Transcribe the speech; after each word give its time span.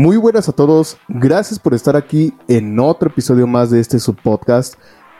Muy 0.00 0.16
buenas 0.16 0.48
a 0.48 0.52
todos, 0.52 0.96
gracias 1.08 1.58
por 1.58 1.74
estar 1.74 1.96
aquí 1.96 2.32
en 2.46 2.78
otro 2.78 3.10
episodio 3.10 3.48
más 3.48 3.72
de 3.72 3.80
este 3.80 3.98
subpodcast. 3.98 4.74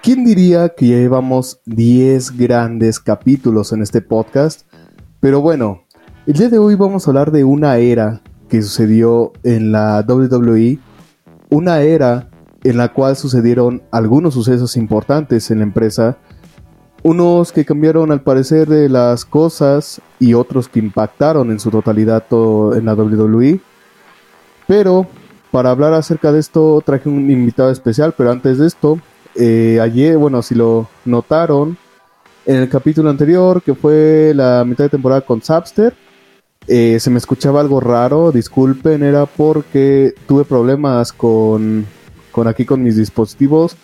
¿Quién 0.05 0.25
diría 0.25 0.69
que 0.69 0.87
llevamos 0.87 1.61
10 1.67 2.37
grandes 2.37 3.01
capítulos 3.01 3.73
en 3.73 3.83
este 3.83 4.03
podcast? 4.03 4.69
Pero 5.19 5.41
bueno, 5.41 5.83
el 6.29 6.35
día 6.35 6.49
de 6.49 6.61
hoy 6.61 6.77
vamos 6.77 7.05
a 7.05 7.11
hablar 7.11 7.33
de 7.33 7.43
una 7.43 7.79
era 7.79 8.23
que 8.49 8.63
sucedió 8.63 9.33
en 9.43 9.73
la 9.73 10.05
WWE, 10.07 10.79
una 11.51 11.81
era 11.81 12.31
en 12.63 12.77
la 12.77 12.93
cual 12.93 13.17
sucedieron 13.17 13.83
algunos 13.91 14.35
sucesos 14.35 14.77
importantes 14.77 15.51
en 15.51 15.59
la 15.59 15.65
empresa, 15.65 16.19
unos 17.03 17.51
que 17.51 17.65
cambiaron 17.65 18.13
al 18.13 18.23
parecer 18.23 18.69
de 18.69 18.89
las 18.89 19.25
cosas 19.25 20.01
y 20.21 20.35
otros 20.35 20.69
que 20.69 20.79
impactaron 20.79 21.51
en 21.51 21.59
su 21.59 21.69
totalidad 21.73 22.27
todo 22.29 22.77
en 22.77 22.85
la 22.85 22.95
WWE. 22.95 23.61
Pero 24.69 25.07
para 25.51 25.71
hablar 25.71 25.95
acerca 25.95 26.31
de 26.31 26.39
esto 26.39 26.81
traje 26.85 27.09
un 27.09 27.29
invitado 27.31 27.71
especial, 27.71 28.15
pero 28.17 28.31
antes 28.31 28.59
de 28.59 28.67
esto, 28.67 29.01
eh, 29.35 29.81
ayer, 29.83 30.17
bueno, 30.19 30.43
si 30.43 30.55
lo 30.55 30.89
notaron, 31.07 31.77
en 32.47 32.57
el 32.57 32.69
capítulo 32.69 33.11
anterior, 33.11 33.63
que 33.63 33.75
fue 33.75 34.33
la 34.35 34.65
mitad 34.65 34.85
de 34.85 34.91
temporada 34.91 35.23
con 35.23 35.41
Zapster, 35.41 35.95
eh, 36.67 37.01
se 37.01 37.11
me 37.11 37.19
escuchaba 37.19 37.61
algo 37.61 37.81
raro, 37.81 38.31
disculpen, 38.31 39.03
era 39.03 39.25
porque 39.25 40.15
tuve 40.27 40.45
problemas 40.45 41.13
con, 41.13 41.87
con 42.31 42.47
aquí 42.47 42.67
con 42.67 42.83
mis 42.83 42.97
dispositivos 42.97 43.75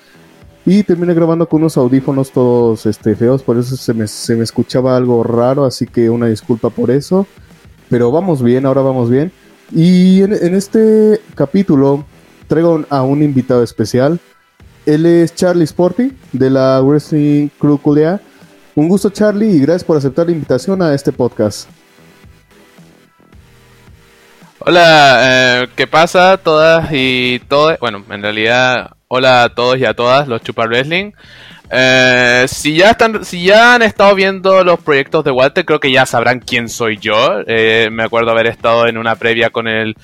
y 0.66 0.82
terminé 0.82 1.14
grabando 1.14 1.48
con 1.48 1.62
unos 1.62 1.78
audífonos 1.78 2.30
todos 2.30 2.84
este, 2.84 3.16
feos, 3.16 3.42
por 3.42 3.58
eso 3.58 3.76
se 3.76 3.94
me, 3.94 4.06
se 4.06 4.36
me 4.36 4.44
escuchaba 4.44 4.96
algo 4.96 5.22
raro, 5.22 5.64
así 5.64 5.86
que 5.86 6.10
una 6.10 6.26
disculpa 6.26 6.68
por 6.68 6.90
eso. 6.90 7.26
Pero 7.88 8.10
vamos 8.10 8.42
bien, 8.42 8.66
ahora 8.66 8.82
vamos 8.82 9.10
bien. 9.10 9.30
Y 9.72 10.22
en, 10.22 10.54
este 10.54 11.20
capítulo 11.34 12.04
traigo 12.46 12.84
a 12.90 13.02
un 13.02 13.22
invitado 13.22 13.62
especial. 13.62 14.20
Él 14.86 15.06
es 15.06 15.34
Charlie 15.34 15.64
Sporty 15.64 16.12
de 16.32 16.50
la 16.50 16.80
Wrestling 16.80 17.48
Crew 17.58 17.78
Culea. 17.78 18.20
Un 18.74 18.88
gusto 18.88 19.10
Charlie 19.10 19.50
y 19.50 19.60
gracias 19.60 19.84
por 19.84 19.96
aceptar 19.96 20.26
la 20.26 20.32
invitación 20.32 20.82
a 20.82 20.94
este 20.94 21.12
podcast. 21.12 21.68
Hola, 24.58 25.18
eh, 25.22 25.68
¿qué 25.76 25.86
pasa 25.86 26.38
todas 26.38 26.88
y 26.90 27.40
todos? 27.48 27.78
Bueno, 27.80 28.02
en 28.10 28.22
realidad, 28.22 28.92
hola 29.08 29.44
a 29.44 29.54
todos 29.54 29.78
y 29.78 29.84
a 29.84 29.94
todas 29.94 30.26
los 30.26 30.42
Chupar 30.42 30.68
Wrestling. 30.68 31.12
Eh, 31.70 32.44
si 32.48 32.76
ya 32.76 32.90
están, 32.90 33.24
si 33.24 33.44
ya 33.44 33.74
han 33.74 33.82
estado 33.82 34.14
viendo 34.14 34.62
los 34.64 34.80
proyectos 34.80 35.24
de 35.24 35.30
Walter, 35.30 35.64
creo 35.64 35.80
que 35.80 35.90
ya 35.90 36.06
sabrán 36.06 36.40
quién 36.40 36.68
soy 36.68 36.98
yo. 36.98 37.40
Eh, 37.46 37.88
me 37.90 38.04
acuerdo 38.04 38.30
haber 38.30 38.46
estado 38.46 38.86
en 38.86 38.98
una 38.98 39.16
previa 39.16 39.50
con 39.50 39.68
el 39.68 39.96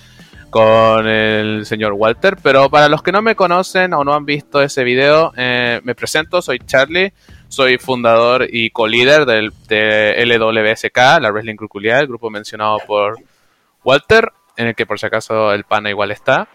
con 0.51 1.07
el 1.07 1.65
señor 1.65 1.93
Walter, 1.93 2.37
pero 2.43 2.69
para 2.71 2.89
los 2.89 3.05
que 3.05 3.13
no 3.13 3.23
me 3.23 3.37
conocen 3.37 3.95
o 3.95 4.03
no 4.03 4.15
han 4.15 4.25
visto 4.25 4.61
ese 4.61 4.83
video, 4.83 5.33
me 5.37 5.95
presento, 5.95 6.43
soy 6.43 6.59
Charlie, 6.59 7.13
soy 7.47 7.79
fundador 7.79 8.49
y 8.51 8.71
co-líder 8.71 9.27
del, 9.27 9.53
de 9.69 10.25
LWSK, 10.27 11.21
la 11.21 11.31
Wrestling 11.31 11.55
Cruculiar, 11.55 12.01
el 12.01 12.09
grupo 12.09 12.31
mencionado 12.31 12.79
por 12.85 13.19
Walter 13.85 14.33
en 14.57 14.69
el 14.69 14.75
que 14.75 14.87
por 14.87 14.99
si 14.99 15.07
acaso 15.07 15.53
el 15.53 15.65
pana 15.65 15.91
igual 15.91 16.11
está. 16.11 16.49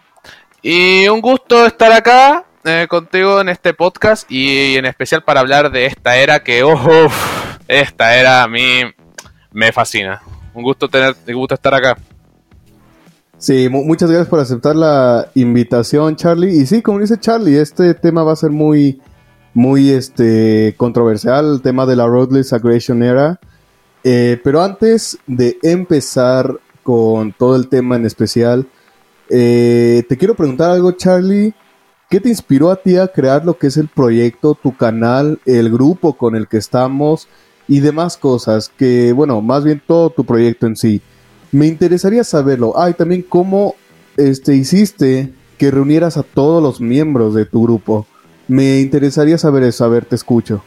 Y 0.62 1.08
un 1.08 1.22
gusto 1.22 1.66
estar 1.66 1.92
acá 1.92 2.46
eh, 2.66 2.88
contigo 2.90 3.42
en 3.42 3.50
este 3.50 3.74
podcast 3.74 4.30
y 4.32 4.76
en 4.76 4.86
especial 4.86 5.24
para 5.24 5.40
hablar 5.40 5.72
de 5.72 5.86
esta 5.86 6.18
era 6.18 6.44
que, 6.44 6.64
oh, 6.64 7.10
esta 7.68 8.18
era 8.18 8.44
a 8.44 8.48
mí 8.48 8.82
me 9.52 9.72
fascina. 9.72 10.22
Un 10.54 10.64
gusto 10.64 10.88
tener, 10.88 11.16
un 11.28 11.34
gusto 11.36 11.56
estar 11.56 11.74
acá. 11.74 11.98
Sí, 13.38 13.70
muchas 13.70 14.10
gracias 14.10 14.30
por 14.30 14.40
aceptar 14.40 14.76
la 14.76 15.30
invitación, 15.36 16.16
Charlie. 16.16 16.62
Y 16.62 16.66
sí, 16.66 16.82
como 16.82 17.00
dice 17.00 17.20
Charlie, 17.20 17.60
este 17.60 17.94
tema 17.94 18.24
va 18.24 18.34
a 18.34 18.38
ser 18.38 18.50
muy, 18.50 19.02
muy 19.54 19.92
este, 19.92 20.74
controversial, 20.78 21.56
el 21.56 21.62
tema 21.62 21.86
de 21.86 21.96
la 21.96 22.08
Roadless 22.08 22.54
Aggression 22.54 23.04
Era. 23.04 23.40
Eh, 24.04 24.40
pero 24.44 24.62
antes 24.62 25.18
de 25.28 25.58
empezar 25.64 26.60
con 26.86 27.34
todo 27.34 27.56
el 27.56 27.68
tema 27.68 27.96
en 27.96 28.06
especial. 28.06 28.68
Eh, 29.28 30.04
te 30.08 30.18
quiero 30.18 30.36
preguntar 30.36 30.70
algo, 30.70 30.92
Charlie. 30.92 31.52
¿Qué 32.16 32.22
te 32.22 32.30
inspiró 32.30 32.72
a 32.72 32.78
ti 32.78 32.96
a 32.96 33.10
crear 33.10 33.44
lo 33.44 33.58
que 33.58 33.68
es 33.68 33.76
el 33.76 33.90
proyecto, 33.90 34.56
tu 34.56 34.74
canal, 34.78 35.38
el 35.46 35.70
grupo 35.70 36.14
con 36.16 36.38
el 36.38 36.48
que 36.48 36.56
estamos 36.56 37.28
y 37.68 37.82
demás 37.82 38.16
cosas? 38.16 38.70
Que, 38.70 39.12
bueno, 39.12 39.42
más 39.42 39.66
bien 39.66 39.82
todo 39.86 40.12
tu 40.12 40.24
proyecto 40.24 40.66
en 40.66 40.78
sí. 40.78 41.02
Me 41.52 41.68
interesaría 41.68 42.24
saberlo. 42.24 42.72
Ah, 42.78 42.90
y 42.90 42.94
también 42.94 43.22
cómo 43.22 43.76
este, 44.16 44.56
hiciste 44.56 45.34
que 45.58 45.72
reunieras 45.72 46.16
a 46.16 46.24
todos 46.24 46.64
los 46.64 46.80
miembros 46.80 47.34
de 47.36 47.46
tu 47.46 47.64
grupo. 47.64 48.08
Me 48.48 48.80
interesaría 48.80 49.38
saber 49.38 49.64
eso. 49.64 49.84
A 49.84 49.90
ver, 49.90 50.06
te 50.06 50.16
escucho. 50.16 50.64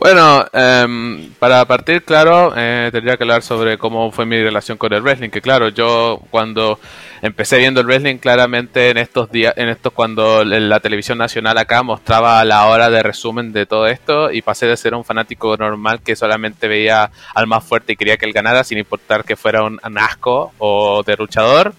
Bueno, 0.00 0.46
em, 0.52 1.32
para 1.40 1.64
partir, 1.64 2.04
claro, 2.04 2.52
eh, 2.56 2.88
tendría 2.92 3.16
que 3.16 3.24
hablar 3.24 3.42
sobre 3.42 3.78
cómo 3.78 4.12
fue 4.12 4.26
mi 4.26 4.40
relación 4.40 4.78
con 4.78 4.92
el 4.92 5.02
wrestling. 5.02 5.30
Que 5.30 5.40
claro, 5.40 5.70
yo 5.70 6.22
cuando 6.30 6.78
empecé 7.20 7.58
viendo 7.58 7.80
el 7.80 7.86
wrestling, 7.86 8.18
claramente 8.18 8.90
en 8.90 8.98
estos 8.98 9.28
días, 9.32 9.54
en 9.56 9.68
estos 9.68 9.92
cuando 9.92 10.44
la 10.44 10.78
televisión 10.78 11.18
nacional 11.18 11.58
acá 11.58 11.82
mostraba 11.82 12.44
la 12.44 12.68
hora 12.68 12.90
de 12.90 13.02
resumen 13.02 13.52
de 13.52 13.66
todo 13.66 13.88
esto 13.88 14.30
y 14.30 14.40
pasé 14.40 14.66
de 14.66 14.76
ser 14.76 14.94
un 14.94 15.04
fanático 15.04 15.56
normal 15.56 16.00
que 16.00 16.14
solamente 16.14 16.68
veía 16.68 17.10
al 17.34 17.48
más 17.48 17.64
fuerte 17.64 17.94
y 17.94 17.96
quería 17.96 18.16
que 18.18 18.26
él 18.26 18.32
ganara 18.32 18.62
sin 18.62 18.78
importar 18.78 19.24
que 19.24 19.34
fuera 19.34 19.64
un 19.64 19.80
asco 19.98 20.52
o 20.58 21.02
de 21.02 21.16
luchador 21.16 21.74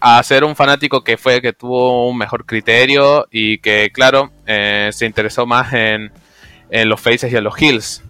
a 0.00 0.20
ser 0.24 0.42
un 0.42 0.56
fanático 0.56 1.04
que 1.04 1.16
fue 1.16 1.40
que 1.40 1.52
tuvo 1.52 2.08
un 2.08 2.18
mejor 2.18 2.44
criterio 2.44 3.28
y 3.30 3.58
que 3.58 3.90
claro 3.92 4.32
eh, 4.46 4.90
se 4.92 5.06
interesó 5.06 5.46
más 5.46 5.72
en 5.72 6.10
en 6.72 6.88
los 6.88 7.00
faces 7.00 7.32
y 7.32 7.36
en 7.36 7.44
los 7.44 7.54
heels. 7.60 8.02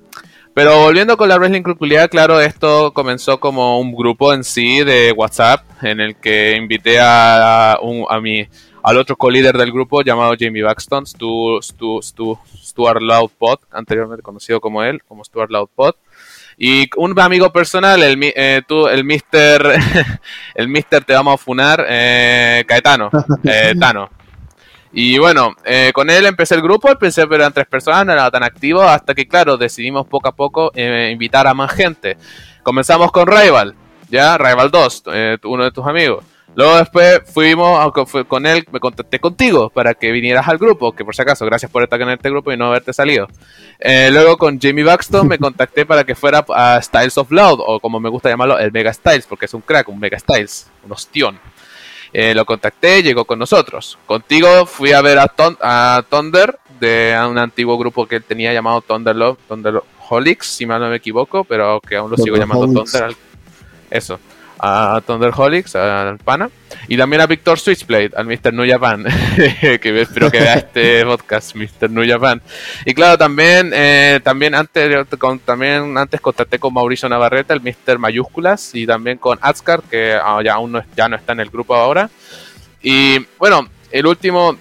Pero 0.55 0.83
volviendo 0.83 1.17
con 1.17 1.28
la 1.28 1.37
Wrestling 1.37 1.62
Cruculiar, 1.62 2.09
claro, 2.11 2.41
esto 2.41 2.93
comenzó 2.93 3.41
como 3.41 3.81
un 3.81 3.95
grupo 3.95 4.33
en 4.34 4.45
sí 4.45 4.84
de 4.84 5.12
WhatsApp 5.12 5.65
en 5.83 6.00
el 6.00 6.17
que 6.17 6.56
invité 6.56 6.99
a, 7.00 7.78
un, 7.81 8.05
a 8.09 8.21
mi, 8.21 8.47
al 8.83 8.99
otro 8.99 9.17
co-líder 9.17 9.56
del 9.56 9.73
grupo 9.73 10.03
llamado 10.03 10.34
Jamie 10.39 10.62
Baxton, 10.62 11.06
Stu, 11.06 11.59
Stu, 11.62 12.03
Stu, 12.03 12.39
Stuart 12.62 13.00
Loudpot, 13.00 13.62
anteriormente 13.73 14.23
conocido 14.23 14.61
como 14.61 14.83
él, 14.83 15.03
como 15.05 15.25
Stuart 15.25 15.50
Loudpot. 15.50 15.97
Y 16.59 16.91
un 16.99 17.19
amigo 17.19 17.50
personal, 17.50 18.03
el, 18.03 18.19
eh, 18.21 18.61
tú, 18.69 18.89
el 18.89 19.05
Mister, 19.05 19.62
el 20.55 20.69
Mister 20.69 21.03
te 21.03 21.15
vamos 21.15 21.34
a 21.34 21.39
funar, 21.43 21.84
eh, 21.89 22.62
Caetano, 22.69 23.11
eh, 23.44 23.73
Tano. 23.81 24.11
Y 24.92 25.19
bueno, 25.19 25.56
eh, 25.64 25.91
con 25.94 26.10
él 26.10 26.26
empecé 26.26 26.54
el 26.54 26.62
grupo, 26.62 26.91
empecé 26.91 27.22
pero 27.22 27.36
eran 27.36 27.53
tres 27.53 27.66
personas, 27.66 28.04
no 28.04 28.12
era 28.12 28.30
tan 28.30 28.42
activo, 28.42 28.82
hasta 28.82 29.14
que 29.14 29.26
claro, 29.26 29.56
decidimos 29.56 30.06
poco 30.06 30.28
a 30.28 30.32
poco 30.32 30.70
eh, 30.75 31.10
invitar 31.10 31.47
a 31.47 31.54
más 31.54 31.72
gente. 31.72 32.19
Comenzamos 32.62 33.10
con 33.10 33.26
Rival, 33.26 33.75
ya, 34.10 34.36
Rival 34.36 34.70
2, 34.70 35.02
eh, 35.14 35.38
uno 35.44 35.64
de 35.64 35.70
tus 35.70 35.86
amigos. 35.86 36.25
Luego 36.54 36.76
después 36.76 37.22
fuimos, 37.32 37.81
aunque 37.81 38.04
fue 38.04 38.26
con 38.26 38.44
él, 38.44 38.66
me 38.70 38.78
contacté 38.78 39.19
contigo 39.19 39.70
para 39.70 39.94
que 39.94 40.12
vinieras 40.12 40.47
al 40.47 40.58
grupo, 40.58 40.92
que 40.92 41.02
por 41.02 41.16
si 41.16 41.22
acaso, 41.22 41.47
gracias 41.47 41.70
por 41.70 41.82
estar 41.82 41.98
en 42.02 42.10
este 42.10 42.28
grupo 42.28 42.52
y 42.52 42.58
no 42.58 42.66
haberte 42.66 42.92
salido. 42.92 43.26
luego 43.81 44.36
con 44.36 44.60
Jamie 44.60 44.84
Baxton 44.84 45.26
me 45.26 45.38
contacté 45.38 45.86
para 45.86 46.04
que 46.04 46.14
fuera 46.14 46.44
a 46.54 46.82
Styles 46.82 47.16
of 47.16 47.31
Loud, 47.31 47.60
o 47.66 47.81
como 47.81 47.98
me 47.98 48.10
gusta 48.10 48.28
llamarlo, 48.28 48.58
el 48.58 48.70
Mega 48.70 48.92
Styles, 48.92 49.25
porque 49.25 49.47
es 49.47 49.54
un 49.54 49.62
crack, 49.62 49.88
un 49.88 49.98
Mega 49.98 50.19
Styles, 50.19 50.70
un 50.84 50.92
ostión. 50.92 51.41
Eh, 52.12 52.34
lo 52.34 52.45
contacté, 52.45 53.03
llegó 53.03 53.25
con 53.25 53.39
nosotros. 53.39 53.99
Contigo 54.06 54.67
fui 54.67 54.93
a 54.93 55.00
ver 55.00 55.19
a, 55.19 55.33
a 55.61 56.05
Thunder, 56.09 56.59
de 56.78 57.17
un 57.28 57.39
antiguo 57.39 57.78
grupo 57.78 58.06
que 58.06 58.21
tenía 58.21 58.53
llamado 58.53 58.81
Thunder 58.83 59.15
Love, 59.15 59.39
Thunder 59.49 59.83
Holics, 60.09 60.47
si 60.47 60.67
mal 60.67 60.81
no 60.81 60.91
me 60.91 60.97
equivoco, 60.97 61.45
pero 61.45 61.81
que 61.81 61.97
aún 61.97 62.11
lo 62.11 62.17
sigo 62.17 62.37
llamando 62.37 62.67
Thunder. 62.67 63.15
Eso 63.91 64.19
a 64.65 65.03
Thunderholics, 65.05 65.75
al 65.75 66.19
pana, 66.19 66.49
y 66.87 66.97
también 66.97 67.20
a 67.20 67.26
Victor 67.26 67.59
Switchblade, 67.59 68.12
al 68.17 68.26
Mr. 68.26 68.55
New 68.55 68.64
Japan, 68.67 69.05
que 69.37 70.00
espero 70.00 70.31
que 70.31 70.38
vea 70.38 70.55
este 70.55 71.05
podcast, 71.05 71.56
Mr. 71.56 71.91
New 71.91 72.09
Japan. 72.09 72.41
Y 72.87 72.94
claro, 72.94 73.19
también, 73.19 73.73
eh, 73.75 74.20
también 74.23 74.55
antes, 74.55 75.05
con, 75.19 75.41
también 75.41 75.99
antes 75.99 76.20
contacté 76.20 76.61
con 76.61 76.73
Mauricio 76.73 77.09
Navarrete, 77.09 77.53
el 77.53 77.61
Mr. 77.61 77.99
Mayúsculas, 77.99 78.73
y 78.75 78.87
también 78.87 79.19
con 79.19 79.37
Askar, 79.43 79.82
que 79.82 80.14
ah, 80.14 80.41
ya 80.44 80.55
aún 80.55 80.70
no, 80.70 80.85
ya 80.97 81.08
no 81.08 81.17
está 81.17 81.32
en 81.32 81.41
el 81.41 81.50
grupo 81.50 81.75
ahora. 81.75 82.08
Y 82.81 83.19
bueno, 83.41 83.69
el 83.91 84.06
último 84.06 84.56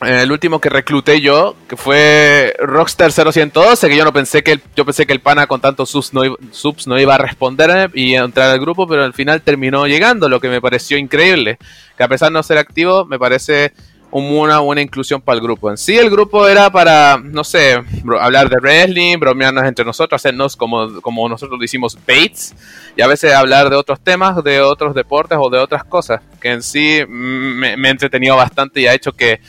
el 0.00 0.30
último 0.30 0.60
que 0.60 0.68
recluté 0.68 1.20
yo, 1.20 1.56
que 1.68 1.76
fue 1.76 2.54
Rockstar 2.60 3.10
0112, 3.12 3.88
que 3.88 3.96
yo 3.96 4.04
no 4.04 4.12
pensé 4.12 4.44
que 4.44 4.52
el, 4.52 4.62
yo 4.76 4.84
pensé 4.84 5.06
que 5.06 5.12
el 5.12 5.20
pana 5.20 5.46
con 5.46 5.60
tantos 5.60 5.90
subs 5.90 6.14
no, 6.14 6.22
subs 6.52 6.86
no 6.86 6.98
iba 7.00 7.16
a 7.16 7.18
responder 7.18 7.90
y 7.94 8.14
entrar 8.14 8.50
al 8.50 8.60
grupo, 8.60 8.86
pero 8.86 9.02
al 9.02 9.12
final 9.12 9.42
terminó 9.42 9.86
llegando, 9.86 10.28
lo 10.28 10.40
que 10.40 10.48
me 10.48 10.60
pareció 10.60 10.96
increíble. 10.98 11.58
Que 11.96 12.04
a 12.04 12.08
pesar 12.08 12.28
de 12.28 12.34
no 12.34 12.42
ser 12.44 12.58
activo, 12.58 13.06
me 13.06 13.18
parece 13.18 13.72
una 14.10 14.60
buena 14.60 14.80
inclusión 14.80 15.20
para 15.20 15.36
el 15.36 15.42
grupo. 15.42 15.70
En 15.70 15.76
sí, 15.76 15.98
el 15.98 16.10
grupo 16.10 16.46
era 16.46 16.70
para, 16.70 17.20
no 17.22 17.44
sé, 17.44 17.78
hablar 18.20 18.48
de 18.48 18.56
wrestling, 18.56 19.18
bromearnos 19.18 19.64
entre 19.64 19.84
nosotros, 19.84 20.20
hacernos 20.20 20.56
como, 20.56 21.00
como 21.02 21.28
nosotros 21.28 21.58
lo 21.58 21.64
hicimos, 21.64 21.98
baits, 22.06 22.54
y 22.96 23.02
a 23.02 23.06
veces 23.06 23.32
hablar 23.34 23.68
de 23.68 23.76
otros 23.76 24.00
temas, 24.00 24.42
de 24.42 24.60
otros 24.60 24.94
deportes 24.94 25.36
o 25.40 25.50
de 25.50 25.58
otras 25.58 25.84
cosas, 25.84 26.22
que 26.40 26.52
en 26.52 26.62
sí 26.62 27.00
me, 27.08 27.76
me 27.76 27.88
he 27.88 27.90
entretenido 27.90 28.36
bastante 28.36 28.80
y 28.80 28.86
ha 28.86 28.94
hecho 28.94 29.12
que, 29.12 29.40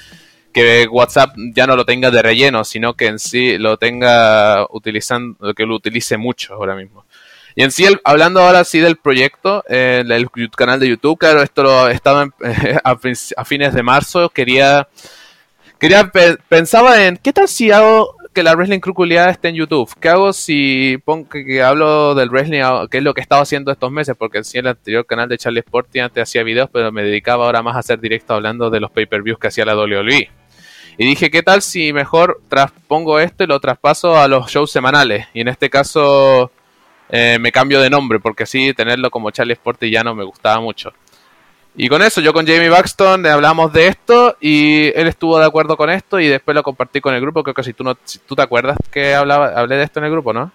que 0.52 0.88
WhatsApp 0.88 1.36
ya 1.54 1.68
no 1.68 1.76
lo 1.76 1.86
tenga 1.86 2.12
de 2.12 2.22
relleno, 2.22 2.64
sino 2.64 2.94
que 2.94 3.08
en 3.08 3.20
sí 3.20 3.58
lo 3.58 3.78
tenga 3.78 4.66
utilizando, 4.72 5.54
que 5.54 5.66
lo 5.66 5.76
utilice 5.76 6.18
mucho 6.18 6.54
ahora 6.54 6.76
mismo. 6.76 7.06
Y 7.56 7.64
en 7.64 7.72
sí, 7.72 7.86
hablando 8.04 8.42
ahora 8.42 8.64
sí 8.64 8.80
del 8.80 8.98
proyecto, 8.98 9.64
eh, 9.68 10.04
el, 10.08 10.30
canal 10.52 10.80
de 10.80 10.88
YouTube, 10.88 11.18
claro, 11.18 11.42
esto 11.42 11.64
lo 11.64 11.90
estaba 11.90 12.28
a, 12.84 13.46
fines 13.46 13.74
de 13.74 13.84
marzo, 13.84 14.30
quería, 14.30 14.88
quería 15.78 16.12
pensaba 16.48 17.06
en, 17.06 17.18
¿qué 17.18 17.34
tal 17.34 17.48
si 17.48 17.72
hago 17.72 18.16
que 18.34 18.44
la 18.44 18.56
Wrestling 18.56 18.80
Cruculiada 18.80 19.32
esté 19.32 19.50
en 19.50 19.56
YouTube? 19.56 19.94
¿Qué 20.00 20.10
hago 20.10 20.32
si 20.32 21.00
pongo 21.04 21.28
que, 21.28 21.62
hablo 21.62 22.16
del 22.16 22.30
wrestling, 22.30 22.62
qué 22.90 23.00
es 23.00 23.04
lo 23.04 23.14
que 23.14 23.22
he 23.22 23.24
estado 23.24 23.42
haciendo 23.42 23.72
estos 23.72 23.92
meses? 23.92 24.16
Porque 24.18 24.38
en 24.38 24.46
sí 24.46 24.60
el 24.60 24.68
anterior 24.68 25.06
canal 25.06 25.28
de 25.28 25.38
Charlie 25.38 25.60
Sporty 25.60 26.00
antes 26.00 26.24
hacía 26.24 26.44
videos, 26.44 26.70
pero 26.72 26.92
me 26.92 27.04
dedicaba 27.04 27.46
ahora 27.46 27.62
más 27.62 27.76
a 27.76 27.80
hacer 27.80 28.00
directo 28.00 28.36
hablando 28.36 28.70
de 28.70 28.80
los 28.80 28.92
pay-per-views 28.92 29.40
que 29.40 29.48
hacía 29.48 29.66
la 29.66 29.76
WWE. 29.76 30.39
Y 31.02 31.06
dije, 31.06 31.32
¿qué 31.32 31.42
tal 31.42 31.62
si 31.62 31.94
mejor 31.94 32.42
traspongo 32.50 33.22
esto 33.22 33.46
y 33.46 33.48
lo 33.48 33.62
traspaso 33.62 34.18
a 34.18 34.28
los 34.28 34.52
shows 34.52 34.70
semanales? 34.70 35.28
Y 35.34 35.40
en 35.40 35.48
este 35.48 35.70
caso 35.70 36.52
eh, 37.10 37.38
me 37.40 37.54
cambio 37.54 37.80
de 37.80 37.90
nombre, 37.90 38.20
porque 38.20 38.44
así 38.44 38.74
tenerlo 38.74 39.10
como 39.10 39.32
Charlie 39.32 39.54
Sporty 39.54 39.90
ya 39.90 40.04
no 40.04 40.14
me 40.14 40.26
gustaba 40.26 40.60
mucho. 40.60 40.92
Y 41.78 41.88
con 41.88 42.02
eso, 42.02 42.20
yo 42.20 42.34
con 42.34 42.46
Jamie 42.46 42.68
Baxton 42.68 43.26
hablamos 43.28 43.72
de 43.72 43.88
esto 43.88 44.36
y 44.42 44.88
él 44.88 45.08
estuvo 45.08 45.40
de 45.40 45.46
acuerdo 45.46 45.78
con 45.78 45.90
esto 45.90 46.20
y 46.20 46.28
después 46.28 46.54
lo 46.54 46.64
compartí 46.64 47.00
con 47.00 47.14
el 47.14 47.22
grupo. 47.22 47.44
Creo 47.44 47.54
que 47.54 47.64
si 47.64 47.72
tú, 47.72 47.86
no, 47.86 47.96
tú 48.28 48.36
te 48.36 48.42
acuerdas 48.42 48.76
que 48.92 49.16
hablaba, 49.16 49.54
hablé 49.58 49.78
de 49.78 49.84
esto 49.84 50.00
en 50.00 50.06
el 50.08 50.12
grupo, 50.12 50.34
¿no? 50.34 50.52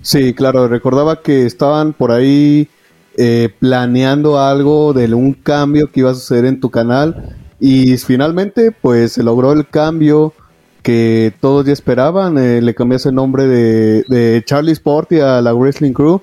Sí, 0.00 0.32
claro, 0.32 0.68
recordaba 0.68 1.22
que 1.22 1.44
estaban 1.44 1.92
por 1.92 2.12
ahí 2.12 2.68
eh, 3.16 3.52
planeando 3.58 4.38
algo 4.38 4.92
de 4.92 5.12
un 5.12 5.32
cambio 5.34 5.90
que 5.90 5.98
iba 5.98 6.12
a 6.12 6.14
suceder 6.14 6.44
en 6.44 6.60
tu 6.60 6.70
canal 6.70 7.36
y 7.64 7.96
finalmente 7.96 8.72
pues 8.72 9.12
se 9.12 9.22
logró 9.22 9.52
el 9.52 9.68
cambio 9.68 10.34
que 10.82 11.32
todos 11.40 11.64
ya 11.64 11.72
esperaban. 11.72 12.36
Eh, 12.36 12.60
le 12.60 12.74
cambiaste 12.74 13.10
el 13.10 13.14
nombre 13.14 13.46
de, 13.46 14.02
de 14.08 14.42
Charlie 14.44 14.72
Sporty 14.72 15.20
a 15.20 15.40
la 15.40 15.54
Wrestling 15.54 15.92
Crew. 15.92 16.20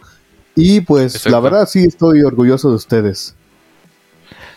Y 0.54 0.82
pues 0.82 1.26
la 1.28 1.40
verdad 1.40 1.66
sí 1.66 1.86
estoy 1.86 2.24
orgulloso 2.24 2.68
de 2.68 2.76
ustedes. 2.76 3.36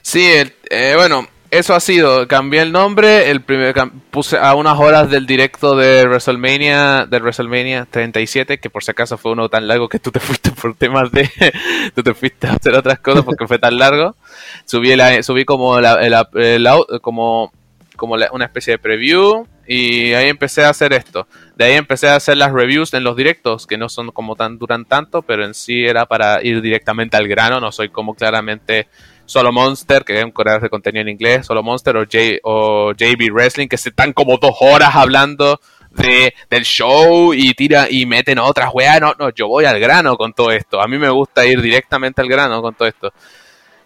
Sí, 0.02 0.26
eh, 0.70 0.94
bueno, 0.96 1.28
eso 1.52 1.74
ha 1.74 1.80
sido. 1.80 2.26
Cambié 2.28 2.62
el 2.62 2.72
nombre, 2.72 3.30
el 3.30 3.42
primer 3.42 3.74
puse 4.10 4.38
a 4.38 4.54
unas 4.54 4.78
horas 4.78 5.10
del 5.10 5.26
directo 5.26 5.76
de 5.76 6.06
WrestleMania, 6.06 7.06
de 7.06 7.18
WrestleMania 7.18 7.86
37, 7.90 8.58
que 8.58 8.70
por 8.70 8.82
si 8.82 8.90
acaso 8.90 9.18
fue 9.18 9.32
uno 9.32 9.50
tan 9.50 9.68
largo 9.68 9.86
que 9.86 9.98
tú 9.98 10.10
te 10.10 10.18
fuiste 10.18 10.50
por 10.50 10.74
temas 10.74 11.12
de, 11.12 11.30
tú 11.94 12.02
te 12.02 12.14
fuiste 12.14 12.46
a 12.46 12.54
hacer 12.54 12.74
otras 12.74 13.00
cosas 13.00 13.22
porque 13.22 13.46
fue 13.46 13.58
tan 13.58 13.76
largo. 13.76 14.16
Subí 14.64 14.96
la, 14.96 15.22
subí 15.22 15.44
como 15.44 15.78
la, 15.78 16.26
como 17.02 17.52
como 17.96 18.14
una 18.14 18.44
especie 18.46 18.72
de 18.72 18.78
preview 18.78 19.46
y 19.66 20.14
ahí 20.14 20.28
empecé 20.28 20.64
a 20.64 20.70
hacer 20.70 20.94
esto. 20.94 21.28
De 21.54 21.66
ahí 21.66 21.74
empecé 21.74 22.08
a 22.08 22.16
hacer 22.16 22.38
las 22.38 22.50
reviews 22.50 22.94
en 22.94 23.04
los 23.04 23.14
directos, 23.14 23.66
que 23.66 23.76
no 23.76 23.90
son 23.90 24.10
como 24.10 24.36
tan 24.36 24.58
duran 24.58 24.86
tanto, 24.86 25.20
pero 25.22 25.44
en 25.44 25.52
sí 25.54 25.84
era 25.84 26.06
para 26.06 26.42
ir 26.42 26.62
directamente 26.62 27.16
al 27.16 27.28
grano. 27.28 27.60
No 27.60 27.70
soy 27.70 27.90
como 27.90 28.14
claramente 28.14 28.88
Solo 29.24 29.52
Monster, 29.52 30.04
que 30.04 30.18
es 30.18 30.24
un 30.24 30.30
creador 30.30 30.62
de 30.62 30.70
contenido 30.70 31.02
en 31.02 31.08
inglés, 31.08 31.46
Solo 31.46 31.62
Monster 31.62 31.96
o, 31.96 32.00
J, 32.00 32.38
o 32.42 32.92
JB 32.92 33.32
Wrestling, 33.32 33.68
que 33.68 33.78
se 33.78 33.90
están 33.90 34.12
como 34.12 34.36
dos 34.38 34.56
horas 34.60 34.94
hablando 34.94 35.60
de, 35.90 36.34
del 36.50 36.64
show 36.64 37.34
y 37.34 37.54
tira 37.54 37.86
y 37.90 38.06
meten 38.06 38.38
otras 38.38 38.70
weas. 38.72 39.00
No, 39.00 39.14
no, 39.18 39.30
yo 39.30 39.48
voy 39.48 39.64
al 39.64 39.78
grano 39.80 40.16
con 40.16 40.32
todo 40.32 40.50
esto. 40.50 40.80
A 40.80 40.88
mí 40.88 40.98
me 40.98 41.10
gusta 41.10 41.46
ir 41.46 41.60
directamente 41.60 42.20
al 42.20 42.28
grano 42.28 42.62
con 42.62 42.74
todo 42.74 42.88
esto. 42.88 43.12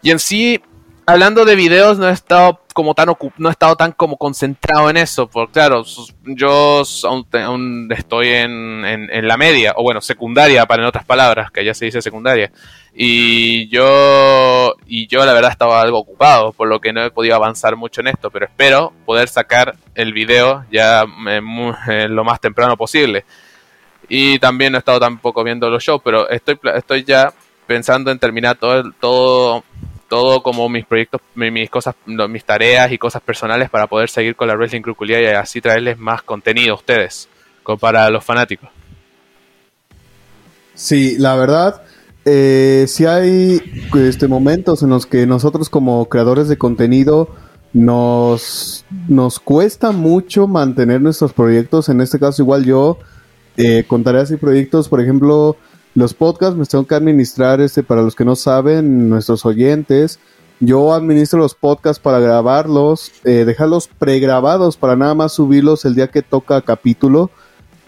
Y 0.02 0.10
en 0.10 0.18
sí, 0.18 0.60
hablando 1.04 1.44
de 1.44 1.56
videos, 1.56 1.98
no 1.98 2.08
he 2.08 2.12
estado 2.12 2.60
como 2.76 2.94
tan 2.94 3.08
no 3.38 3.48
he 3.48 3.52
estado 3.52 3.74
tan 3.74 3.92
como 3.92 4.18
concentrado 4.18 4.90
en 4.90 4.98
eso, 4.98 5.26
porque 5.30 5.54
claro, 5.54 5.82
yo 6.26 6.82
aún, 7.04 7.88
estoy 7.90 8.28
en, 8.28 8.84
en, 8.84 9.26
la 9.26 9.38
media, 9.38 9.72
o 9.76 9.82
bueno, 9.82 10.02
secundaria, 10.02 10.66
para 10.66 10.82
en 10.82 10.88
otras 10.88 11.06
palabras, 11.06 11.50
que 11.50 11.64
ya 11.64 11.72
se 11.72 11.86
dice 11.86 12.02
secundaria, 12.02 12.52
y 12.94 13.66
yo, 13.68 14.74
y 14.86 15.06
yo 15.06 15.24
la 15.24 15.32
verdad 15.32 15.52
estaba 15.52 15.80
algo 15.80 15.96
ocupado, 16.00 16.52
por 16.52 16.68
lo 16.68 16.78
que 16.78 16.92
no 16.92 17.02
he 17.02 17.10
podido 17.10 17.34
avanzar 17.34 17.76
mucho 17.76 18.02
en 18.02 18.08
esto, 18.08 18.30
pero 18.30 18.44
espero 18.44 18.92
poder 19.06 19.28
sacar 19.28 19.74
el 19.94 20.12
video 20.12 20.66
ya 20.70 21.06
lo 21.06 22.24
más 22.24 22.40
temprano 22.40 22.76
posible. 22.76 23.24
Y 24.06 24.38
también 24.38 24.72
no 24.72 24.78
he 24.78 24.80
estado 24.80 25.00
tampoco 25.00 25.42
viendo 25.42 25.70
los 25.70 25.82
shows, 25.82 26.02
pero 26.04 26.28
estoy, 26.28 26.58
estoy 26.74 27.04
ya 27.04 27.32
pensando 27.66 28.10
en 28.10 28.18
terminar 28.18 28.56
todo, 28.56 28.92
todo 29.00 29.64
todo 30.08 30.42
como 30.42 30.68
mis 30.68 30.86
proyectos, 30.86 31.20
mis 31.34 31.70
cosas, 31.70 31.94
mis 32.06 32.44
tareas 32.44 32.92
y 32.92 32.98
cosas 32.98 33.22
personales 33.22 33.70
para 33.70 33.86
poder 33.86 34.08
seguir 34.08 34.36
con 34.36 34.48
la 34.48 34.54
Wrestling 34.54 34.82
Cruculia 34.82 35.20
y 35.20 35.26
así 35.26 35.60
traerles 35.60 35.98
más 35.98 36.22
contenido 36.22 36.72
a 36.72 36.76
ustedes, 36.76 37.28
para 37.80 38.08
los 38.10 38.24
fanáticos. 38.24 38.70
Sí, 40.74 41.16
la 41.18 41.36
verdad, 41.36 41.82
eh, 42.24 42.84
si 42.88 43.06
hay 43.06 43.60
este, 43.94 44.28
momentos 44.28 44.82
en 44.82 44.90
los 44.90 45.06
que 45.06 45.26
nosotros 45.26 45.70
como 45.70 46.08
creadores 46.08 46.48
de 46.48 46.58
contenido 46.58 47.30
nos, 47.72 48.84
nos 49.08 49.38
cuesta 49.40 49.92
mucho 49.92 50.46
mantener 50.46 51.00
nuestros 51.00 51.32
proyectos, 51.32 51.88
en 51.88 52.00
este 52.00 52.18
caso 52.18 52.42
igual 52.42 52.64
yo, 52.64 52.98
eh, 53.56 53.84
con 53.86 54.04
tareas 54.04 54.30
y 54.30 54.36
proyectos, 54.36 54.88
por 54.88 55.00
ejemplo, 55.00 55.56
los 55.96 56.12
podcasts 56.12 56.56
me 56.56 56.66
tengo 56.66 56.86
que 56.86 56.94
administrar, 56.94 57.62
este, 57.62 57.82
para 57.82 58.02
los 58.02 58.14
que 58.14 58.26
no 58.26 58.36
saben, 58.36 59.08
nuestros 59.08 59.46
oyentes. 59.46 60.20
Yo 60.60 60.92
administro 60.92 61.38
los 61.38 61.54
podcasts 61.54 61.98
para 61.98 62.20
grabarlos, 62.20 63.12
eh, 63.24 63.46
dejarlos 63.46 63.88
pregrabados 63.88 64.76
para 64.76 64.94
nada 64.94 65.14
más 65.14 65.32
subirlos 65.32 65.86
el 65.86 65.94
día 65.94 66.08
que 66.08 66.20
toca 66.20 66.60
capítulo, 66.60 67.30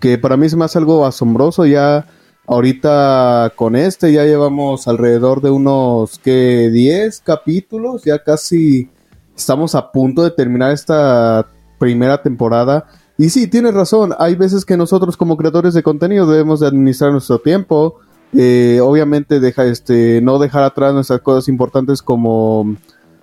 que 0.00 0.16
para 0.16 0.38
mí 0.38 0.46
me 0.56 0.64
hace 0.64 0.78
algo 0.78 1.05
asombroso. 1.05 1.66
Ya 1.66 2.06
ahorita 2.46 3.52
con 3.55 3.76
este 3.76 4.10
ya 4.10 4.25
llevamos 4.25 4.88
alrededor 4.88 5.43
de 5.43 5.50
unos 5.50 6.19
que 6.19 6.70
10 6.70 7.20
capítulos, 7.20 8.05
ya 8.05 8.25
casi 8.25 8.88
estamos 9.37 9.75
a 9.75 9.93
punto 9.93 10.25
de 10.25 10.31
terminar 10.31 10.72
esta 10.72 11.46
primera 11.78 12.22
temporada 12.22 12.87
y 13.19 13.31
sí, 13.31 13.49
tienes 13.49 13.75
razón, 13.75 14.15
hay 14.17 14.37
veces 14.37 14.65
que 14.65 14.76
nosotros 14.76 15.17
como 15.17 15.37
creadores 15.37 15.75
de 15.75 15.82
contenido 15.82 16.25
debemos 16.25 16.61
de 16.61 16.69
administrar 16.69 17.11
nuestro 17.11 17.41
tiempo, 17.41 17.97
eh, 18.32 18.79
obviamente 18.81 19.41
deja, 19.41 19.65
este, 19.65 20.20
no 20.23 20.38
dejar 20.38 20.62
atrás 20.62 20.94
nuestras 20.94 21.20
cosas 21.20 21.49
importantes 21.49 22.01
como, 22.01 22.77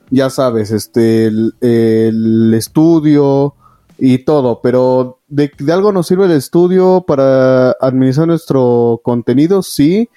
ya 0.10 0.30
sabes, 0.30 0.72
este, 0.72 1.28
el, 1.28 2.54
estudio 2.54 3.56
y 3.98 4.26
todo, 4.26 4.60
pero 4.62 5.20
de, 5.30 5.50
algo 5.72 5.94
nos 5.94 6.08
sirve 6.08 6.26
el 6.26 6.32
estudio 6.32 7.06
para 7.08 7.72
administrar 7.80 8.28
nuestro 8.28 9.00
contenido, 9.02 9.64
sí, 9.64 10.10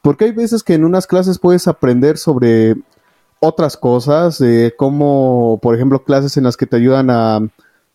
porque 0.00 0.24
hay 0.24 0.32
veces 0.32 0.62
que 0.62 0.72
en 0.72 0.84
unas 0.84 1.06
clases 1.06 1.38
puedes 1.38 1.68
aprender 1.68 2.16
sobre 2.16 2.76
otras 3.40 3.76
cosas, 3.76 4.38
de 4.38 4.72
como, 4.78 5.58
por 5.60 5.74
ejemplo, 5.74 6.04
clases 6.04 6.38
en 6.38 6.44
las 6.44 6.56
que 6.56 6.64
te 6.64 6.76
ayudan 6.76 7.10
a 7.10 7.40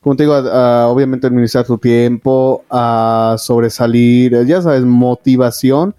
como 0.02 0.16
te 0.16 0.24
digo, 0.24 0.36
obviamente 0.36 1.28
administrar 1.28 1.66
tu 1.66 1.78
tiempo, 1.78 2.66
a 2.70 3.36
sobresalir, 3.38 4.46
ya 4.46 4.62
sabes, 4.62 4.84
motivación. 4.84 5.96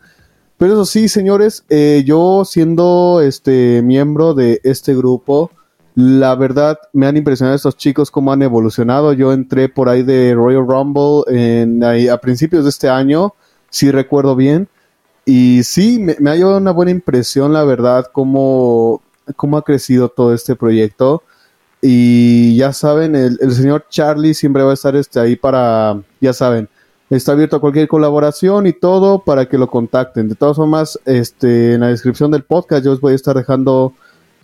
Pero 0.58 0.74
eso 0.74 0.84
sí, 0.84 1.08
señores, 1.08 1.64
eh, 1.68 2.02
yo 2.04 2.44
siendo 2.44 3.20
este 3.20 3.80
miembro 3.82 4.34
de 4.34 4.60
este 4.64 4.94
grupo, 4.94 5.50
la 5.94 6.34
verdad 6.34 6.78
me 6.92 7.06
han 7.06 7.16
impresionado 7.16 7.54
estos 7.54 7.76
chicos 7.76 8.10
cómo 8.10 8.32
han 8.32 8.42
evolucionado. 8.42 9.12
Yo 9.12 9.32
entré 9.32 9.68
por 9.68 9.88
ahí 9.88 10.02
de 10.02 10.34
Royal 10.34 10.66
Rumble 10.66 11.22
en, 11.28 11.84
a 11.84 12.16
principios 12.18 12.64
de 12.64 12.70
este 12.70 12.88
año, 12.88 13.34
si 13.70 13.92
recuerdo 13.92 14.34
bien. 14.34 14.68
Y 15.24 15.62
sí, 15.62 16.00
me, 16.00 16.16
me 16.18 16.30
ha 16.30 16.36
llevado 16.36 16.58
una 16.58 16.72
buena 16.72 16.90
impresión, 16.90 17.52
la 17.52 17.62
verdad, 17.62 18.06
cómo, 18.12 19.00
cómo 19.36 19.56
ha 19.58 19.64
crecido 19.64 20.08
todo 20.08 20.34
este 20.34 20.56
proyecto. 20.56 21.22
Y 21.84 22.54
ya 22.56 22.72
saben, 22.72 23.16
el, 23.16 23.38
señor 23.52 23.86
Charlie 23.90 24.34
siempre 24.34 24.62
va 24.62 24.70
a 24.70 24.74
estar 24.74 24.94
este, 24.94 25.18
ahí 25.18 25.34
para, 25.34 26.00
ya 26.20 26.32
saben, 26.32 26.68
está 27.10 27.32
abierto 27.32 27.56
a 27.56 27.60
cualquier 27.60 27.88
colaboración 27.88 28.68
y 28.68 28.72
todo 28.72 29.24
para 29.24 29.46
que 29.48 29.58
lo 29.58 29.68
contacten. 29.68 30.28
De 30.28 30.36
todas 30.36 30.56
formas, 30.56 30.96
este, 31.06 31.74
en 31.74 31.80
la 31.80 31.88
descripción 31.88 32.30
del 32.30 32.44
podcast 32.44 32.84
yo 32.84 32.92
os 32.92 33.00
voy 33.00 33.14
a 33.14 33.16
estar 33.16 33.36
dejando 33.36 33.94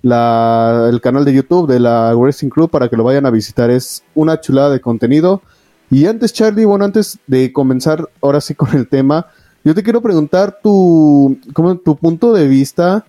la, 0.03 0.89
el 0.91 1.01
canal 1.01 1.25
de 1.25 1.33
YouTube 1.33 1.71
de 1.71 1.79
la 1.79 2.13
Wrestling 2.13 2.51
Crew 2.51 2.69
para 2.69 2.89
que 2.89 2.97
lo 2.97 3.05
vayan 3.05 3.25
a 3.25 3.31
visitar. 3.31 3.71
Es 3.71 4.03
una 4.17 4.41
chulada 4.41 4.71
de 4.71 4.81
contenido. 4.81 5.41
Y 5.91 6.07
antes, 6.07 6.33
Charlie, 6.33 6.65
bueno, 6.65 6.85
antes 6.85 7.21
de 7.29 7.53
comenzar 7.53 8.09
ahora 8.21 8.41
sí 8.41 8.57
con 8.57 8.77
el 8.77 8.89
tema, 8.89 9.27
yo 9.63 9.77
te 9.77 9.85
quiero 9.85 10.03
preguntar 10.03 10.59
tu, 10.61 11.39
como, 11.53 11.77
tu 11.79 11.97
punto 11.97 12.33
de 12.33 12.49
vista 12.49 13.07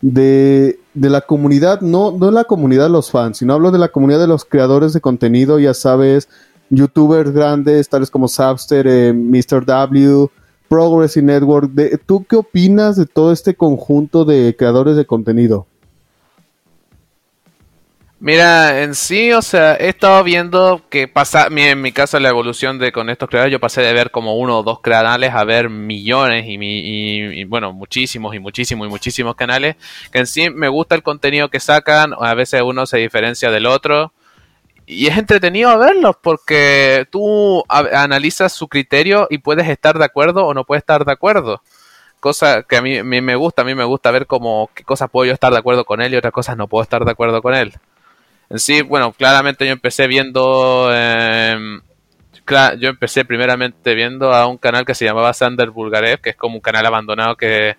de, 0.00 0.78
de 0.94 1.10
la 1.10 1.22
comunidad, 1.22 1.80
no, 1.80 2.12
no 2.12 2.30
la 2.30 2.44
comunidad 2.44 2.84
de 2.84 2.90
los 2.90 3.10
fans, 3.10 3.38
sino 3.38 3.54
hablo 3.54 3.70
de 3.70 3.78
la 3.78 3.88
comunidad 3.88 4.20
de 4.20 4.28
los 4.28 4.44
creadores 4.44 4.92
de 4.92 5.00
contenido, 5.00 5.58
ya 5.58 5.74
sabes, 5.74 6.28
youtubers 6.70 7.32
grandes, 7.32 7.88
tales 7.88 8.10
como 8.10 8.28
Sabster, 8.28 8.86
eh, 8.86 9.12
Mr. 9.12 9.64
W, 9.64 10.28
Progress 10.68 11.16
Network. 11.16 11.72
De, 11.72 11.98
¿Tú 11.98 12.24
qué 12.28 12.36
opinas 12.36 12.96
de 12.96 13.06
todo 13.06 13.32
este 13.32 13.54
conjunto 13.54 14.24
de 14.24 14.54
creadores 14.56 14.96
de 14.96 15.06
contenido? 15.06 15.66
Mira, 18.20 18.82
en 18.82 18.96
sí, 18.96 19.32
o 19.32 19.42
sea, 19.42 19.76
he 19.76 19.88
estado 19.90 20.24
viendo 20.24 20.82
que 20.90 21.06
pasa, 21.06 21.46
en 21.50 21.80
mi 21.80 21.92
caso 21.92 22.18
la 22.18 22.28
evolución 22.30 22.80
de 22.80 22.90
con 22.90 23.10
estos 23.10 23.28
creadores, 23.28 23.52
yo 23.52 23.60
pasé 23.60 23.80
de 23.80 23.92
ver 23.92 24.10
como 24.10 24.36
uno 24.36 24.58
o 24.58 24.62
dos 24.64 24.80
canales 24.80 25.32
a 25.32 25.44
ver 25.44 25.70
millones 25.70 26.44
y, 26.48 26.56
y, 26.60 27.44
bueno, 27.44 27.72
muchísimos 27.72 28.34
y 28.34 28.40
muchísimos 28.40 28.88
y 28.88 28.90
muchísimos 28.90 29.36
canales, 29.36 29.76
que 30.10 30.18
en 30.18 30.26
sí 30.26 30.50
me 30.50 30.66
gusta 30.66 30.96
el 30.96 31.04
contenido 31.04 31.48
que 31.48 31.60
sacan, 31.60 32.12
a 32.18 32.34
veces 32.34 32.60
uno 32.62 32.86
se 32.86 32.98
diferencia 32.98 33.52
del 33.52 33.66
otro, 33.66 34.12
y 34.84 35.06
es 35.06 35.16
entretenido 35.16 35.78
verlos 35.78 36.16
porque 36.20 37.06
tú 37.12 37.62
analizas 37.68 38.52
su 38.52 38.66
criterio 38.66 39.28
y 39.30 39.38
puedes 39.38 39.68
estar 39.68 39.96
de 39.96 40.04
acuerdo 40.04 40.44
o 40.44 40.54
no 40.54 40.64
puedes 40.64 40.82
estar 40.82 41.04
de 41.04 41.12
acuerdo 41.12 41.62
cosa 42.20 42.62
que 42.62 42.76
a 42.76 42.82
mí, 42.82 43.02
me 43.02 43.36
gusta, 43.36 43.62
a 43.62 43.64
mí 43.64 43.74
me 43.74 43.84
gusta 43.84 44.10
ver 44.10 44.26
como 44.26 44.70
qué 44.74 44.84
cosas 44.84 45.10
puedo 45.10 45.26
yo 45.26 45.32
estar 45.32 45.52
de 45.52 45.58
acuerdo 45.58 45.84
con 45.84 46.00
él 46.00 46.14
y 46.14 46.16
otras 46.16 46.32
cosas 46.32 46.56
no 46.56 46.68
puedo 46.68 46.82
estar 46.82 47.04
de 47.04 47.10
acuerdo 47.10 47.42
con 47.42 47.54
él. 47.54 47.74
En 48.50 48.58
sí, 48.58 48.82
bueno, 48.82 49.12
claramente 49.12 49.66
yo 49.66 49.72
empecé 49.72 50.06
viendo. 50.06 50.90
Em, 50.92 51.80
yo 52.78 52.88
empecé 52.88 53.24
primeramente 53.26 53.94
viendo 53.94 54.32
a 54.32 54.46
un 54.46 54.56
canal 54.56 54.86
que 54.86 54.94
se 54.94 55.04
llamaba 55.04 55.34
Sander 55.34 55.70
Bulgarev, 55.70 56.20
que 56.20 56.30
es 56.30 56.36
como 56.36 56.56
un 56.56 56.62
canal 56.62 56.86
abandonado 56.86 57.36
que 57.36 57.76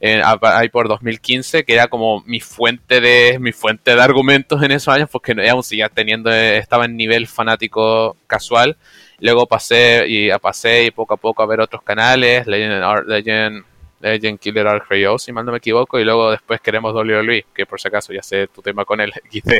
eh, 0.00 0.22
hay 0.42 0.68
por 0.68 0.88
2015, 0.88 1.64
que 1.64 1.72
era 1.74 1.88
como 1.88 2.22
mi 2.26 2.38
fuente 2.40 3.00
de 3.00 3.38
mi 3.40 3.52
fuente 3.52 3.96
de 3.96 4.02
argumentos 4.02 4.62
en 4.62 4.70
esos 4.72 4.94
años, 4.94 5.08
porque 5.10 5.34
aún 5.48 5.64
seguía 5.64 5.88
teniendo, 5.88 6.30
eh, 6.30 6.58
estaba 6.58 6.84
en 6.84 6.96
nivel 6.96 7.26
fanático 7.26 8.16
casual. 8.28 8.76
Luego 9.18 9.46
pasé 9.46 10.04
y 10.08 10.30
pasé 10.40 10.84
y 10.84 10.90
poco 10.92 11.14
a 11.14 11.16
poco 11.16 11.42
a 11.42 11.46
ver 11.46 11.60
otros 11.60 11.82
canales, 11.82 12.46
Legend, 12.46 13.08
Legend 13.08 13.64
Legend 14.00 14.38
Killer 14.38 14.66
RKO, 14.66 15.18
si 15.18 15.32
mal 15.32 15.44
no 15.44 15.52
me 15.52 15.58
equivoco, 15.58 15.98
y 15.98 16.04
luego 16.04 16.30
después 16.30 16.60
queremos 16.60 16.94
WWE, 16.94 17.46
que 17.54 17.66
por 17.66 17.80
si 17.80 17.88
acaso 17.88 18.12
ya 18.12 18.22
sé 18.22 18.48
tu 18.48 18.62
tema 18.62 18.84
con 18.84 19.00
él, 19.00 19.12
XD. 19.32 19.52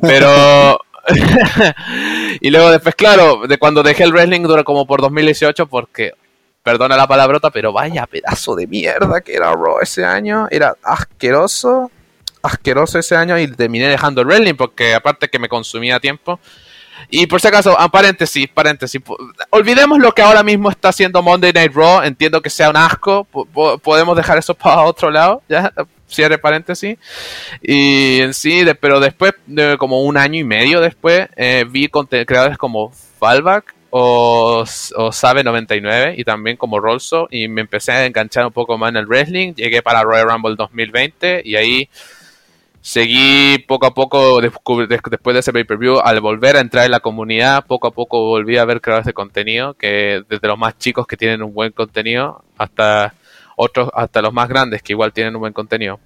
Pero... 0.00 0.80
y 2.40 2.50
luego 2.50 2.70
después, 2.70 2.94
claro, 2.94 3.42
de 3.48 3.58
cuando 3.58 3.82
dejé 3.82 4.04
el 4.04 4.12
wrestling 4.12 4.42
duró 4.42 4.62
como 4.62 4.86
por 4.86 5.00
2018 5.00 5.66
porque, 5.66 6.12
perdona 6.62 6.96
la 6.96 7.08
palabrota, 7.08 7.50
pero 7.50 7.72
vaya 7.72 8.06
pedazo 8.06 8.54
de 8.54 8.68
mierda 8.68 9.20
que 9.20 9.34
era 9.34 9.52
Raw 9.52 9.80
ese 9.80 10.04
año, 10.04 10.46
era 10.48 10.76
asqueroso, 10.80 11.90
asqueroso 12.40 13.00
ese 13.00 13.16
año 13.16 13.36
y 13.36 13.48
terminé 13.48 13.88
dejando 13.88 14.20
el 14.20 14.28
wrestling 14.28 14.54
porque 14.54 14.94
aparte 14.94 15.28
que 15.28 15.40
me 15.40 15.48
consumía 15.48 15.98
tiempo, 15.98 16.38
y 17.10 17.26
por 17.26 17.40
si 17.40 17.48
acaso, 17.48 17.76
ah, 17.78 17.90
paréntesis, 17.90 18.48
paréntesis. 18.48 19.00
Olvidemos 19.50 19.98
lo 19.98 20.12
que 20.12 20.22
ahora 20.22 20.42
mismo 20.42 20.70
está 20.70 20.88
haciendo 20.88 21.22
Monday 21.22 21.52
Night 21.52 21.72
Raw. 21.74 22.02
Entiendo 22.02 22.40
que 22.40 22.50
sea 22.50 22.70
un 22.70 22.76
asco. 22.76 23.24
podemos 23.82 24.16
dejar 24.16 24.38
eso 24.38 24.54
para 24.54 24.82
otro 24.82 25.10
lado. 25.10 25.42
Ya, 25.48 25.72
cierre 26.06 26.38
paréntesis. 26.38 26.98
Y 27.60 28.20
en 28.20 28.34
sí, 28.34 28.64
pero 28.80 29.00
después, 29.00 29.32
de 29.46 29.76
como 29.78 30.02
un 30.02 30.16
año 30.16 30.38
y 30.38 30.44
medio 30.44 30.80
después, 30.80 31.28
eh, 31.36 31.64
vi 31.68 31.88
creadores 31.88 32.58
como 32.58 32.92
Fallback 33.18 33.74
o, 33.90 34.64
o 34.64 35.08
Sabe99 35.08 36.14
y 36.16 36.24
también 36.24 36.56
como 36.56 36.80
Rolso. 36.80 37.28
Y 37.30 37.48
me 37.48 37.62
empecé 37.62 37.92
a 37.92 38.06
enganchar 38.06 38.46
un 38.46 38.52
poco 38.52 38.78
más 38.78 38.90
en 38.90 38.96
el 38.96 39.06
wrestling. 39.06 39.54
Llegué 39.54 39.82
para 39.82 40.02
Royal 40.02 40.28
Rumble 40.30 40.54
2020 40.56 41.42
y 41.44 41.56
ahí 41.56 41.88
seguí 42.82 43.58
poco 43.66 43.86
a 43.86 43.94
poco, 43.94 44.40
después 44.40 44.88
de 44.88 45.38
ese 45.38 45.52
pay-per-view, 45.52 46.00
al 46.00 46.20
volver 46.20 46.56
a 46.56 46.60
entrar 46.60 46.84
en 46.84 46.90
la 46.90 47.00
comunidad, 47.00 47.64
poco 47.64 47.86
a 47.86 47.92
poco 47.92 48.26
volví 48.26 48.58
a 48.58 48.64
ver 48.64 48.80
creadores 48.80 49.06
de 49.06 49.14
contenido, 49.14 49.74
que 49.74 50.22
desde 50.28 50.48
los 50.48 50.58
más 50.58 50.76
chicos 50.76 51.06
que 51.06 51.16
tienen 51.16 51.42
un 51.42 51.54
buen 51.54 51.70
contenido, 51.72 52.44
hasta 52.58 53.14
otros, 53.56 53.88
hasta 53.94 54.20
los 54.20 54.32
más 54.32 54.48
grandes 54.48 54.82
que 54.82 54.92
igual 54.92 55.12
tienen 55.12 55.34
un 55.36 55.40
buen 55.40 55.52
contenido. 55.52 56.00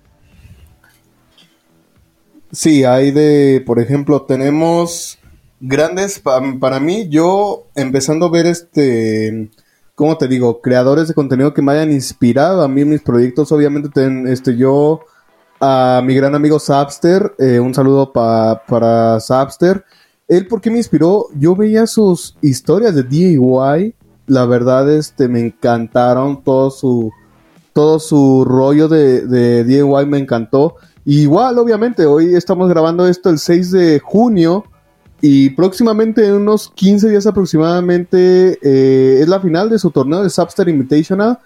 Sí, 2.52 2.84
hay 2.84 3.10
de, 3.10 3.62
por 3.66 3.80
ejemplo, 3.80 4.22
tenemos 4.22 5.18
grandes, 5.58 6.22
para 6.60 6.78
mí, 6.78 7.08
yo 7.08 7.66
empezando 7.74 8.26
a 8.26 8.30
ver 8.30 8.46
este, 8.46 9.48
¿cómo 9.94 10.18
te 10.18 10.28
digo? 10.28 10.60
Creadores 10.60 11.08
de 11.08 11.14
contenido 11.14 11.54
que 11.54 11.62
me 11.62 11.72
hayan 11.72 11.90
inspirado 11.90 12.62
a 12.62 12.68
mí 12.68 12.84
mis 12.84 13.00
proyectos, 13.00 13.50
obviamente, 13.50 14.08
este, 14.26 14.56
yo 14.58 15.00
a 15.60 16.02
mi 16.04 16.14
gran 16.14 16.34
amigo 16.34 16.58
Sapster, 16.58 17.34
eh, 17.38 17.60
un 17.60 17.74
saludo 17.74 18.12
para 18.12 19.20
Sapster. 19.20 19.84
Él, 20.28 20.46
¿por 20.48 20.60
qué 20.60 20.70
me 20.70 20.78
inspiró? 20.78 21.26
Yo 21.38 21.54
veía 21.54 21.86
sus 21.86 22.36
historias 22.42 22.94
de 22.94 23.02
DIY, 23.02 23.94
la 24.26 24.44
verdad, 24.46 24.90
este, 24.90 25.28
me 25.28 25.40
encantaron, 25.40 26.42
todo 26.42 26.70
su, 26.70 27.12
todo 27.72 27.98
su 28.00 28.44
rollo 28.44 28.88
de, 28.88 29.26
de 29.26 29.64
DIY 29.64 30.06
me 30.06 30.18
encantó. 30.18 30.76
igual, 31.04 31.58
obviamente, 31.58 32.06
hoy 32.06 32.34
estamos 32.34 32.68
grabando 32.68 33.06
esto 33.06 33.30
el 33.30 33.38
6 33.38 33.70
de 33.70 34.00
junio 34.00 34.64
y 35.20 35.50
próximamente, 35.50 36.26
en 36.26 36.34
unos 36.34 36.70
15 36.74 37.08
días 37.08 37.26
aproximadamente, 37.26 38.58
eh, 38.62 39.20
es 39.20 39.28
la 39.28 39.40
final 39.40 39.70
de 39.70 39.78
su 39.78 39.90
torneo 39.90 40.22
de 40.22 40.30
Sapster 40.30 40.68
Invitational 40.68 41.38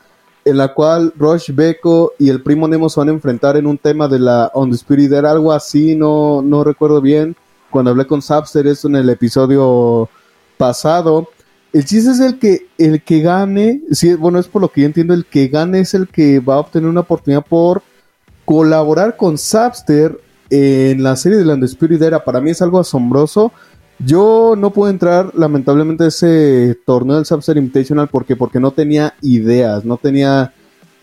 en 0.44 0.56
la 0.56 0.72
cual 0.74 1.12
Rush 1.16 1.52
Beko 1.52 2.12
y 2.18 2.28
el 2.28 2.42
primo 2.42 2.66
Nemo 2.66 2.88
se 2.88 3.00
van 3.00 3.08
a 3.08 3.12
enfrentar 3.12 3.56
en 3.56 3.66
un 3.66 3.78
tema 3.78 4.08
de 4.08 4.18
la 4.18 4.50
On 4.54 4.70
era 4.90 5.30
algo 5.30 5.52
así, 5.52 5.94
no, 5.94 6.42
no 6.42 6.64
recuerdo 6.64 7.00
bien. 7.00 7.36
Cuando 7.70 7.90
hablé 7.90 8.06
con 8.06 8.22
Sapster, 8.22 8.66
eso 8.66 8.88
en 8.88 8.96
el 8.96 9.08
episodio 9.10 10.08
pasado. 10.56 11.28
El 11.72 11.84
chiste 11.84 12.10
es 12.10 12.20
el 12.20 12.38
que, 12.38 12.66
el 12.78 13.02
que 13.02 13.20
gane, 13.20 13.82
sí, 13.92 14.14
bueno, 14.14 14.38
es 14.38 14.48
por 14.48 14.60
lo 14.60 14.70
que 14.70 14.80
yo 14.80 14.86
entiendo, 14.86 15.14
el 15.14 15.24
que 15.24 15.46
gane 15.48 15.80
es 15.80 15.94
el 15.94 16.08
que 16.08 16.40
va 16.40 16.54
a 16.54 16.60
obtener 16.60 16.88
una 16.88 17.00
oportunidad 17.00 17.44
por 17.44 17.82
colaborar 18.44 19.16
con 19.16 19.38
Sapster 19.38 20.20
en 20.50 21.02
la 21.02 21.14
serie 21.14 21.38
de 21.38 21.44
la 21.44 21.54
Spirit 21.64 22.02
Era. 22.02 22.24
Para 22.24 22.40
mí 22.40 22.50
es 22.50 22.60
algo 22.60 22.80
asombroso 22.80 23.52
yo 24.04 24.54
no 24.56 24.70
pude 24.72 24.90
entrar, 24.90 25.32
lamentablemente, 25.34 26.04
a 26.04 26.08
ese 26.08 26.78
torneo 26.86 27.16
del 27.16 27.26
Subset 27.26 27.56
Invitational 27.56 28.08
porque, 28.08 28.34
porque 28.34 28.58
no 28.58 28.70
tenía 28.70 29.14
ideas, 29.20 29.84
no 29.84 29.98
tenía, 29.98 30.54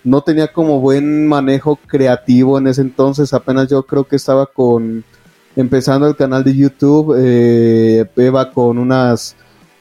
no 0.04 0.22
tenía 0.22 0.52
como 0.52 0.80
buen 0.80 1.28
manejo 1.28 1.76
creativo 1.76 2.58
en 2.58 2.68
ese 2.68 2.82
entonces. 2.82 3.34
Apenas 3.34 3.70
yo 3.70 3.84
creo 3.84 4.06
que 4.06 4.16
estaba 4.16 4.48
con 4.48 5.04
empezando 5.56 6.08
el 6.08 6.16
canal 6.16 6.44
de 6.44 6.56
YouTube, 6.56 7.16
eh, 7.18 8.06
Eva 8.16 8.52
con 8.52 8.78
unas, 8.78 9.36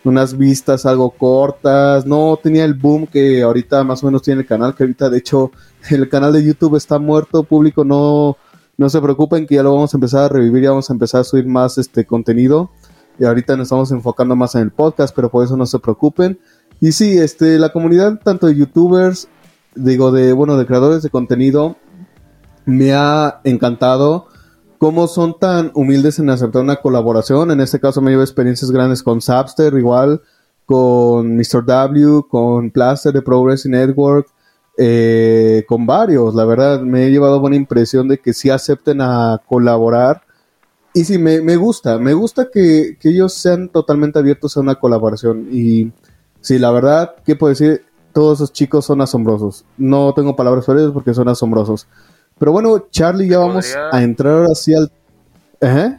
unas 0.04 0.36
vistas 0.36 0.86
algo 0.86 1.10
cortas, 1.10 2.06
no 2.06 2.38
tenía 2.42 2.64
el 2.64 2.74
boom 2.74 3.06
que 3.06 3.42
ahorita 3.42 3.84
más 3.84 4.02
o 4.02 4.06
menos 4.06 4.22
tiene 4.22 4.42
el 4.42 4.46
canal, 4.46 4.74
que 4.74 4.84
ahorita 4.84 5.10
de 5.10 5.18
hecho 5.18 5.52
el 5.90 6.08
canal 6.08 6.32
de 6.32 6.44
YouTube 6.44 6.76
está 6.76 6.98
muerto, 6.98 7.44
público 7.44 7.84
no, 7.84 8.36
no 8.76 8.88
se 8.90 9.00
preocupen 9.00 9.46
que 9.46 9.56
ya 9.56 9.62
lo 9.62 9.74
vamos 9.74 9.92
a 9.92 9.96
empezar 9.98 10.24
a 10.24 10.28
revivir, 10.28 10.64
ya 10.64 10.70
vamos 10.70 10.88
a 10.90 10.94
empezar 10.94 11.22
a 11.22 11.24
subir 11.24 11.46
más 11.46 11.78
este 11.78 12.06
contenido 12.06 12.70
y 13.18 13.24
ahorita 13.24 13.56
nos 13.56 13.66
estamos 13.66 13.90
enfocando 13.92 14.36
más 14.36 14.54
en 14.54 14.62
el 14.62 14.70
podcast, 14.70 15.14
pero 15.14 15.30
por 15.30 15.44
eso 15.44 15.56
no 15.56 15.66
se 15.66 15.78
preocupen. 15.78 16.38
Y 16.80 16.92
sí, 16.92 17.18
este, 17.18 17.58
la 17.58 17.72
comunidad 17.72 18.20
tanto 18.22 18.46
de 18.46 18.54
youtubers, 18.54 19.28
digo, 19.74 20.12
de, 20.12 20.32
bueno, 20.32 20.56
de 20.56 20.66
creadores 20.66 21.02
de 21.02 21.10
contenido, 21.10 21.76
me 22.66 22.92
ha 22.92 23.40
encantado 23.44 24.26
cómo 24.78 25.06
son 25.06 25.38
tan 25.38 25.70
humildes 25.74 26.18
en 26.18 26.28
aceptar 26.30 26.62
una 26.62 26.76
colaboración. 26.76 27.50
En 27.50 27.60
este 27.60 27.80
caso 27.80 28.02
me 28.02 28.10
llevo 28.10 28.22
experiencias 28.22 28.70
grandes 28.70 29.02
con 29.02 29.20
Sapster, 29.20 29.72
igual 29.74 30.20
con 30.66 31.36
Mr. 31.36 31.64
W, 31.64 32.22
con 32.28 32.70
Plaster 32.70 33.12
de 33.12 33.22
Progress 33.22 33.66
Network, 33.66 34.26
eh, 34.76 35.64
con 35.66 35.86
varios. 35.86 36.34
La 36.34 36.44
verdad, 36.44 36.80
me 36.80 37.06
he 37.06 37.10
llevado 37.10 37.40
buena 37.40 37.56
impresión 37.56 38.08
de 38.08 38.18
que 38.18 38.34
sí 38.34 38.50
acepten 38.50 39.00
a 39.00 39.40
colaborar 39.46 40.25
y 40.96 41.04
sí, 41.04 41.18
me, 41.18 41.42
me 41.42 41.56
gusta, 41.56 41.98
me 41.98 42.14
gusta 42.14 42.48
que, 42.50 42.96
ellos 43.02 43.34
sean 43.34 43.68
totalmente 43.68 44.18
abiertos 44.18 44.56
a 44.56 44.60
una 44.60 44.76
colaboración. 44.76 45.46
Y 45.52 45.92
sí, 46.40 46.58
la 46.58 46.70
verdad, 46.70 47.16
¿qué 47.22 47.36
puedo 47.36 47.50
decir? 47.50 47.84
Todos 48.14 48.38
esos 48.38 48.50
chicos 48.54 48.86
son 48.86 49.02
asombrosos. 49.02 49.66
No 49.76 50.14
tengo 50.14 50.34
palabras 50.34 50.64
para 50.64 50.80
ellos 50.80 50.94
porque 50.94 51.12
son 51.12 51.28
asombrosos. 51.28 51.86
Pero 52.38 52.50
bueno, 52.50 52.86
Charlie, 52.90 53.28
ya 53.28 53.40
vamos 53.40 53.76
a 53.92 54.02
entrar 54.02 54.46
así 54.50 54.72
al... 54.74 54.90
¿Eh? 55.60 55.98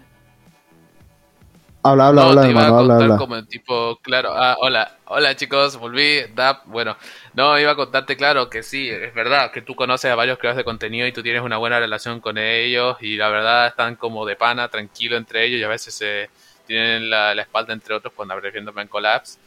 Habla, 1.87 2.07
habla, 2.07 2.23
habla, 2.23 2.47
hermano, 2.47 2.77
habla, 2.79 2.95
habla. 2.95 3.17
como 3.17 3.45
tipo, 3.45 3.97
claro, 4.01 4.33
ah, 4.35 4.57
hola, 4.59 4.97
hola 5.05 5.35
chicos, 5.37 5.77
volví, 5.77 6.19
DAP, 6.35 6.65
bueno, 6.65 6.97
no, 7.33 7.57
iba 7.57 7.71
a 7.71 7.75
contarte, 7.75 8.17
claro, 8.17 8.49
que 8.49 8.61
sí, 8.61 8.89
es 8.89 9.13
verdad, 9.13 9.51
que 9.51 9.61
tú 9.61 9.73
conoces 9.73 10.11
a 10.11 10.15
varios 10.15 10.37
creadores 10.37 10.57
de 10.57 10.65
contenido 10.65 11.07
y 11.07 11.13
tú 11.13 11.23
tienes 11.23 11.41
una 11.41 11.57
buena 11.57 11.79
relación 11.79 12.19
con 12.19 12.37
ellos 12.37 12.97
y 12.99 13.15
la 13.15 13.29
verdad 13.29 13.67
están 13.67 13.95
como 13.95 14.25
de 14.25 14.35
pana, 14.35 14.67
tranquilo 14.67 15.15
entre 15.15 15.45
ellos 15.45 15.61
y 15.61 15.63
a 15.63 15.69
veces 15.69 15.93
se 15.93 16.29
tienen 16.65 17.09
la, 17.09 17.31
espalda 17.33 17.73
entre 17.73 17.95
otros 17.95 18.13
cuando 18.13 18.35
viéndome 18.41 18.81
en 18.81 18.89
collapse. 18.89 19.39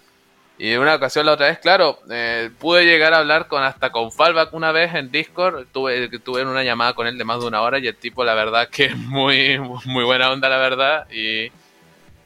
Y 0.57 0.73
en 0.73 0.81
una 0.81 0.95
ocasión 0.95 1.25
la 1.25 1.33
otra 1.33 1.47
vez, 1.47 1.59
claro, 1.59 2.01
eh, 2.11 2.51
pude 2.59 2.85
llegar 2.85 3.15
a 3.15 3.19
hablar 3.19 3.49
con 3.49 3.63
hasta 3.63 3.91
con 3.91 4.13
Fallback 4.13 4.53
una 4.53 4.73
vez 4.73 4.95
en 4.95 5.11
Discord. 5.11 5.67
Tuve, 5.73 6.09
tuve 6.19 6.43
una 6.43 6.63
llamada 6.63 6.93
con 6.93 7.07
él 7.07 7.17
de 7.17 7.25
más 7.25 7.41
de 7.41 7.47
una 7.47 7.63
hora 7.63 7.79
y 7.79 7.87
el 7.87 7.97
tipo, 7.97 8.25
la 8.25 8.35
verdad, 8.35 8.69
que 8.69 8.87
es 8.87 8.97
muy, 8.97 9.59
muy 9.87 10.05
buena 10.05 10.31
onda, 10.31 10.51
la 10.51 10.59
verdad. 10.59 11.11
Y, 11.11 11.51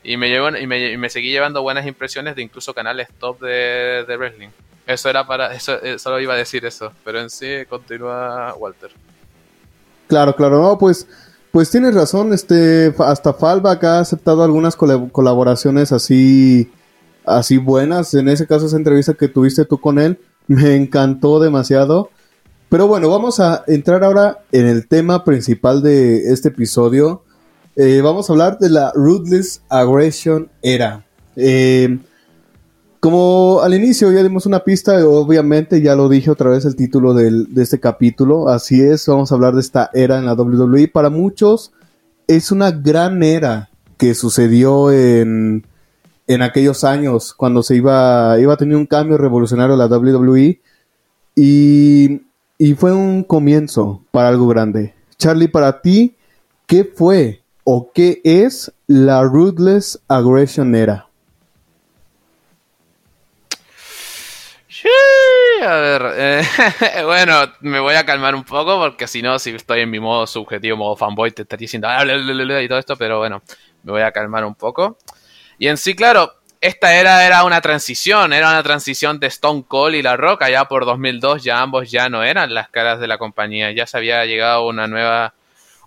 y 0.05 0.17
me, 0.17 0.29
llevo, 0.29 0.57
y 0.57 0.67
me, 0.67 0.93
y 0.93 0.97
me 0.97 1.09
seguí 1.09 1.31
llevando 1.31 1.63
buenas 1.63 1.87
impresiones 1.87 2.37
de 2.37 2.43
incluso 2.43 2.75
canales 2.75 3.09
top 3.19 3.41
de, 3.41 4.05
de 4.07 4.17
wrestling. 4.17 4.51
Eso 4.87 5.09
era 5.09 5.27
para, 5.27 5.55
eso, 5.55 5.83
eh, 5.83 5.99
solo 5.99 6.21
iba 6.21 6.35
a 6.35 6.37
decir 6.37 6.65
eso, 6.67 6.93
pero 7.05 7.21
en 7.21 7.31
sí 7.31 7.47
continúa 7.69 8.55
Walter. 8.55 8.91
Claro, 10.07 10.37
claro, 10.37 10.61
no, 10.61 10.79
pues, 10.79 11.09
pues 11.51 11.71
tienes 11.71 11.95
razón, 11.95 12.35
este, 12.35 12.95
hasta 12.99 13.33
Fallback 13.33 13.83
ha 13.85 14.01
aceptado 14.01 14.45
algunas 14.45 14.77
colaboraciones 14.77 15.91
así, 15.91 16.71
así 17.25 17.57
buenas. 17.57 18.13
En 18.13 18.29
ese 18.29 18.47
caso, 18.47 18.67
esa 18.67 18.77
entrevista 18.77 19.15
que 19.15 19.29
tuviste 19.29 19.65
tú 19.65 19.81
con 19.81 19.99
él, 19.99 20.19
me 20.47 20.77
encantó 20.77 21.41
demasiado. 21.41 22.11
Pero 22.69 22.87
bueno, 22.87 23.09
vamos 23.09 23.41
a 23.41 23.65
entrar 23.67 24.05
ahora 24.05 24.41
en 24.53 24.67
el 24.67 24.87
tema 24.87 25.25
principal 25.25 25.83
de 25.83 26.33
este 26.33 26.49
episodio. 26.49 27.24
Eh, 27.77 28.01
vamos 28.03 28.31
a 28.31 28.33
hablar 28.33 28.59
de 28.59 28.71
la 28.71 28.93
Ruthless 28.95 29.63
Aggression 29.69 30.49
Era. 30.63 31.05
Eh, 31.35 31.99
como 33.01 33.61
al 33.63 33.75
inicio 33.75 34.13
ya 34.13 34.23
dimos 34.23 34.47
una 34.47 34.61
pista, 34.61 35.07
obviamente 35.07 35.83
ya 35.83 35.97
lo 35.97 36.09
dije 36.09 36.31
otra 36.31 36.51
vez 36.51 36.65
el 36.65 36.77
título 36.77 37.15
del, 37.15 37.53
de 37.53 37.63
este 37.63 37.81
capítulo, 37.81 38.49
así 38.49 38.81
es, 38.81 39.07
vamos 39.07 39.31
a 39.31 39.35
hablar 39.35 39.55
de 39.55 39.61
esta 39.61 39.91
era 39.93 40.19
en 40.19 40.25
la 40.25 40.35
WWE. 40.35 40.89
Para 40.89 41.11
muchos 41.11 41.73
es 42.29 42.53
una 42.53 42.71
gran 42.71 43.23
era 43.23 43.71
que 43.99 44.15
sucedió 44.15 44.91
en, 44.91 45.67
en 46.27 46.43
aquellos 46.43 46.85
años, 46.85 47.35
cuando 47.35 47.63
se 47.63 47.77
iba, 47.77 48.39
iba 48.41 48.55
a 48.55 48.57
tener 48.57 48.77
un 48.77 48.87
cambio 48.87 49.19
revolucionario 49.19 49.77
la 49.77 49.87
WWE 49.87 50.61
y, 51.35 52.23
y 52.57 52.75
fue 52.75 52.93
un 52.93 53.25
comienzo 53.25 54.03
para 54.13 54.29
algo 54.29 54.47
grande. 54.47 54.95
Charlie, 55.19 55.49
para 55.49 55.83
ti, 55.83 56.17
¿qué 56.67 56.85
fue 56.85 57.44
o 57.65 57.91
qué 57.93 58.21
es 58.25 58.73
la 58.87 59.23
Ruthless 59.23 60.01
Aggression 60.09 60.75
Era? 60.75 61.09
a 65.65 65.77
ver, 65.77 66.03
eh, 66.17 66.43
bueno, 67.05 67.53
me 67.61 67.81
voy 67.81 67.95
a 67.95 68.05
calmar 68.05 68.35
un 68.35 68.45
poco 68.45 68.79
porque 68.79 69.07
si 69.07 69.23
no, 69.23 69.39
si 69.39 69.51
estoy 69.51 69.81
en 69.81 69.91
mi 69.91 70.01
modo 70.01 70.27
subjetivo, 70.27 70.77
modo 70.77 70.97
fanboy, 70.97 71.31
te 71.31 71.43
estaría 71.43 71.65
diciendo 71.65 71.89
ah, 71.89 72.05
y 72.05 72.69
todo 72.69 72.79
esto, 72.79 72.97
pero 72.97 73.19
bueno, 73.19 73.43
me 73.83 73.93
voy 73.93 74.03
a 74.03 74.13
calmar 74.13 74.45
un 74.45 74.55
poco. 74.55 74.99
Y 75.59 75.69
en 75.69 75.77
sí, 75.77 75.95
claro, 75.95 76.35
esta 76.61 76.95
era, 76.95 77.25
era 77.25 77.45
una 77.45 77.61
transición, 77.61 78.33
era 78.33 78.49
una 78.49 78.63
transición 78.63 79.21
de 79.21 79.29
Stone 79.29 79.65
Cold 79.67 79.95
y 79.95 80.03
La 80.03 80.17
Roca, 80.17 80.51
ya 80.51 80.67
por 80.67 80.85
2002 80.85 81.45
ya 81.45 81.61
ambos 81.61 81.91
ya 81.91 82.09
no 82.09 82.23
eran 82.23 82.53
las 82.53 82.69
caras 82.69 83.01
de 83.01 83.07
la 83.07 83.19
compañía, 83.19 83.73
ya 83.73 83.87
se 83.87 83.97
había 83.97 84.25
llegado 84.25 84.67
una 84.67 84.87
nueva, 84.87 85.35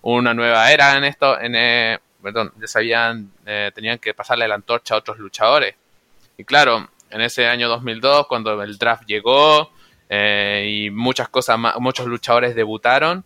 una 0.02 0.34
nueva 0.34 0.70
era 0.72 0.96
en 0.96 1.04
esto, 1.04 1.40
en, 1.40 1.54
eh, 1.54 1.98
perdón, 2.22 2.52
ya 2.60 2.66
sabían, 2.66 3.30
eh, 3.46 3.70
tenían 3.74 3.98
que 3.98 4.14
pasarle 4.14 4.48
la 4.48 4.54
antorcha 4.54 4.94
a 4.94 4.98
otros 4.98 5.18
luchadores. 5.18 5.74
Y 6.36 6.44
claro, 6.44 6.88
en 7.10 7.20
ese 7.20 7.46
año 7.46 7.68
2002, 7.68 8.26
cuando 8.26 8.62
el 8.62 8.78
draft 8.78 9.04
llegó 9.06 9.70
eh, 10.08 10.66
y 10.68 10.90
muchas 10.90 11.28
cosas 11.28 11.58
muchos 11.78 12.06
luchadores 12.06 12.54
debutaron, 12.54 13.24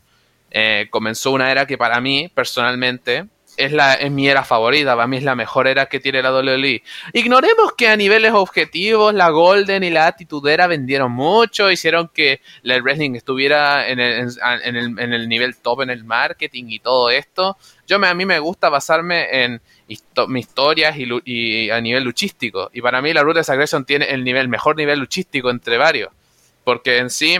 eh, 0.50 0.88
comenzó 0.91 1.31
una 1.31 1.50
era 1.50 1.67
que 1.67 1.79
para 1.79 2.00
mí, 2.00 2.31
personalmente, 2.35 3.26
es, 3.57 3.73
la, 3.73 3.95
es 3.95 4.11
mi 4.11 4.29
era 4.29 4.45
favorita, 4.45 4.95
para 4.95 5.07
mí 5.07 5.19
es 5.19 5.23
la 5.23 5.35
mejor 5.35 5.67
era 5.67 5.87
que 5.87 6.01
tiene 6.01 6.23
la 6.23 6.33
WWE. 6.33 6.83
Ignoremos 7.13 7.73
que 7.77 7.89
a 7.89 7.97
niveles 7.97 8.33
objetivos 8.33 9.15
la 9.15 9.31
Golden 9.31 9.85
y 9.85 9.91
la 9.91 10.07
Attitude 10.07 10.67
vendieron 10.67 11.13
mucho, 11.13 11.71
hicieron 11.71 12.09
que 12.09 12.41
el 12.63 12.83
wrestling 12.83 13.15
estuviera 13.15 13.89
en 13.89 14.01
el, 14.01 14.31
en, 14.65 15.13
el, 15.13 15.29
nivel 15.29 15.57
top 15.57 15.83
en 15.83 15.91
el 15.91 16.05
marketing 16.05 16.65
y 16.69 16.79
todo 16.79 17.11
esto. 17.11 17.57
Yo 17.87 17.99
me, 17.99 18.07
a 18.07 18.15
mí 18.15 18.25
me 18.25 18.39
gusta 18.39 18.69
basarme 18.69 19.45
en 19.45 19.61
mis 19.87 20.03
historias 20.37 20.97
y, 20.97 21.71
a 21.71 21.81
nivel 21.81 22.05
luchístico. 22.05 22.71
Y 22.73 22.81
para 22.81 23.03
mí 23.03 23.13
la 23.13 23.23
Ruthless 23.23 23.51
Aggression 23.51 23.85
tiene 23.85 24.07
el 24.07 24.25
nivel, 24.25 24.49
mejor 24.49 24.77
nivel 24.77 24.99
luchístico 24.99 25.51
entre 25.51 25.77
varios. 25.77 26.11
Porque 26.65 26.99
en 26.99 27.11
sí, 27.11 27.39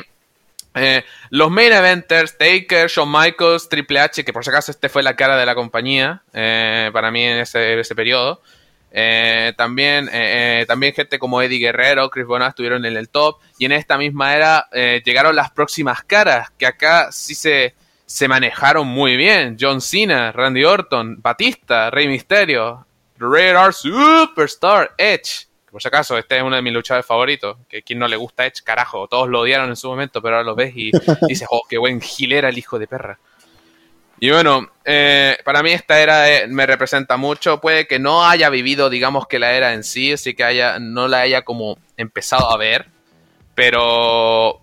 eh, 0.75 1.05
los 1.31 1.51
main 1.51 1.73
eventers, 1.73 2.37
Taker, 2.37 2.89
Shawn 2.89 3.11
Michaels, 3.11 3.69
Triple 3.69 4.01
H, 4.01 4.25
que 4.25 4.33
por 4.33 4.45
si 4.45 4.51
acaso 4.51 4.71
este 4.71 4.89
fue 4.89 5.03
la 5.03 5.17
cara 5.17 5.37
de 5.37 5.47
la 5.47 5.55
compañía 5.55 6.23
eh, 6.33 6.91
para 6.93 7.11
mí 7.11 7.23
en 7.23 7.39
ese, 7.39 7.79
ese 7.79 7.95
periodo. 7.95 8.43
Eh, 8.95 9.55
también, 9.57 10.11
también 10.67 10.93
gente 10.93 11.19
como 11.19 11.41
Eddie 11.41 11.59
Guerrero, 11.59 12.11
Chris 12.11 12.27
Benoit 12.27 12.51
estuvieron 12.51 12.85
en 12.85 12.97
el 12.97 13.09
top. 13.09 13.39
Y 13.59 13.65
en 13.65 13.73
esta 13.73 13.97
misma 13.97 14.35
era 14.35 14.69
llegaron 15.05 15.35
las 15.35 15.51
próximas 15.51 16.03
caras, 16.03 16.51
que 16.59 16.67
acá 16.67 17.11
sí 17.11 17.35
se, 17.35 17.75
se 18.05 18.29
manejaron 18.29 18.87
muy 18.87 19.17
bien. 19.17 19.57
John 19.59 19.81
Cena, 19.81 20.33
Randy 20.33 20.65
Orton, 20.65 21.23
Batista, 21.23 21.91
Rey 21.91 22.07
Mysterio, 22.07 22.87
Rare 23.19 23.73
Superstar, 23.73 24.95
Edge. 24.99 25.47
Por 25.73 25.81
si 25.81 25.89
acaso, 25.89 26.19
este 26.19 26.37
es 26.37 26.43
uno 26.43 26.55
de 26.55 26.63
mis 26.63 26.73
luchadores 26.73 27.07
favoritos. 27.07 27.57
Que 27.67 27.83
quien 27.83 27.99
no 27.99 28.07
le 28.07 28.17
gusta 28.17 28.47
Edge, 28.47 28.63
carajo. 28.63 29.09
Todos 29.09 29.29
lo 29.29 29.41
odiaron 29.41 29.71
en 29.71 29.77
su 29.77 29.89
momento, 29.89 30.21
pero 30.21 30.37
ahora 30.37 30.47
lo 30.47 30.55
ves 30.55 30.75
y 30.77 30.93
dices, 31.29 31.49
oh, 31.51 31.63
qué 31.69 31.79
buen 31.79 32.01
gilera 32.01 32.51
el 32.51 32.59
hijo 32.59 32.79
de 32.79 32.87
perra. 32.87 33.19
Y 34.21 34.31
bueno, 34.31 34.71
eh, 34.85 35.37
para 35.45 35.65
mí 35.65 35.73
esta 35.73 36.01
era 36.01 36.47
me 36.47 36.67
representa 36.67 37.17
mucho. 37.17 37.61
Puede 37.61 37.89
que 37.89 37.99
no 37.99 38.25
haya 38.25 38.51
vivido, 38.51 38.91
digamos, 38.91 39.27
que 39.27 39.39
la 39.39 39.53
era 39.53 39.73
en 39.73 39.83
sí, 39.83 40.13
así 40.13 40.35
que 40.35 40.45
haya, 40.45 40.79
no 40.79 41.09
la 41.09 41.23
haya 41.23 41.43
como 41.43 41.79
empezado 41.97 42.53
a 42.53 42.57
ver. 42.59 42.87
Pero 43.55 44.61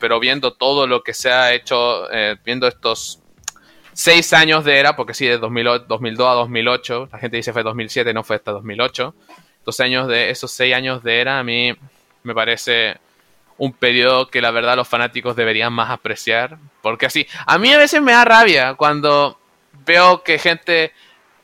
pero 0.00 0.20
viendo 0.20 0.54
todo 0.54 0.86
lo 0.86 1.02
que 1.02 1.14
se 1.14 1.30
ha 1.30 1.52
hecho, 1.52 2.10
eh, 2.12 2.36
viendo 2.44 2.66
estos 2.66 3.20
seis 3.92 4.32
años 4.32 4.64
de 4.64 4.78
era, 4.78 4.96
porque 4.96 5.14
sí, 5.14 5.26
de 5.26 5.38
2002 5.38 6.28
a 6.28 6.34
2008, 6.34 7.08
la 7.12 7.18
gente 7.18 7.36
dice 7.36 7.52
fue 7.52 7.62
2007, 7.62 8.12
no 8.12 8.24
fue 8.24 8.36
hasta 8.36 8.52
2008, 8.52 9.14
Dos 9.64 9.80
años 9.80 10.08
de, 10.08 10.30
esos 10.30 10.50
seis 10.50 10.74
años 10.74 11.02
de 11.02 11.20
era 11.20 11.38
a 11.38 11.44
mí 11.44 11.74
me 12.22 12.34
parece 12.34 12.96
un 13.56 13.72
periodo 13.72 14.28
que 14.28 14.40
la 14.40 14.50
verdad 14.50 14.76
los 14.76 14.88
fanáticos 14.88 15.36
deberían 15.36 15.72
más 15.72 15.90
apreciar, 15.90 16.58
porque 16.82 17.06
así, 17.06 17.26
a 17.46 17.58
mí 17.58 17.72
a 17.72 17.78
veces 17.78 18.02
me 18.02 18.12
da 18.12 18.24
rabia 18.24 18.74
cuando 18.74 19.38
veo 19.86 20.22
que 20.22 20.38
gente 20.38 20.92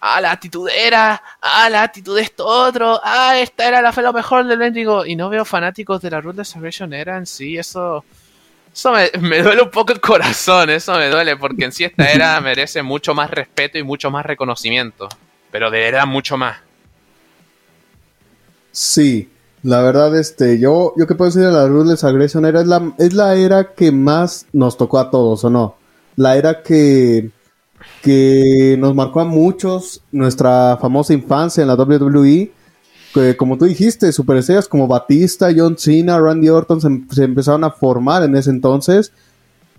ah, 0.00 0.20
la 0.20 0.32
actitud 0.32 0.68
era, 0.68 1.22
ah, 1.40 1.68
la 1.70 1.82
actitud 1.82 2.16
de 2.16 2.22
esto 2.22 2.46
otro, 2.46 3.00
ah, 3.02 3.38
esta 3.38 3.68
era 3.68 3.82
la 3.82 3.92
fe 3.92 4.02
lo 4.02 4.12
mejor 4.12 4.46
del 4.46 4.58
Bendigo, 4.58 5.04
y 5.06 5.14
no 5.14 5.28
veo 5.28 5.44
fanáticos 5.44 6.02
de 6.02 6.10
la 6.10 6.20
Rule 6.20 6.38
de 6.38 6.44
Salvation 6.44 6.92
era 6.92 7.16
en 7.16 7.26
sí, 7.26 7.56
eso, 7.56 8.04
eso 8.72 8.92
me, 9.20 9.42
duele 9.42 9.62
un 9.62 9.70
poco 9.70 9.92
el 9.92 10.00
corazón, 10.00 10.70
eso 10.70 10.94
me 10.96 11.08
duele, 11.08 11.36
porque 11.36 11.64
en 11.64 11.72
sí 11.72 11.84
esta 11.84 12.10
era 12.10 12.40
merece 12.40 12.82
mucho 12.82 13.14
más 13.14 13.30
respeto 13.30 13.78
y 13.78 13.82
mucho 13.82 14.10
más 14.10 14.24
reconocimiento, 14.24 15.08
pero 15.50 15.70
de 15.70 15.80
verdad 15.80 16.06
mucho 16.06 16.36
más. 16.36 16.58
Sí, 18.72 19.30
la 19.62 19.82
verdad, 19.82 20.16
este, 20.18 20.58
yo, 20.58 20.94
yo 20.96 21.06
que 21.06 21.14
puedo 21.14 21.30
decir 21.30 21.42
de 21.42 21.52
la 21.52 21.66
Ruthless 21.66 22.04
Aggression 22.04 22.46
era, 22.46 22.60
es 22.60 22.66
la, 22.66 22.94
es 22.98 23.12
la 23.14 23.34
era 23.34 23.74
que 23.74 23.92
más 23.92 24.46
nos 24.52 24.76
tocó 24.76 24.98
a 24.98 25.10
todos, 25.10 25.44
¿o 25.44 25.50
no? 25.50 25.76
La 26.16 26.36
era 26.36 26.62
que 26.62 27.30
que 28.02 28.76
nos 28.78 28.94
marcó 28.94 29.20
a 29.20 29.24
muchos 29.24 30.02
nuestra 30.12 30.78
famosa 30.80 31.12
infancia 31.12 31.62
en 31.62 31.68
la 31.68 31.74
WWE. 31.74 32.52
Que, 33.12 33.36
como 33.36 33.58
tú 33.58 33.64
dijiste, 33.64 34.12
superestrellas 34.12 34.68
como 34.68 34.86
Batista, 34.86 35.48
John 35.54 35.76
Cena, 35.76 36.20
Randy 36.20 36.48
Orton 36.48 36.80
se, 37.10 37.24
empezaron 37.24 37.64
a 37.64 37.70
formar 37.70 38.22
en 38.22 38.36
ese 38.36 38.50
entonces. 38.50 39.12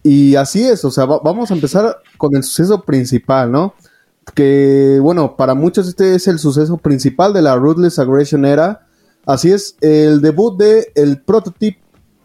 Y 0.04 0.36
así 0.36 0.63
es, 0.63 0.84
o 0.84 0.91
sea, 0.91 1.06
vamos 1.06 1.51
a 1.51 1.54
empezar 1.54 1.97
con 2.17 2.36
el 2.36 2.43
suceso 2.43 2.82
principal, 2.82 3.51
¿no? 3.51 3.75
Que, 4.36 4.99
bueno, 5.01 5.36
para 5.36 5.55
muchos 5.55 5.88
este 5.88 6.15
es 6.15 6.27
el 6.27 6.39
suceso 6.39 6.77
principal 6.77 7.34
de 7.34 7.41
la 7.41 7.55
Ruthless 7.55 7.99
Aggression 7.99 8.45
era. 8.45 8.88
Así 9.25 9.51
es, 9.51 9.75
el 9.81 10.21
debut 10.21 10.57
de 10.57 10.91
el 10.95 11.21
prototipo 11.21 11.81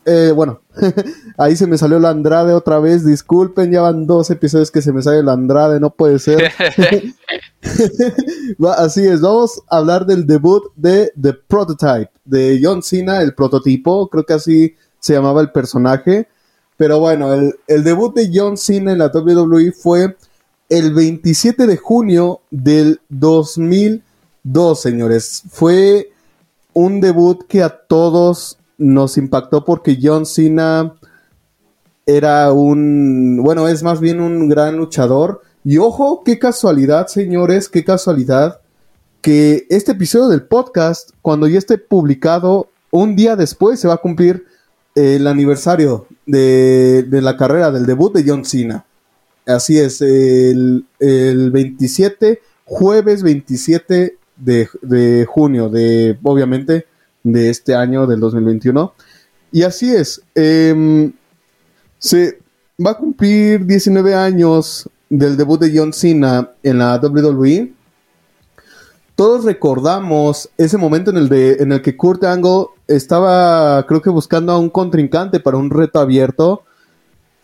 eh, 0.09 0.31
bueno, 0.31 0.63
ahí 1.37 1.57
se 1.57 1.67
me 1.67 1.77
salió 1.77 1.99
la 1.99 2.11
Andrade 2.11 2.53
otra 2.53 2.79
vez. 2.79 3.05
Disculpen, 3.05 3.73
ya 3.73 3.83
van 3.83 4.07
dos 4.07 4.31
episodios 4.31 4.71
que 4.71 4.81
se 4.81 4.93
me 4.93 5.03
sale 5.03 5.23
la 5.23 5.33
Andrade, 5.33 5.81
no 5.81 5.91
puede 5.91 6.21
ser. 6.21 6.53
Así 8.79 9.05
es, 9.05 9.21
vamos 9.21 9.61
a 9.69 9.79
hablar 9.79 10.07
del 10.07 10.25
debut 10.25 10.63
de 10.77 11.13
The 11.21 11.35
Prototype, 11.35 12.11
de 12.25 12.61
John 12.63 12.85
Cena, 12.85 13.21
el 13.21 13.35
prototipo, 13.35 14.09
creo 14.09 14.25
que 14.25 14.35
así 14.35 14.77
se 15.01 15.15
llamaba 15.15 15.41
el 15.41 15.51
personaje. 15.51 16.29
Pero 16.77 17.01
bueno, 17.01 17.33
el, 17.33 17.57
el 17.67 17.83
debut 17.83 18.15
de 18.15 18.31
John 18.33 18.57
Cena 18.57 18.93
en 18.93 18.99
la 18.99 19.11
WWE 19.13 19.73
fue 19.73 20.17
el 20.69 20.95
27 20.95 21.67
de 21.67 21.77
junio 21.77 22.41
del 22.51 23.01
2002, 23.09 24.81
señores. 24.81 25.43
Fue 25.51 26.13
un 26.73 27.01
debut 27.01 27.47
que 27.47 27.63
a 27.63 27.71
todos 27.71 28.59
nos 28.79 29.17
impactó 29.17 29.65
porque 29.65 29.99
John 30.01 30.27
Cena 30.27 30.95
era 32.05 32.53
un, 32.53 33.41
bueno, 33.43 33.69
es 33.69 33.83
más 33.83 34.01
bien 34.01 34.21
un 34.21 34.49
gran 34.49 34.77
luchador. 34.77 35.43
Y 35.65 35.79
ojo, 35.79 36.23
qué 36.25 36.39
casualidad, 36.39 37.09
señores, 37.09 37.69
qué 37.69 37.85
casualidad 37.85 38.61
que 39.21 39.67
este 39.71 39.93
episodio 39.93 40.29
del 40.29 40.45
podcast, 40.45 41.11
cuando 41.21 41.49
ya 41.49 41.59
esté 41.59 41.79
publicado, 41.79 42.69
un 42.93 43.17
día 43.17 43.35
después 43.35 43.81
se 43.81 43.89
va 43.89 43.95
a 43.95 43.99
cumplir 43.99 44.47
el 44.95 45.27
aniversario 45.27 46.07
de, 46.25 47.03
de 47.03 47.21
la 47.21 47.37
carrera, 47.37 47.71
del 47.71 47.87
debut 47.87 48.15
de 48.15 48.25
John 48.27 48.45
Cena. 48.45 48.86
Así 49.47 49.79
es, 49.79 50.01
el, 50.01 50.85
el 50.99 51.51
27, 51.53 52.43
jueves 52.65 53.23
27 53.23 54.19
de, 54.37 54.69
de, 54.83 55.25
junio, 55.25 55.69
de 55.69 56.19
obviamente 56.23 56.87
de 57.23 57.51
este 57.51 57.75
año 57.75 58.07
del 58.07 58.19
2021. 58.21 58.93
Y 59.53 59.63
así 59.63 59.95
es, 59.95 60.21
eh, 60.35 61.13
se 61.99 62.41
va 62.85 62.91
a 62.91 62.99
cumplir 62.99 63.65
19 63.65 64.15
años 64.15 64.91
del 65.09 65.37
debut 65.37 65.61
de 65.61 65.73
John 65.77 65.93
Cena 65.93 66.51
en 66.63 66.79
la 66.79 66.99
WWE. 66.99 67.73
Todos 69.15 69.45
recordamos 69.45 70.51
ese 70.59 70.77
momento 70.77 71.11
en 71.11 71.17
el, 71.17 71.29
de, 71.29 71.53
en 71.55 71.73
el 71.73 71.81
que 71.81 71.97
Kurt 71.97 72.25
Angle 72.25 72.67
estaba, 72.87 73.87
creo 73.87 74.03
que 74.03 74.11
buscando 74.11 74.53
a 74.53 74.59
un 74.59 74.69
contrincante 74.69 75.41
para 75.41 75.57
un 75.57 75.71
reto 75.71 76.01
abierto. 76.01 76.65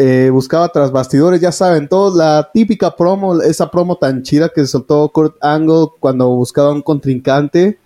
Eh, 0.04 0.30
buscaba 0.30 0.68
tras 0.68 0.90
bastidores, 0.90 1.40
ya 1.40 1.52
saben, 1.52 1.88
toda 1.88 2.16
la 2.16 2.50
típica 2.52 2.96
promo, 2.96 3.40
esa 3.40 3.70
promo 3.70 3.94
tan 3.94 4.24
chida 4.24 4.48
que 4.48 4.66
soltó 4.66 5.08
Kurt 5.10 5.36
Angle 5.40 5.90
cuando 6.00 6.28
buscaba 6.30 6.72
un 6.72 6.82
contrincante. 6.82 7.78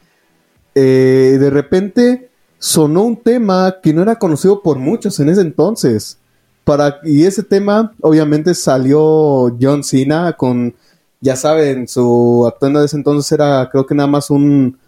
Eh, 0.75 1.37
de 1.39 1.51
repente 1.51 2.31
sonó 2.59 3.03
un 3.03 3.19
tema 3.19 3.77
que 3.83 3.93
no 3.93 4.01
era 4.01 4.17
conocido 4.19 4.63
por 4.63 4.79
muchos 4.79 5.21
en 5.21 5.29
ese 5.29 5.43
entonces. 5.43 6.17
Para, 6.65 7.01
y 7.05 7.25
ese 7.25 7.43
tema, 7.43 7.93
obviamente, 8.01 8.55
salió 8.55 9.55
John 9.61 9.85
Cena 9.85 10.33
con, 10.39 10.75
ya 11.21 11.37
saben, 11.37 11.87
su 11.87 12.51
atuendo 12.51 12.81
de 12.81 12.87
ese 12.87 12.97
entonces 12.97 13.31
era, 13.31 13.69
creo 13.71 13.85
que 13.85 13.95
nada 13.95 14.07
más 14.07 14.31
un 14.31 14.79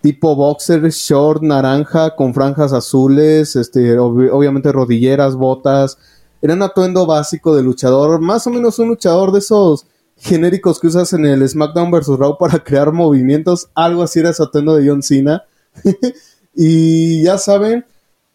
tipo 0.00 0.34
boxer 0.34 0.88
short 0.88 1.42
naranja 1.42 2.16
con 2.16 2.32
franjas 2.32 2.72
azules, 2.72 3.56
este, 3.56 3.98
ob 3.98 4.32
obviamente 4.32 4.72
rodilleras, 4.72 5.34
botas. 5.34 5.98
Era 6.40 6.54
un 6.54 6.62
atuendo 6.62 7.06
básico 7.06 7.54
de 7.56 7.62
luchador, 7.62 8.20
más 8.20 8.46
o 8.46 8.50
menos 8.50 8.78
un 8.78 8.88
luchador 8.88 9.32
de 9.32 9.40
esos 9.40 9.86
genéricos 10.16 10.80
que 10.80 10.88
usas 10.88 11.12
en 11.12 11.26
el 11.26 11.48
SmackDown 11.48 11.90
vs. 11.90 12.18
Raw 12.18 12.38
para 12.38 12.58
crear 12.64 12.92
movimientos. 12.92 13.68
Algo 13.74 14.02
así 14.02 14.20
era 14.20 14.30
ese 14.30 14.42
atuendo 14.42 14.76
de 14.76 14.88
John 14.88 15.02
Cena. 15.02 15.44
y 16.54 17.22
ya 17.22 17.38
saben, 17.38 17.84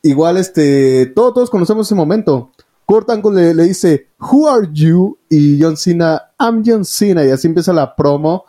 igual 0.02 0.38
este, 0.38 1.08
todos, 1.08 1.34
todos 1.34 1.50
conocemos 1.50 1.88
ese 1.88 1.96
momento. 1.96 2.52
Kurt 2.86 3.10
Angle 3.10 3.42
le, 3.42 3.54
le, 3.54 3.64
dice, 3.64 4.08
Who 4.20 4.50
are 4.50 4.68
you? 4.72 5.18
Y 5.30 5.62
John 5.62 5.78
Cena, 5.78 6.32
I'm 6.40 6.64
John 6.66 6.84
Cena. 6.86 7.26
Y 7.26 7.30
así 7.30 7.48
empieza 7.48 7.72
la 7.74 7.96
promo. 7.96 8.46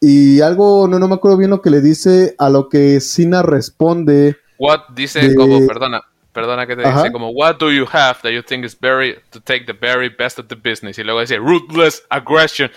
Y 0.00 0.40
algo, 0.40 0.88
no, 0.88 0.98
no 0.98 1.08
me 1.08 1.14
acuerdo 1.14 1.38
bien 1.38 1.50
lo 1.50 1.62
que 1.62 1.70
le 1.70 1.80
dice, 1.80 2.34
a 2.38 2.48
lo 2.48 2.68
que 2.68 3.00
Cena 3.00 3.42
responde. 3.42 4.36
What 4.58 4.80
dice 4.94 5.28
de... 5.28 5.34
como, 5.34 5.66
perdona, 5.66 6.02
perdona 6.36 6.66
que 6.66 6.76
te 6.76 6.84
Ajá. 6.84 6.98
dice 7.02 7.12
como, 7.12 7.30
What 7.30 7.56
do 7.58 7.72
you 7.72 7.86
have 7.90 8.20
that 8.22 8.30
you 8.30 8.42
think 8.42 8.66
is 8.66 8.76
very, 8.78 9.16
to 9.30 9.40
take 9.40 9.64
the 9.64 9.72
very 9.72 10.10
best 10.10 10.38
of 10.38 10.48
the 10.48 10.54
business? 10.54 10.98
Y 10.98 11.02
luego 11.02 11.20
dice, 11.20 11.38
Ruthless 11.38 12.02
aggression. 12.10 12.70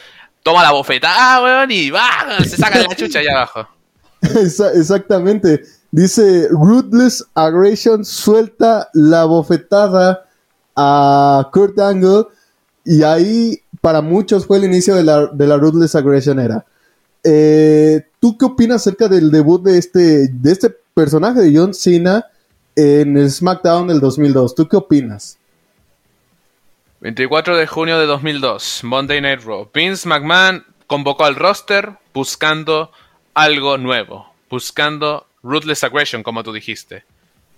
Toma 0.44 0.64
la 0.64 0.72
bofetada, 0.72 1.44
weón, 1.44 1.70
y 1.70 1.92
va, 1.92 2.40
se 2.46 2.56
saca 2.56 2.80
la 2.80 2.86
chucha 2.96 3.20
allá 3.20 3.32
abajo. 3.34 3.68
Exactamente. 4.22 5.62
Dice, 5.92 6.48
Ruthless 6.50 7.26
aggression, 7.36 8.06
suelta 8.06 8.90
la 8.94 9.26
bofetada 9.26 10.26
a 10.78 11.50
Kurt 11.52 11.78
Angle 11.80 12.28
y 12.86 13.04
ahí 13.04 13.62
para 13.82 14.02
muchos 14.02 14.46
fue 14.46 14.60
el 14.60 14.64
inicio 14.64 14.96
de 14.96 15.04
la, 15.04 15.28
de 15.28 15.48
la 15.48 15.58
Ruthless 15.58 15.96
Aggression 15.96 16.40
era. 16.40 16.66
Eh, 17.26 18.06
¿Tú 18.22 18.38
qué 18.38 18.46
opinas 18.46 18.78
acerca 18.78 19.10
del 19.10 19.30
debut 19.30 19.62
de 19.62 19.78
este, 19.78 20.30
de 20.30 20.52
este 20.52 20.74
personaje 20.94 21.42
de 21.42 21.58
John 21.58 21.74
Cena 21.74 22.26
en 22.80 23.30
SmackDown 23.30 23.88
del 23.88 24.00
2002? 24.00 24.56
¿Tú 24.56 24.68
qué 24.68 24.78
opinas? 24.78 25.38
24 27.02 27.58
de 27.58 27.68
junio 27.68 28.00
de 28.00 28.06
2002, 28.06 28.82
Monday 28.84 29.20
Night 29.22 29.42
Raw. 29.44 29.70
Vince 29.74 30.08
McMahon 30.08 30.66
convocó 30.88 31.26
al 31.26 31.36
roster 31.36 31.94
buscando 32.14 32.92
algo 33.34 33.78
nuevo, 33.78 34.34
buscando 34.50 35.28
Ruthless 35.44 35.84
Aggression, 35.84 36.24
como 36.24 36.44
tú 36.44 36.54
dijiste. 36.54 37.04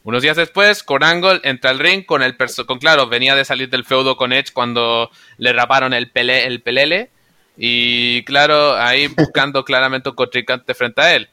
Unos 0.03 0.23
días 0.23 0.38
después, 0.38 0.84
Angle 0.88 1.41
entra 1.43 1.69
al 1.69 1.77
ring 1.77 2.03
con 2.05 2.23
el 2.23 2.36
con 2.65 2.79
claro, 2.79 3.07
venía 3.07 3.36
de 3.36 3.45
salir 3.45 3.69
del 3.69 3.86
feudo 3.86 4.17
con 4.17 4.34
Edge 4.34 4.51
cuando 4.51 5.12
le 5.38 5.53
raparon 5.53 5.93
el, 5.93 6.10
pele 6.10 6.47
el 6.47 6.62
pelele. 6.62 7.12
Y 7.57 8.23
claro, 8.23 8.75
ahí 8.75 9.07
buscando 9.07 9.63
claramente 9.65 10.10
un 10.10 10.15
contrincante 10.15 10.73
frente 10.73 11.01
a 11.01 11.15
él. 11.15 11.29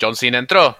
John 0.00 0.16
Cena 0.16 0.38
entró. 0.38 0.78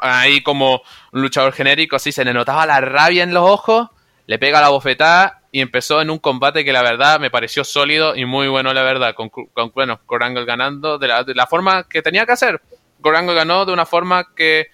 Ahí 0.00 0.42
como 0.42 0.82
un 1.12 1.22
luchador 1.22 1.52
genérico, 1.52 1.96
así 1.96 2.12
se 2.12 2.24
le 2.24 2.34
notaba 2.34 2.66
la 2.66 2.80
rabia 2.80 3.22
en 3.22 3.34
los 3.34 3.48
ojos. 3.48 3.88
Le 4.26 4.38
pega 4.38 4.60
la 4.60 4.70
bofetada 4.70 5.42
y 5.52 5.60
empezó 5.60 6.00
en 6.00 6.10
un 6.10 6.18
combate 6.18 6.64
que 6.64 6.72
la 6.72 6.82
verdad 6.82 7.20
me 7.20 7.30
pareció 7.30 7.62
sólido 7.62 8.16
y 8.16 8.24
muy 8.24 8.48
bueno, 8.48 8.72
la 8.72 8.82
verdad. 8.82 9.14
Con, 9.14 9.30
bueno, 9.74 10.00
Angle 10.20 10.44
ganando 10.46 10.98
de 10.98 11.08
la, 11.08 11.24
de 11.24 11.34
la 11.34 11.46
forma 11.46 11.84
que 11.84 12.02
tenía 12.02 12.26
que 12.26 12.32
hacer. 12.32 12.60
Angle 13.04 13.34
ganó 13.34 13.66
de 13.66 13.72
una 13.72 13.84
forma 13.84 14.34
que 14.34 14.68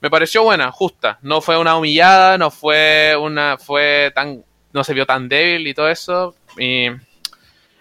me 0.00 0.10
pareció 0.10 0.42
buena, 0.42 0.70
justa. 0.70 1.18
No 1.22 1.40
fue 1.40 1.58
una 1.58 1.76
humillada, 1.76 2.36
no 2.38 2.50
fue 2.50 3.16
una, 3.18 3.56
fue 3.58 4.12
tan, 4.14 4.44
no 4.72 4.84
se 4.84 4.92
vio 4.92 5.06
tan 5.06 5.28
débil 5.28 5.66
y 5.66 5.72
todo 5.74 5.88
eso. 5.88 6.34
Y 6.58 6.88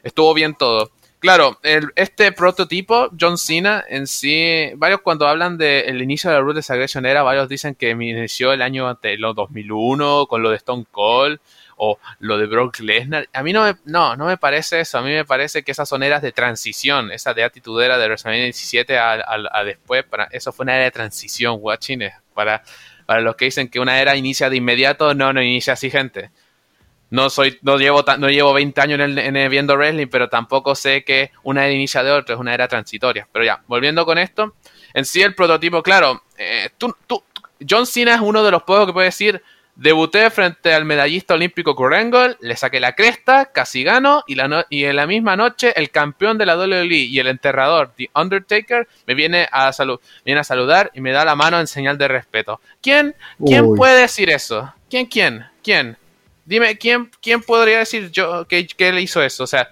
estuvo 0.04 0.34
bien 0.34 0.56
todo. 0.56 0.90
Claro, 1.24 1.58
el, 1.64 1.94
este 1.96 2.34
prototipo, 2.34 3.10
John 3.18 3.38
Cena, 3.38 3.86
en 3.88 4.08
sí, 4.08 4.72
varios 4.76 5.00
cuando 5.00 5.26
hablan 5.26 5.58
del 5.58 5.98
de 5.98 6.04
inicio 6.04 6.30
de 6.30 6.36
la 6.36 6.42
Ruthless 6.42 6.70
Aggression 6.70 7.06
era, 7.06 7.24
varios 7.24 7.48
dicen 7.48 7.76
que 7.76 7.92
inició 7.92 8.52
el 8.52 8.62
año 8.62 9.00
los 9.02 9.34
2001 9.34 10.28
con 10.28 10.44
lo 10.44 10.50
de 10.50 10.58
Stone 10.58 10.86
Cold 10.92 11.40
o 11.78 11.98
lo 12.20 12.38
de 12.38 12.46
Brock 12.46 12.78
Lesnar. 12.80 13.30
A 13.32 13.42
mí 13.42 13.54
no 13.54 13.64
me, 13.64 13.76
no, 13.86 14.18
no 14.18 14.26
me 14.26 14.36
parece 14.36 14.82
eso. 14.82 14.98
A 14.98 15.02
mí 15.02 15.12
me 15.12 15.24
parece 15.24 15.64
que 15.64 15.72
esas 15.72 15.88
son 15.88 16.04
eras 16.04 16.22
de 16.22 16.34
transición. 16.34 17.10
Esa 17.10 17.34
de 17.34 17.46
actitudera 17.46 17.98
de 17.98 18.06
WrestleMania 18.06 18.44
17 18.44 18.98
a, 18.98 19.14
a, 19.14 19.38
a, 19.50 19.64
después. 19.64 20.04
Para, 20.04 20.26
eso 20.26 20.52
fue 20.52 20.66
una 20.66 20.76
era 20.76 20.84
de 20.84 20.92
transición, 20.92 21.58
guachines. 21.62 22.16
Para, 22.34 22.64
para 23.06 23.22
los 23.22 23.38
que 23.38 23.46
dicen 23.46 23.70
que 23.70 23.80
una 23.80 24.02
era 24.02 24.18
inicia 24.18 24.50
de 24.50 24.58
inmediato, 24.58 25.14
no, 25.14 25.32
no 25.32 25.42
inicia 25.42 25.72
así, 25.72 25.90
gente. 25.90 26.32
No 27.14 27.30
soy, 27.30 27.60
no 27.62 27.78
llevo, 27.78 28.04
no 28.18 28.28
llevo 28.28 28.54
20 28.54 28.82
años 28.82 29.00
en, 29.00 29.02
el, 29.02 29.20
en 29.20 29.38
el 29.38 29.48
viendo 29.48 29.76
wrestling, 29.76 30.08
pero 30.08 30.30
tampoco 30.30 30.74
sé 30.74 31.04
que 31.04 31.30
una 31.44 31.64
era 31.64 31.72
inicia 31.72 32.02
de 32.02 32.12
otra, 32.12 32.34
es 32.34 32.42
una 32.42 32.56
era 32.56 32.68
transitoria. 32.68 33.28
Pero 33.32 33.46
ya, 33.46 33.62
volviendo 33.68 34.04
con 34.04 34.18
esto, 34.18 34.56
en 34.96 35.06
sí 35.06 35.22
el 35.22 35.36
prototipo, 35.36 35.84
claro, 35.84 36.24
eh, 36.36 36.72
tú, 36.76 36.96
tú, 37.06 37.24
John 37.70 37.86
Cena 37.86 38.16
es 38.16 38.22
uno 38.22 38.44
de 38.44 38.50
los 38.50 38.64
pocos 38.64 38.88
que 38.88 38.94
puede 38.94 39.06
decir, 39.06 39.44
Debuté 39.76 40.30
frente 40.30 40.72
al 40.72 40.86
medallista 40.86 41.34
olímpico 41.34 41.76
Kurengol, 41.76 42.38
le 42.42 42.56
saqué 42.56 42.80
la 42.80 42.94
cresta, 42.94 43.48
casi 43.52 43.84
gano, 43.84 44.24
y, 44.28 44.36
la 44.36 44.48
no 44.48 44.64
y 44.70 44.84
en 44.84 44.96
la 44.96 45.08
misma 45.08 45.36
noche 45.36 45.74
el 45.76 45.90
campeón 45.90 46.38
de 46.38 46.46
la 46.46 46.58
WWE 46.58 46.96
y 46.96 47.18
el 47.18 47.28
enterrador, 47.28 47.92
The 47.98 48.12
Undertaker, 48.14 48.88
me 49.08 49.16
viene 49.16 49.48
a, 49.52 49.72
viene 50.24 50.42
a 50.42 50.44
saludar 50.44 50.92
y 50.94 51.02
me 51.02 51.12
da 51.12 51.26
la 51.26 51.36
mano 51.36 51.60
en 51.60 51.66
señal 51.66 51.98
de 51.98 52.08
respeto. 52.08 52.62
¿Quién, 52.84 53.16
quién 53.44 53.74
puede 53.76 54.02
decir 54.02 54.30
eso? 54.30 54.72
¿Quién, 54.92 55.08
quién, 55.08 55.44
quién? 55.64 55.98
Dime, 56.46 56.78
¿quién, 56.78 57.10
quién 57.22 57.42
podría 57.42 57.80
decir 57.80 58.12
yo 58.12 58.46
que, 58.48 58.68
que 58.68 58.90
él 58.90 59.00
hizo 59.00 59.22
eso? 59.24 59.44
O 59.44 59.48
sea, 59.48 59.70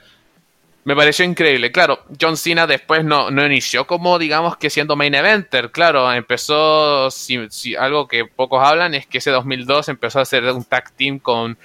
me 0.84 0.96
pareció 0.96 1.26
increíble. 1.26 1.72
Claro, 1.72 2.00
John 2.20 2.38
Cena 2.38 2.66
después 2.66 3.04
no, 3.06 3.30
no 3.30 3.46
inició 3.46 3.86
como, 3.86 4.18
digamos, 4.18 4.58
que 4.58 4.70
siendo 4.70 4.96
main 4.96 5.14
eventer. 5.14 5.72
Claro, 5.72 6.12
empezó, 6.12 7.12
si, 7.12 7.40
si, 7.50 7.76
algo 7.76 8.08
que 8.08 8.26
pocos 8.26 8.64
hablan 8.64 8.96
es 8.96 9.06
que 9.06 9.20
ese 9.20 9.30
2002 9.32 9.90
empezó 9.90 10.20
a 10.20 10.24
hacer 10.24 10.44
un 10.46 10.64
tag 10.64 10.92
team 10.96 11.20
con, 11.20 11.58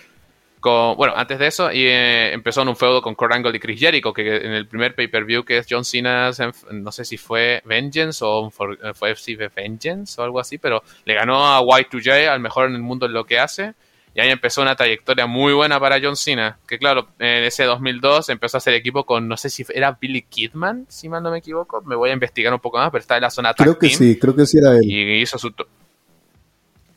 con 0.61 0.97
bueno, 0.97 1.15
antes 1.17 1.39
de 1.39 1.47
eso, 1.47 1.73
y 1.73 1.87
eh, 1.87 2.33
empezó 2.35 2.61
en 2.61 2.69
un 2.69 2.77
feudo 2.77 3.01
con 3.01 3.15
Kurt 3.15 3.33
Angle 3.33 3.57
y 3.57 3.61
Chris 3.61 3.81
Jericho, 3.81 4.13
que 4.13 4.37
en 4.37 4.53
el 4.53 4.67
primer 4.67 4.95
pay-per-view 4.95 5.45
que 5.45 5.59
es 5.59 5.67
John 5.69 5.85
Cena, 5.85 6.31
no 6.73 6.93
sé 6.93 7.05
si 7.07 7.17
fue 7.17 7.63
Vengeance 7.65 8.23
o 8.23 8.51
fue 8.51 9.13
FC 9.13 9.37
Vengeance 9.55 10.21
o 10.21 10.25
algo 10.25 10.41
así, 10.41 10.59
pero 10.59 10.83
le 11.07 11.15
ganó 11.15 11.43
a 11.47 11.63
Y2J, 11.63 12.29
al 12.29 12.41
mejor 12.41 12.69
en 12.69 12.75
el 12.75 12.83
mundo 12.83 13.07
en 13.07 13.15
lo 13.15 13.25
que 13.25 13.39
hace. 13.39 13.75
Y 14.17 14.21
ahí 14.23 14.31
empezó 14.31 14.63
una 14.63 14.75
trayectoria 14.75 15.27
muy 15.27 15.53
buena 15.53 15.79
para 15.79 16.01
John 16.03 16.17
Cena. 16.17 16.59
Que 16.67 16.79
claro, 16.79 17.07
en 17.19 17.45
ese 17.45 17.65
2002 17.65 18.31
empezó 18.31 18.57
a 18.57 18.59
hacer 18.59 18.73
equipo 18.73 19.05
con, 19.05 19.29
no 19.29 19.37
sé 19.37 19.51
si 19.51 19.63
era 19.69 19.99
Billy 20.01 20.23
Kidman, 20.23 20.87
si 20.89 21.11
mal 21.11 21.23
no 21.23 21.31
me 21.31 21.39
equivoco. 21.39 21.83
Me 21.83 21.95
voy 21.95 22.09
a 22.09 22.15
investigar 22.15 22.55
un 22.55 22.61
poco 22.61 22.79
más, 22.79 22.91
pero 22.91 23.03
está 23.03 23.17
en 23.17 23.23
la 23.23 23.31
zona 23.31 23.53
Creo 23.53 23.79
que 23.79 23.91
sí, 23.91 24.19
creo 24.19 24.35
que 24.35 24.47
sí 24.47 24.57
era 24.57 24.75
él. 24.75 24.91
Y 24.91 25.21
hizo 25.21 25.37
su... 25.37 25.53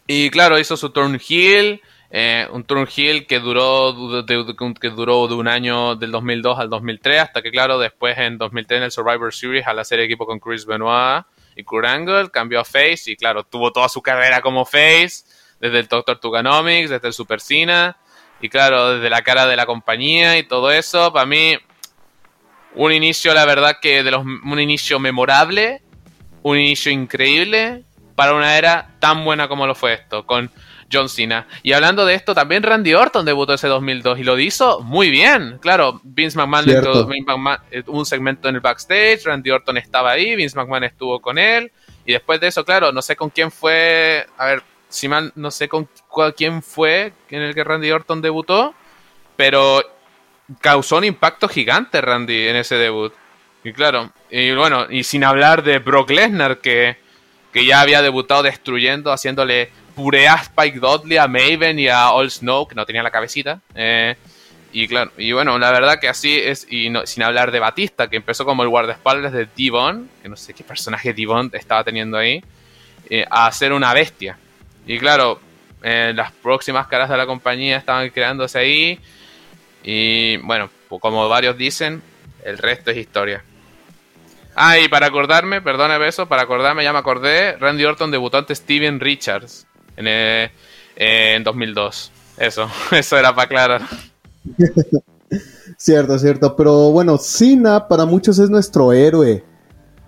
Y 0.08 0.30
claro, 0.30 0.58
hizo 0.58 0.78
su 0.78 0.92
turn 0.92 1.20
heel. 1.20 1.82
Eh, 2.10 2.48
un 2.54 2.64
turn 2.64 2.88
heel 2.88 3.28
que 3.28 3.42
duró, 3.42 4.24
de, 4.24 4.24
de, 4.24 4.74
que 4.80 4.90
duró 4.90 5.28
de 5.28 5.34
un 5.34 5.50
año 5.50 5.98
del 5.98 6.12
2002 6.12 6.58
al 6.58 6.70
2003, 6.70 7.20
hasta 7.20 7.42
que 7.42 7.52
claro, 7.52 7.78
después 7.80 8.18
en 8.18 8.38
2003 8.38 8.78
en 8.78 8.84
el 8.84 8.92
Survivor 8.92 9.34
Series, 9.34 9.68
al 9.68 9.78
hacer 9.78 10.00
equipo 10.00 10.26
con 10.26 10.40
Chris 10.40 10.66
Benoit 10.66 11.26
y 11.58 11.66
Kurt 11.66 11.86
Angle, 11.86 12.30
cambió 12.32 12.62
a 12.62 12.64
Face 12.64 13.12
y 13.12 13.18
claro, 13.18 13.44
tuvo 13.44 13.74
toda 13.74 13.90
su 13.90 14.02
carrera 14.02 14.40
como 14.40 14.64
Face 14.64 15.26
desde 15.60 15.80
el 15.80 15.88
Doctor 15.88 16.20
Tuganomics, 16.20 16.90
desde 16.90 17.08
el 17.08 17.14
Super 17.14 17.42
Cina, 17.42 17.98
y 18.42 18.50
claro, 18.50 18.96
desde 18.96 19.10
la 19.10 19.22
cara 19.22 19.46
de 19.46 19.56
la 19.56 19.66
compañía 19.66 20.38
y 20.38 20.44
todo 20.44 20.72
eso, 20.72 21.12
para 21.12 21.26
mí, 21.26 21.58
un 22.76 22.92
inicio, 22.92 23.34
la 23.34 23.46
verdad 23.46 23.78
que 23.82 24.04
de 24.04 24.12
los, 24.12 24.24
un 24.24 24.60
inicio 24.60 25.00
memorable, 25.00 25.82
un 26.44 26.58
inicio 26.58 26.92
increíble, 26.92 27.84
para 28.16 28.34
una 28.34 28.58
era 28.58 28.96
tan 29.00 29.24
buena 29.24 29.48
como 29.48 29.68
lo 29.68 29.76
fue 29.76 29.94
esto, 29.94 30.26
con 30.26 30.52
John 30.92 31.10
Cena. 31.10 31.48
Y 31.64 31.74
hablando 31.74 32.06
de 32.06 32.16
esto, 32.16 32.34
también 32.34 32.64
Randy 32.64 32.94
Orton 32.94 33.26
debutó 33.26 33.54
ese 33.54 33.68
2002 33.68 34.20
y 34.20 34.24
lo 34.24 34.38
hizo 34.40 34.82
muy 34.82 35.10
bien. 35.10 35.58
Claro, 35.62 36.02
Vince 36.04 36.38
McMahon, 36.38 36.66
le 36.66 36.80
eh, 37.72 37.84
un 37.88 38.06
segmento 38.06 38.50
en 38.50 38.56
el 38.56 38.62
backstage, 38.62 39.24
Randy 39.24 39.52
Orton 39.52 39.78
estaba 39.78 40.12
ahí, 40.12 40.36
Vince 40.36 40.58
McMahon 40.58 40.84
estuvo 40.84 41.22
con 41.22 41.38
él. 41.38 41.72
Y 42.06 42.14
después 42.14 42.40
de 42.40 42.48
eso, 42.48 42.66
claro, 42.66 42.92
no 42.92 43.02
sé 43.02 43.16
con 43.16 43.30
quién 43.30 43.52
fue, 43.52 44.26
a 44.38 44.46
ver, 44.46 44.64
si 44.90 45.08
mal, 45.08 45.32
no 45.36 45.52
sé 45.52 45.70
con 45.70 45.88
quién 46.36 46.62
fue 46.62 47.14
en 47.30 47.42
el 47.42 47.56
que 47.56 47.64
Randy 47.64 47.92
Orton 47.92 48.22
debutó, 48.22 48.74
pero 49.36 49.82
causó 50.60 50.98
un 50.98 51.06
impacto 51.06 51.48
gigante 51.48 52.02
Randy 52.02 52.48
en 52.48 52.56
ese 52.58 52.76
debut. 52.76 53.14
Y 53.64 53.74
claro, 53.74 54.12
y 54.30 54.54
bueno, 54.54 54.88
y 54.90 55.04
sin 55.04 55.24
hablar 55.24 55.64
de 55.64 55.80
Brock 55.80 56.10
Lesnar 56.10 56.60
que, 56.60 56.98
que 57.54 57.66
ya 57.66 57.82
había 57.82 58.02
debutado 58.02 58.44
destruyendo, 58.44 59.12
haciéndole 59.12 59.70
purea 59.96 60.34
a 60.34 60.42
Spike 60.42 60.80
Dudley, 60.80 61.18
a 61.18 61.28
Maven 61.28 61.78
y 61.78 61.88
a 61.88 62.12
All 62.12 62.32
Snow, 62.32 62.68
que 62.68 62.76
no 62.76 62.86
tenía 62.86 63.04
la 63.04 63.12
cabecita. 63.12 63.62
Eh, 63.76 64.16
y 64.72 64.88
claro, 64.88 65.12
y 65.18 65.32
bueno, 65.32 65.58
la 65.58 65.72
verdad 65.72 66.00
que 66.00 66.08
así 66.08 66.40
es, 66.40 66.68
y 66.70 66.90
no, 66.90 67.06
sin 67.06 67.24
hablar 67.24 67.52
de 67.52 67.60
Batista, 67.60 68.08
que 68.08 68.18
empezó 68.18 68.46
como 68.46 68.64
el 68.64 68.70
guardaespaldas 68.70 69.34
de 69.34 69.48
Devon, 69.58 70.10
que 70.22 70.30
no 70.30 70.36
sé 70.36 70.54
qué 70.54 70.64
personaje 70.64 71.14
Devon 71.14 71.50
estaba 71.54 71.84
teniendo 71.84 72.18
ahí, 72.18 72.44
eh, 73.10 73.26
a 73.30 73.52
ser 73.52 73.74
una 73.74 73.94
bestia. 73.94 74.38
Y 74.90 74.98
claro, 74.98 75.40
eh, 75.84 76.14
las 76.16 76.32
próximas 76.32 76.88
caras 76.88 77.12
de 77.12 77.16
la 77.16 77.28
compañía 77.28 77.78
estaban 77.78 78.10
creándose 78.10 78.58
ahí. 78.58 79.00
Y 79.84 80.38
bueno, 80.38 80.72
como 81.00 81.30
varios 81.30 81.56
dicen, 81.56 82.02
el 82.44 82.58
resto 82.58 82.90
es 82.90 82.98
historia. 82.98 83.44
Ah, 84.56 84.80
y 84.80 84.88
para 84.88 85.06
acordarme, 85.06 85.62
perdona 85.62 86.04
eso, 86.08 86.26
para 86.26 86.42
acordarme, 86.42 86.84
ya 86.84 86.92
me 86.92 86.98
acordé, 86.98 87.56
Randy 87.58 87.86
Orton 87.86 88.10
debutó 88.10 88.40
ante 88.40 88.56
Steven 88.56 89.00
Richards 89.00 89.68
en, 89.96 90.06
eh, 90.08 90.50
en 90.96 91.44
2002. 91.44 92.12
Eso, 92.40 92.68
eso 92.92 93.16
era 93.16 93.36
para 93.36 93.46
aclarar. 93.46 93.82
cierto, 95.78 96.18
cierto. 96.18 96.56
Pero 96.56 96.90
bueno, 96.90 97.20
Cena 97.20 97.88
para 97.88 98.06
muchos 98.06 98.40
es 98.40 98.50
nuestro 98.50 98.92
héroe. 98.92 99.44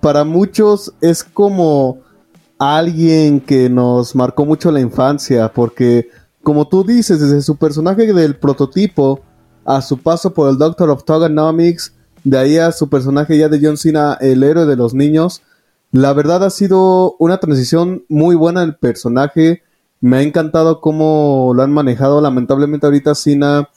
Para 0.02 0.24
muchos 0.24 0.92
es 1.02 1.24
como 1.24 2.02
alguien 2.62 3.40
que 3.40 3.70
nos 3.70 4.16
marcó 4.16 4.46
mucho 4.46 4.72
la 4.72 4.80
infancia. 4.80 5.52
Porque, 5.52 6.10
como 6.44 6.68
tú 6.68 6.84
dices, 6.84 7.20
desde 7.20 7.42
su 7.42 7.58
personaje 7.58 8.14
del 8.14 8.36
prototipo 8.36 9.22
a 9.66 9.82
su 9.82 9.98
paso 9.98 10.34
por 10.34 10.50
el 10.50 10.58
Doctor 10.58 10.92
of 10.92 11.04
Togonomics, 11.04 11.94
de 12.24 12.38
ahí 12.38 12.58
a 12.58 12.72
su 12.72 12.88
personaje 12.88 13.38
ya 13.38 13.50
de 13.50 13.60
John 13.62 13.78
Cena, 13.78 14.16
el 14.22 14.44
héroe 14.44 14.66
de 14.66 14.76
los 14.76 14.94
niños. 14.94 15.42
La 15.92 16.14
verdad 16.14 16.44
ha 16.44 16.52
sido 16.52 17.16
una 17.18 17.40
transición 17.40 18.06
muy 18.08 18.36
buena 18.36 18.62
el 18.62 18.76
personaje. 18.76 19.64
Me 20.00 20.18
ha 20.18 20.22
encantado 20.22 20.82
cómo 20.82 21.54
lo 21.56 21.64
han 21.64 21.72
manejado. 21.72 22.22
Lamentablemente 22.22 22.86
ahorita 22.86 23.16
Cena 23.16 23.70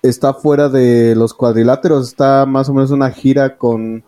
está 0.00 0.32
fuera 0.32 0.68
de 0.68 1.16
los 1.16 1.34
cuadriláteros, 1.34 2.06
está 2.06 2.46
más 2.46 2.68
o 2.68 2.74
menos 2.74 2.92
una 2.92 3.10
gira 3.10 3.56
con, 3.56 4.04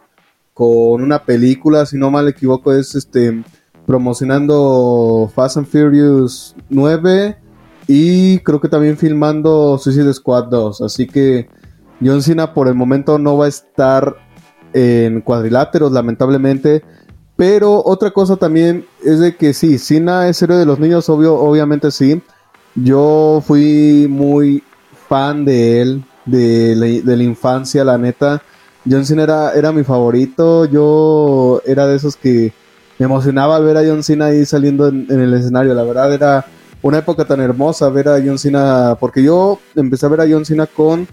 con 0.55 1.03
una 1.03 1.25
película, 1.25 1.85
si 1.85 1.99
no 1.99 2.13
mal 2.13 2.29
equivoco, 2.29 2.73
es 2.73 2.95
este 2.95 3.43
promocionando 3.87 5.31
Fast 5.35 5.57
and 5.59 5.67
Furious 5.67 6.55
9 6.69 7.37
y 7.87 8.39
creo 8.41 8.61
que 8.61 8.69
también 8.69 8.97
filmando 8.97 9.79
Suicide 9.79 10.13
Squad 10.15 10.45
2, 10.45 10.81
así 10.83 11.07
que 11.07 11.49
John 12.03 12.23
Cena 12.23 12.55
por 12.55 12.69
el 12.69 12.75
momento 12.75 13.19
no 13.19 13.37
va 13.37 13.47
a 13.47 13.49
estar 13.49 14.17
en 14.73 15.21
cuadriláteros, 15.21 15.93
lamentablemente. 15.93 16.83
Pero 17.37 17.83
otra 17.85 18.11
cosa 18.11 18.37
también 18.37 18.87
es 19.05 19.19
de 19.19 19.37
que 19.37 19.55
sí, 19.55 19.79
Cena 19.79 20.29
es 20.29 20.43
héroe 20.43 20.59
de 20.59 20.67
los 20.67 20.79
niños, 20.79 21.09
obvio, 21.09 21.35
obviamente 21.37 21.91
sí. 21.91 22.23
Yo 22.75 23.43
fui 23.47 24.07
muy 24.09 24.63
fan 25.09 25.45
de 25.45 25.81
él, 25.81 26.05
de 26.27 27.03
la, 27.05 27.23
infancia, 27.23 27.83
la 27.83 27.99
neta. 27.99 28.43
John 28.89 29.05
Cena 29.05 29.23
era, 29.25 29.53
era 29.55 29.73
mi 29.73 29.85
favorito. 29.85 30.67
Yo 30.67 31.63
era 31.67 31.87
de 31.87 31.97
esos 31.97 32.17
que 32.17 32.53
me 33.01 33.07
emocionaba 33.07 33.59
ver 33.61 33.77
a 33.79 33.83
John 33.83 34.05
Cena 34.05 34.27
ahí 34.27 34.45
saliendo 34.45 34.87
en, 34.87 35.07
el 35.11 35.35
escenario. 35.35 35.75
La 35.75 35.83
verdad 35.83 36.13
era 36.13 36.47
una 36.83 36.99
época 36.99 37.25
tan 37.25 37.41
hermosa 37.41 37.89
ver 37.89 38.09
a 38.09 38.21
John 38.25 38.39
Cena, 38.39 38.97
porque 39.01 39.23
yo 39.23 39.59
empecé 39.75 40.07
a 40.07 40.11
ver 40.11 40.21
a 40.21 40.27
John 40.31 40.45
Cena 40.45 40.67
con 40.67 41.09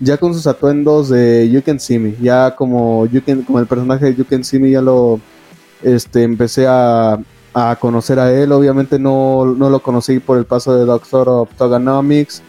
ya 0.00 0.16
con 0.16 0.34
sus 0.34 0.46
atuendos 0.46 1.10
de 1.10 1.50
You 1.50 1.62
Can 1.62 1.78
See 1.78 1.98
Me, 1.98 2.14
ya 2.20 2.56
como 2.56 3.06
you 3.06 3.20
como 3.44 3.58
el 3.58 3.66
personaje 3.66 4.06
de 4.06 4.14
You 4.14 4.24
Can 4.24 4.42
See 4.42 4.58
Me 4.58 4.70
ya 4.70 4.80
lo 4.80 5.20
este 5.82 6.22
empecé 6.22 6.66
a, 6.66 7.18
a 7.52 7.76
conocer 7.76 8.18
a 8.18 8.32
él, 8.32 8.52
obviamente 8.52 8.98
no, 8.98 9.44
no 9.44 9.68
lo 9.68 9.80
conocí 9.80 10.18
por 10.20 10.38
el 10.38 10.44
paso 10.44 10.74
de 10.76 10.84
Doctor 10.84 11.28
of 11.28 11.50
Togonomics 11.56 12.42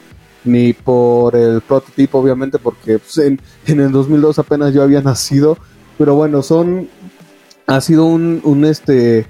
ni 0.45 0.73
por 0.73 1.36
el 1.36 1.62
prototipo, 1.62 2.19
obviamente, 2.19 2.60
porque 2.60 2.99
pues, 2.99 3.17
en, 3.17 3.39
el 3.65 3.91
2002 3.91 4.39
apenas 4.39 4.73
yo 4.73 4.84
había 4.84 5.01
nacido. 5.01 5.58
Pero 5.97 6.15
bueno, 6.15 6.41
son. 6.41 6.89
Ha 7.67 7.82
sido 7.82 8.06
un, 8.06 8.65
este. 8.65 9.28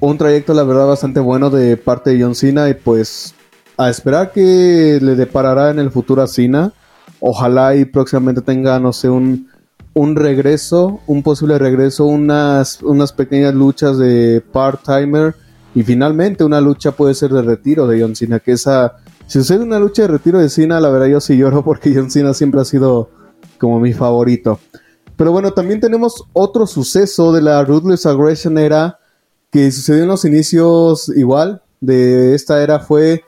Un 0.00 0.16
trayecto, 0.16 0.54
la 0.54 0.62
verdad, 0.62 0.86
bastante 0.86 1.20
bueno 1.20 1.50
de 1.50 1.76
parte 1.76 2.10
de 2.10 2.22
John 2.22 2.34
Cena. 2.34 2.68
Y 2.68 2.74
pues. 2.74 3.34
A 3.76 3.90
esperar 3.90 4.32
que 4.32 4.98
le 5.00 5.14
deparará 5.14 5.70
en 5.70 5.78
el 5.78 5.90
futuro 5.90 6.22
a 6.22 6.26
Cena. 6.26 6.72
Ojalá 7.20 7.76
y 7.76 7.84
próximamente 7.84 8.42
tenga, 8.42 8.80
no 8.80 8.92
sé, 8.92 9.08
un, 9.08 9.48
un 9.94 10.16
regreso, 10.16 11.00
un 11.06 11.22
posible 11.22 11.58
regreso, 11.58 12.04
unas, 12.04 12.82
unas 12.82 13.12
pequeñas 13.12 13.54
luchas 13.54 13.98
de 13.98 14.42
part-timer. 14.52 15.36
Y 15.74 15.84
finalmente 15.84 16.42
una 16.42 16.60
lucha 16.60 16.92
puede 16.92 17.14
ser 17.14 17.30
de 17.30 17.42
retiro 17.42 17.86
de 17.86 18.00
John 18.00 18.16
Cena, 18.16 18.40
que 18.40 18.52
esa 18.52 18.96
si 19.28 19.40
sucede 19.40 19.62
una 19.62 19.78
lucha 19.78 20.02
de 20.02 20.08
retiro 20.08 20.38
de 20.38 20.48
Cena, 20.48 20.80
la 20.80 20.88
verdad 20.88 21.06
yo 21.06 21.20
sí 21.20 21.36
lloro 21.36 21.62
porque 21.64 21.92
John 21.94 22.10
Cena 22.10 22.32
siempre 22.32 22.62
ha 22.62 22.64
sido 22.64 23.10
como 23.58 23.78
mi 23.78 23.92
favorito. 23.92 24.58
Pero 25.18 25.32
bueno, 25.32 25.52
también 25.52 25.80
tenemos 25.80 26.24
otro 26.32 26.64
suceso 26.64 27.32
de 27.32 27.42
la 27.42 27.64
Ruthless 27.64 28.06
Aggression 28.06 28.56
era 28.56 29.00
que 29.50 29.72
sucedió 29.72 30.04
en 30.04 30.08
los 30.08 30.24
inicios 30.24 31.08
igual 31.08 31.60
de 31.80 32.36
esta 32.36 32.62
era 32.62 32.78
fue 32.78 33.24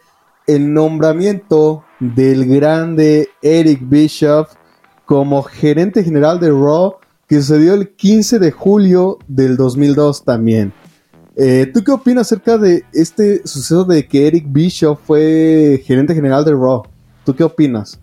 el 0.46 0.72
nombramiento 0.72 1.82
del 1.98 2.46
grande 2.46 3.30
Eric 3.42 3.80
Bischoff 3.82 4.52
como 5.04 5.42
gerente 5.42 6.04
general 6.04 6.38
de 6.38 6.50
Raw 6.50 6.94
que 7.26 7.40
sucedió 7.40 7.74
el 7.74 7.88
15 7.96 8.38
de 8.38 8.52
julio 8.52 9.18
del 9.26 9.56
2002 9.56 10.24
también. 10.24 10.72
Eh, 11.34 11.68
¿Tú 11.74 11.82
qué 11.82 11.90
opinas 11.90 12.28
acerca 12.28 12.56
de 12.56 12.84
este 12.92 13.44
suceso 13.44 13.82
de 13.82 14.06
que 14.06 14.28
Eric 14.28 14.44
Bischoff 14.46 15.00
fue 15.04 15.82
gerente 15.84 16.14
general 16.14 16.44
de 16.44 16.52
Raw? 16.52 16.84
¿Tú 17.24 17.34
qué 17.34 17.42
opinas? 17.42 18.00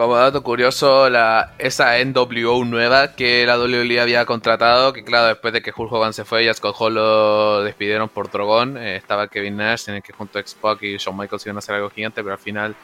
Como 0.00 0.16
dato 0.16 0.42
curioso, 0.42 1.10
la, 1.10 1.52
esa 1.58 2.02
NWO 2.02 2.64
nueva 2.64 3.14
que 3.14 3.44
la 3.44 3.58
WWE 3.58 4.00
había 4.00 4.24
contratado, 4.24 4.94
que 4.94 5.04
claro, 5.04 5.26
después 5.26 5.52
de 5.52 5.60
que 5.60 5.74
Hulk 5.76 5.92
Hogan 5.92 6.14
se 6.14 6.24
fue 6.24 6.42
y 6.44 6.48
a 6.48 6.54
lo 6.88 7.62
despidieron 7.62 8.08
por 8.08 8.30
Drogón, 8.30 8.78
eh, 8.78 8.96
estaba 8.96 9.28
Kevin 9.28 9.58
Nash, 9.58 9.90
en 9.90 9.96
el 9.96 10.02
que 10.02 10.14
junto 10.14 10.38
a 10.38 10.40
X-Pac 10.40 10.82
y 10.84 10.96
Shawn 10.96 11.18
Michaels 11.18 11.44
iban 11.44 11.56
a 11.56 11.58
hacer 11.58 11.74
algo 11.74 11.90
gigante, 11.90 12.22
pero 12.22 12.32
al 12.32 12.40
final 12.40 12.74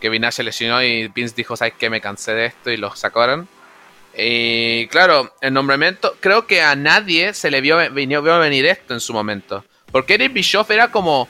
Kevin 0.00 0.22
Nash 0.22 0.34
se 0.34 0.42
lesionó 0.42 0.82
y 0.82 1.06
Vince 1.06 1.36
dijo, 1.36 1.54
¿sabes 1.56 1.74
qué? 1.78 1.88
Me 1.88 2.00
cansé 2.00 2.34
de 2.34 2.46
esto 2.46 2.72
y 2.72 2.76
lo 2.78 2.92
sacaron. 2.96 3.46
Y 4.18 4.88
claro, 4.88 5.32
el 5.42 5.54
nombramiento, 5.54 6.16
creo 6.18 6.48
que 6.48 6.62
a 6.62 6.74
nadie 6.74 7.32
se 7.32 7.48
le 7.52 7.60
vio, 7.60 7.78
vio 7.92 8.40
venir 8.40 8.66
esto 8.66 8.92
en 8.92 8.98
su 8.98 9.12
momento. 9.12 9.64
Porque 9.92 10.14
Eric 10.14 10.32
Bischoff 10.32 10.70
era 10.72 10.90
como. 10.90 11.28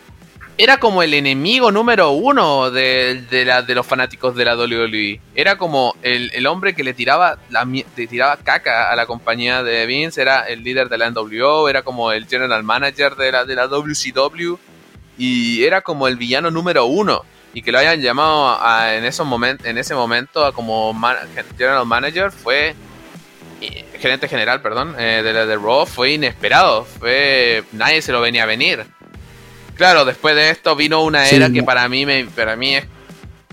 Era 0.59 0.79
como 0.79 1.03
el 1.03 1.13
enemigo 1.13 1.71
número 1.71 2.13
uno 2.13 2.71
de, 2.71 3.45
la, 3.45 3.61
de 3.61 3.75
los 3.75 3.87
fanáticos 3.87 4.35
de 4.35 4.45
la 4.47 4.57
WWE. 4.57 5.21
Era 5.35 5.59
como 5.59 5.95
el, 6.03 6.47
hombre 6.47 6.75
que 6.75 6.83
le 6.83 6.95
tiraba, 6.95 7.39
la, 7.51 7.69
tiraba 7.95 8.39
caca 8.39 8.91
a 8.91 8.97
la 8.97 9.05
compañía 9.05 9.63
de 9.63 9.85
Vince. 9.85 10.23
Era 10.23 10.49
el 10.49 10.63
líder 10.63 10.89
de 10.89 10.97
la 10.97 11.11
NWO. 11.11 11.69
Era 11.69 11.83
como 11.83 12.11
el 12.11 12.27
general 12.27 12.63
manager 12.63 13.17
de 13.17 13.33
la, 13.33 13.45
de 13.45 13.55
la 13.55 13.69
WCW. 13.69 14.57
Y 15.19 15.63
era 15.65 15.83
como 15.83 16.09
el 16.09 16.17
villano 16.17 16.51
número 16.51 16.87
uno 16.87 17.23
y 17.53 17.63
que 17.63 17.73
lo 17.73 17.79
hayan 17.79 18.03
llamado 18.03 18.59
en, 18.93 19.05
esos 19.07 19.27
en 19.65 19.79
ese 19.79 19.95
momento 19.95 20.53
como 20.53 20.95
general 21.57 21.87
manager 21.87 22.31
fue 22.31 22.75
gerente 23.99 24.29
general, 24.29 24.61
perdón, 24.61 24.95
eh, 24.99 25.23
de, 25.25 25.47
de 25.47 25.57
Raw 25.57 25.87
fue 25.87 26.13
inesperado, 26.13 26.85
fue 26.85 27.65
nadie 27.73 28.03
se 28.03 28.13
lo 28.13 28.21
venía 28.21 28.43
a 28.43 28.47
venir. 28.47 28.85
Claro, 29.77 30.05
después 30.05 30.35
de 30.35 30.51
esto 30.51 30.75
vino 30.75 31.03
una 31.03 31.29
era 31.29 31.51
que 31.51 31.63
para 31.63 31.89
mí 31.89 32.07
me 32.07 32.25
para 32.25 32.57
mí 32.57 32.75
es 32.77 32.85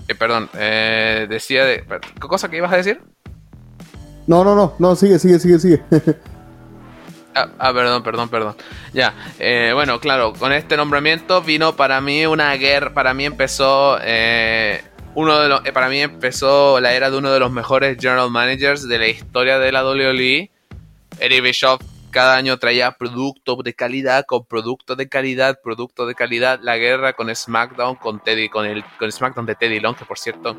eh, 0.08 0.14
perdón, 0.14 0.50
eh, 0.54 1.26
decía 1.28 1.64
de 1.64 1.84
¿qué 2.14 2.28
cosa 2.28 2.50
que 2.50 2.56
ibas 2.56 2.72
a 2.72 2.76
decir? 2.76 3.00
No, 4.26 4.42
no, 4.42 4.54
no, 4.54 4.74
no, 4.78 4.96
sigue, 4.96 5.18
sigue, 5.18 5.38
sigue, 5.38 5.58
sigue. 5.58 5.82
Ah, 7.36 7.48
ah, 7.58 7.72
perdón, 7.72 8.04
perdón, 8.04 8.28
perdón. 8.28 8.56
Ya, 8.92 9.12
eh, 9.40 9.72
bueno, 9.74 9.98
claro, 9.98 10.34
con 10.34 10.52
este 10.52 10.76
nombramiento 10.76 11.42
vino 11.42 11.74
para 11.74 12.00
mí 12.00 12.26
una 12.26 12.54
guerra, 12.54 12.94
para 12.94 13.12
mí 13.12 13.24
empezó, 13.24 13.98
eh, 14.02 14.84
uno 15.16 15.40
de 15.40 15.48
los, 15.48 15.66
eh, 15.66 15.72
para 15.72 15.88
mí 15.88 16.00
empezó 16.00 16.78
la 16.78 16.92
era 16.92 17.10
de 17.10 17.18
uno 17.18 17.32
de 17.32 17.40
los 17.40 17.50
mejores 17.50 17.98
general 18.00 18.30
managers 18.30 18.86
de 18.86 18.98
la 18.98 19.08
historia 19.08 19.58
de 19.58 19.72
la 19.72 19.84
WWE. 19.84 20.50
Eddie 21.18 21.40
Bischoff 21.40 21.80
cada 22.14 22.36
año 22.36 22.56
traía 22.58 22.92
producto 22.92 23.56
de 23.64 23.74
calidad 23.74 24.24
con 24.24 24.46
producto 24.46 24.94
de 24.94 25.08
calidad, 25.08 25.58
producto 25.60 26.06
de 26.06 26.14
calidad. 26.14 26.60
La 26.62 26.76
guerra 26.76 27.14
con 27.14 27.34
SmackDown, 27.34 27.96
con 27.96 28.22
Teddy, 28.22 28.48
con 28.48 28.66
el 28.66 28.84
con 29.00 29.10
SmackDown 29.10 29.46
de 29.46 29.56
Teddy 29.56 29.80
Long, 29.80 29.96
que 29.96 30.04
por 30.04 30.16
cierto, 30.16 30.56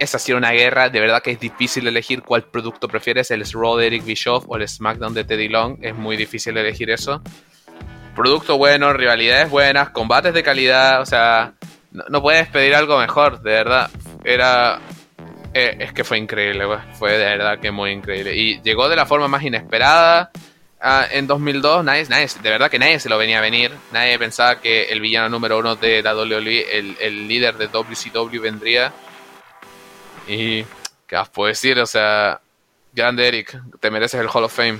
esa 0.00 0.16
ha 0.16 0.20
sido 0.20 0.36
una 0.36 0.50
guerra. 0.50 0.88
De 0.88 0.98
verdad 0.98 1.22
que 1.22 1.30
es 1.30 1.38
difícil 1.38 1.86
elegir 1.86 2.22
cuál 2.22 2.42
producto 2.42 2.88
prefieres, 2.88 3.30
el 3.30 3.44
Raw 3.52 3.76
de 3.76 3.86
Eric 3.86 4.04
Bischoff 4.04 4.46
o 4.48 4.56
el 4.56 4.66
SmackDown 4.66 5.14
de 5.14 5.22
Teddy 5.22 5.48
Long. 5.48 5.78
Es 5.80 5.94
muy 5.94 6.16
difícil 6.16 6.56
elegir 6.56 6.90
eso. 6.90 7.22
Producto 8.16 8.58
bueno, 8.58 8.92
rivalidades 8.92 9.48
buenas, 9.50 9.90
combates 9.90 10.34
de 10.34 10.42
calidad, 10.42 11.00
o 11.00 11.06
sea, 11.06 11.54
no, 11.92 12.20
puedes 12.20 12.48
pedir 12.48 12.74
algo 12.74 12.98
mejor, 12.98 13.42
de 13.42 13.52
verdad. 13.52 13.90
Era 14.24 14.80
eh, 15.52 15.76
es 15.78 15.92
que 15.92 16.02
fue 16.02 16.18
increíble, 16.18 16.64
fue 16.94 17.12
de 17.12 17.26
verdad 17.26 17.60
que 17.60 17.70
muy 17.70 17.92
increíble. 17.92 18.34
Y 18.34 18.60
llegó 18.62 18.88
de 18.88 18.96
la 18.96 19.06
forma 19.06 19.28
más 19.28 19.44
inesperada. 19.44 20.32
Ah, 20.86 21.06
en 21.10 21.26
2002, 21.26 21.82
nadie, 21.82 22.04
nadie, 22.10 22.28
de 22.42 22.50
verdad 22.50 22.70
que 22.70 22.78
nadie 22.78 23.00
se 23.00 23.08
lo 23.08 23.16
venía 23.16 23.38
a 23.38 23.40
venir. 23.40 23.72
Nadie 23.90 24.18
pensaba 24.18 24.60
que 24.60 24.84
el 24.84 25.00
villano 25.00 25.30
número 25.30 25.58
uno 25.58 25.76
de 25.76 26.02
la 26.02 26.14
WWE, 26.14 26.78
el, 26.78 26.94
el 27.00 27.26
líder 27.26 27.56
de 27.56 27.68
WCW, 27.68 28.38
vendría. 28.42 28.92
Y, 30.28 30.62
¿qué 31.06 31.16
más 31.16 31.30
puedo 31.30 31.48
decir? 31.48 31.78
O 31.78 31.86
sea, 31.86 32.38
grande 32.92 33.26
Eric, 33.26 33.58
te 33.80 33.90
mereces 33.90 34.20
el 34.20 34.28
Hall 34.28 34.44
of 34.44 34.54
Fame. 34.54 34.78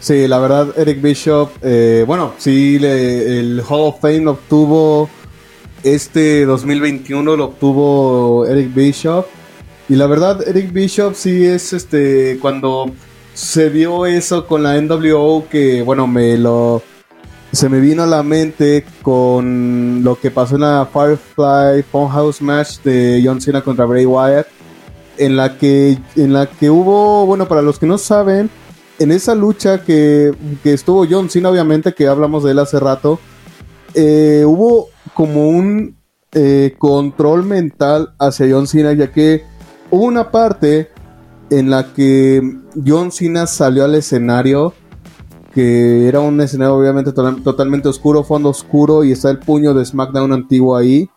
Sí, 0.00 0.26
la 0.26 0.40
verdad, 0.40 0.76
Eric 0.76 1.00
Bishop, 1.00 1.52
eh, 1.62 2.02
bueno, 2.08 2.34
sí, 2.38 2.80
el 2.82 3.62
Hall 3.68 3.82
of 3.82 4.00
Fame 4.00 4.22
lo 4.22 4.32
obtuvo 4.32 5.08
este 5.84 6.44
2021, 6.44 7.36
lo 7.36 7.44
obtuvo 7.44 8.44
Eric 8.46 8.74
Bishop. 8.74 9.26
Y 9.88 9.94
la 9.94 10.06
verdad, 10.06 10.46
Eric 10.46 10.72
Bishop 10.72 11.14
sí 11.14 11.44
es 11.44 11.72
este. 11.72 12.38
Cuando 12.40 12.90
se 13.34 13.68
vio 13.68 14.06
eso 14.06 14.46
con 14.46 14.62
la 14.62 14.80
NWO, 14.80 15.48
que 15.48 15.82
bueno, 15.82 16.06
me 16.06 16.36
lo. 16.36 16.82
Se 17.52 17.68
me 17.68 17.80
vino 17.80 18.02
a 18.02 18.06
la 18.06 18.22
mente 18.22 18.84
con 19.02 20.02
lo 20.02 20.18
que 20.18 20.30
pasó 20.30 20.56
en 20.56 20.62
la 20.62 20.88
Firefly 20.92 21.84
Funhouse 21.90 22.42
match 22.42 22.80
de 22.82 23.22
John 23.24 23.40
Cena 23.40 23.62
contra 23.62 23.84
Bray 23.84 24.04
Wyatt. 24.04 24.48
En 25.18 25.36
la 25.36 25.56
que, 25.56 25.98
en 26.16 26.32
la 26.34 26.46
que 26.46 26.68
hubo, 26.68 27.24
bueno, 27.24 27.48
para 27.48 27.62
los 27.62 27.78
que 27.78 27.86
no 27.86 27.96
saben, 27.96 28.50
en 28.98 29.12
esa 29.12 29.34
lucha 29.34 29.82
que, 29.82 30.34
que 30.62 30.74
estuvo 30.74 31.06
John 31.08 31.30
Cena, 31.30 31.48
obviamente, 31.48 31.94
que 31.94 32.06
hablamos 32.06 32.44
de 32.44 32.50
él 32.50 32.58
hace 32.58 32.78
rato, 32.78 33.18
eh, 33.94 34.44
hubo 34.46 34.88
como 35.14 35.48
un 35.48 35.96
eh, 36.32 36.74
control 36.78 37.44
mental 37.44 38.14
hacia 38.18 38.46
John 38.50 38.66
Cena, 38.66 38.92
ya 38.92 39.10
que 39.10 39.44
hubo 39.90 40.04
una 40.04 40.30
parte 40.30 40.90
en 41.50 41.70
la 41.70 41.92
que 41.92 42.58
John 42.86 43.12
Cena 43.12 43.46
salió 43.46 43.84
al 43.84 43.94
escenario, 43.94 44.74
que 45.54 46.08
era 46.08 46.20
un 46.20 46.40
escenario 46.40 46.76
obviamente 46.76 47.12
totalmente 47.12 47.88
oscuro, 47.88 48.24
fondo 48.24 48.50
oscuro, 48.50 49.04
y 49.04 49.12
está 49.12 49.30
el 49.30 49.38
puño 49.38 49.74
de 49.74 49.84
SmackDown 49.84 50.32
antiguo 50.32 50.76
ahí. 50.76 51.08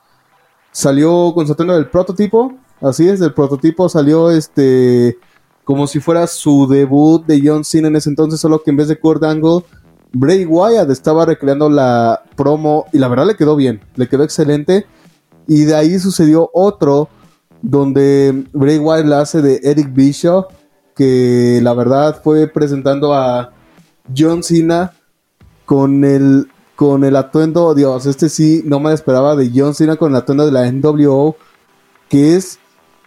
Salió 0.71 1.33
con 1.33 1.47
su 1.47 1.55
del 1.55 1.89
prototipo, 1.89 2.53
así 2.81 3.09
es, 3.09 3.19
del 3.19 3.33
prototipo 3.33 3.89
salió 3.89 4.29
este 4.29 5.17
como 5.63 5.85
si 5.85 5.99
fuera 5.99 6.25
su 6.25 6.67
debut 6.67 7.23
de 7.27 7.41
John 7.45 7.63
Cena 7.63 7.89
en 7.89 7.95
ese 7.95 8.09
entonces, 8.09 8.39
solo 8.39 8.63
que 8.63 8.71
en 8.71 8.77
vez 8.77 8.87
de 8.87 8.99
Kurt 8.99 9.23
Angle, 9.23 9.63
Bray 10.11 10.43
Wyatt 10.45 10.89
estaba 10.89 11.25
recreando 11.25 11.69
la 11.69 12.23
promo 12.35 12.85
y 12.91 12.97
la 12.97 13.07
verdad 13.07 13.27
le 13.27 13.35
quedó 13.35 13.55
bien, 13.55 13.81
le 13.95 14.07
quedó 14.07 14.23
excelente. 14.23 14.87
Y 15.47 15.65
de 15.65 15.75
ahí 15.75 15.99
sucedió 15.99 16.49
otro 16.53 17.09
donde 17.61 18.45
Bray 18.53 18.77
Wyatt 18.77 19.05
la 19.05 19.21
hace 19.21 19.41
de 19.41 19.59
Eric 19.63 19.93
Bishop, 19.93 20.47
que 20.95 21.59
la 21.61 21.73
verdad 21.73 22.21
fue 22.23 22.47
presentando 22.47 23.13
a 23.13 23.53
John 24.15 24.43
Cena 24.43 24.93
con 25.65 26.03
el 26.03 26.47
con 26.75 27.03
el 27.03 27.17
atuendo, 27.17 27.75
Dios, 27.75 28.05
este 28.05 28.29
sí 28.29 28.61
no 28.65 28.79
me 28.79 28.93
esperaba 28.93 29.35
de 29.35 29.51
John 29.53 29.75
Cena 29.75 29.97
con 29.97 30.11
el 30.11 30.15
atuendo 30.15 30.45
de 30.45 30.53
la 30.53 30.71
NWO, 30.71 31.35
que 32.07 32.37
es 32.37 32.57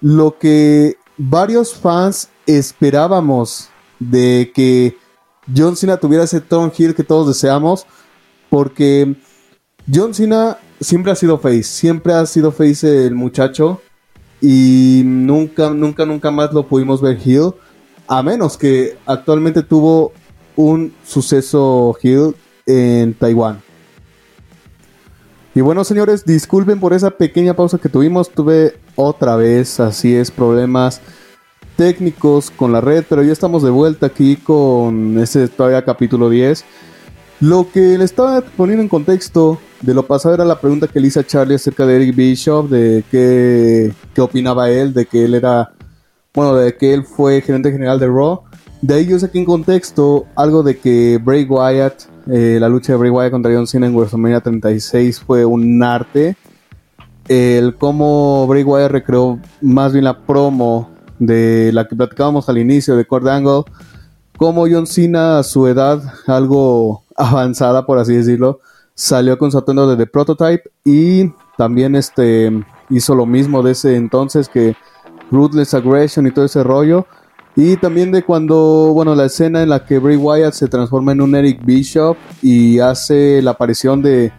lo 0.02 0.38
que 0.38 0.98
varios 1.16 1.74
fans 1.74 2.28
esperábamos 2.44 3.70
de 3.98 4.52
que 4.54 4.98
John 5.56 5.76
Cena 5.76 5.96
tuviera 5.96 6.24
ese 6.24 6.42
Tom 6.42 6.70
Hill 6.76 6.94
que 6.94 7.02
todos 7.02 7.26
deseamos, 7.28 7.86
porque 8.50 9.16
John 9.90 10.12
Cena 10.12 10.58
siempre 10.78 11.12
ha 11.12 11.16
sido 11.16 11.38
face, 11.38 11.62
siempre 11.62 12.12
ha 12.12 12.26
sido 12.26 12.52
face 12.52 13.06
el 13.06 13.14
muchacho 13.14 13.80
y 14.42 15.02
nunca, 15.04 15.70
nunca, 15.70 16.04
nunca 16.04 16.30
más 16.32 16.52
lo 16.52 16.66
pudimos 16.66 17.00
ver 17.00 17.16
heel, 17.24 17.52
a 18.08 18.22
menos 18.22 18.58
que 18.58 18.98
actualmente 19.06 19.62
tuvo 19.62 20.12
un 20.56 20.92
suceso 21.06 21.96
heel 22.02 22.34
en 22.66 23.14
Taiwán. 23.14 23.62
Y 25.54 25.60
bueno, 25.60 25.84
señores, 25.84 26.24
disculpen 26.24 26.80
por 26.80 26.92
esa 26.92 27.10
pequeña 27.10 27.54
pausa 27.54 27.78
que 27.78 27.88
tuvimos. 27.88 28.30
Tuve 28.30 28.78
otra 28.96 29.36
vez, 29.36 29.78
así 29.80 30.14
es, 30.14 30.30
problemas 30.30 31.00
técnicos 31.76 32.50
con 32.50 32.72
la 32.72 32.80
red, 32.80 33.04
pero 33.08 33.22
ya 33.22 33.32
estamos 33.32 33.62
de 33.62 33.70
vuelta 33.70 34.06
aquí 34.06 34.36
con 34.36 35.18
ese 35.18 35.48
todavía 35.48 35.84
capítulo 35.84 36.30
10. 36.30 36.64
Lo 37.42 37.66
que 37.72 37.98
le 37.98 38.04
estaba 38.04 38.40
poniendo 38.40 38.84
en 38.84 38.88
contexto 38.88 39.58
de 39.80 39.94
lo 39.94 40.06
pasado 40.06 40.32
era 40.32 40.44
la 40.44 40.60
pregunta 40.60 40.86
que 40.86 41.00
le 41.00 41.08
hice 41.08 41.18
a 41.18 41.26
Charlie 41.26 41.56
acerca 41.56 41.84
de 41.84 41.96
Eric 41.96 42.14
Bishop, 42.14 42.68
de 42.68 43.02
qué, 43.10 43.92
qué 44.14 44.20
opinaba 44.20 44.70
él, 44.70 44.94
de 44.94 45.06
que 45.06 45.24
él 45.24 45.34
era, 45.34 45.72
bueno, 46.32 46.54
de 46.54 46.76
que 46.76 46.94
él 46.94 47.02
fue 47.02 47.40
gerente 47.40 47.72
general 47.72 47.98
de 47.98 48.06
Raw. 48.06 48.42
De 48.80 48.94
ahí 48.94 49.06
yo 49.08 49.18
saqué 49.18 49.40
en 49.40 49.44
contexto 49.44 50.26
algo 50.36 50.62
de 50.62 50.78
que 50.78 51.18
Bray 51.20 51.44
Wyatt, 51.44 52.04
eh, 52.30 52.58
la 52.60 52.68
lucha 52.68 52.92
de 52.92 52.98
Bray 53.00 53.10
Wyatt 53.10 53.32
contra 53.32 53.52
John 53.52 53.66
Cena 53.66 53.88
en 53.88 53.96
WrestleMania 53.96 54.40
36 54.40 55.18
fue 55.18 55.44
un 55.44 55.82
arte. 55.82 56.36
El 57.26 57.74
cómo 57.74 58.46
Bray 58.46 58.62
Wyatt 58.62 58.92
recreó 58.92 59.40
más 59.60 59.92
bien 59.92 60.04
la 60.04 60.16
promo 60.16 60.90
de 61.18 61.72
la 61.72 61.88
que 61.88 61.96
platicábamos 61.96 62.48
al 62.48 62.58
inicio 62.58 62.94
de 62.94 63.04
Cord 63.04 63.26
Angle, 63.26 63.64
como 64.36 64.68
John 64.70 64.86
Cena 64.86 65.40
a 65.40 65.42
su 65.42 65.66
edad, 65.66 66.00
algo 66.28 67.02
avanzada 67.16 67.86
por 67.86 67.98
así 67.98 68.14
decirlo, 68.14 68.60
salió 68.94 69.38
con 69.38 69.50
su 69.50 69.58
atuendo 69.58 69.88
de 69.88 69.96
The 69.96 70.10
Prototype 70.10 70.64
y 70.84 71.32
también 71.56 71.94
este 71.94 72.50
hizo 72.90 73.14
lo 73.14 73.26
mismo 73.26 73.62
de 73.62 73.72
ese 73.72 73.96
entonces 73.96 74.48
que 74.48 74.76
Ruthless 75.30 75.74
Aggression 75.74 76.26
y 76.26 76.30
todo 76.30 76.44
ese 76.44 76.62
rollo. 76.62 77.06
Y 77.54 77.76
también 77.76 78.12
de 78.12 78.22
cuando, 78.22 78.92
bueno, 78.94 79.14
la 79.14 79.26
escena 79.26 79.62
en 79.62 79.68
la 79.68 79.84
que 79.84 79.98
Bray 79.98 80.16
Wyatt 80.16 80.54
se 80.54 80.68
transforma 80.68 81.12
en 81.12 81.20
un 81.20 81.34
Eric 81.34 81.64
Bishop 81.64 82.16
y 82.40 82.78
hace 82.78 83.42
la 83.42 83.50
aparición 83.50 84.00
de 84.00 84.32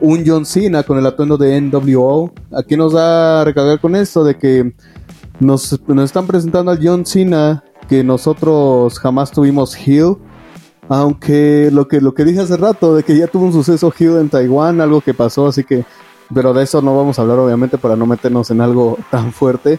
un 0.00 0.22
John 0.26 0.44
Cena 0.44 0.82
con 0.82 0.98
el 0.98 1.06
atuendo 1.06 1.38
de 1.38 1.58
NWO. 1.60 2.30
Aquí 2.52 2.76
nos 2.76 2.92
da 2.92 3.40
a 3.40 3.44
recargar 3.44 3.80
con 3.80 3.96
esto 3.96 4.22
de 4.22 4.36
que 4.36 4.74
nos, 5.40 5.72
están 5.72 6.26
presentando 6.26 6.70
al 6.70 6.78
John 6.82 7.06
Cena 7.06 7.64
que 7.88 8.04
nosotros 8.04 8.98
jamás 8.98 9.30
tuvimos 9.30 9.76
Hill. 9.86 10.16
Aunque 10.88 11.70
lo 11.72 11.86
que, 11.86 12.00
lo 12.00 12.14
que 12.14 12.24
dije 12.24 12.40
hace 12.40 12.56
rato, 12.56 12.94
de 12.94 13.02
que 13.02 13.16
ya 13.16 13.26
tuvo 13.26 13.44
un 13.46 13.52
suceso 13.52 13.92
Hill 13.96 14.16
en 14.16 14.30
Taiwán, 14.30 14.80
algo 14.80 15.00
que 15.00 15.14
pasó, 15.14 15.46
así 15.48 15.64
que. 15.64 15.84
Pero 16.34 16.52
de 16.52 16.62
eso 16.62 16.82
no 16.82 16.96
vamos 16.96 17.18
a 17.18 17.22
hablar, 17.22 17.38
obviamente, 17.38 17.78
para 17.78 17.96
no 17.96 18.06
meternos 18.06 18.50
en 18.50 18.60
algo 18.60 18.98
tan 19.10 19.32
fuerte. 19.32 19.78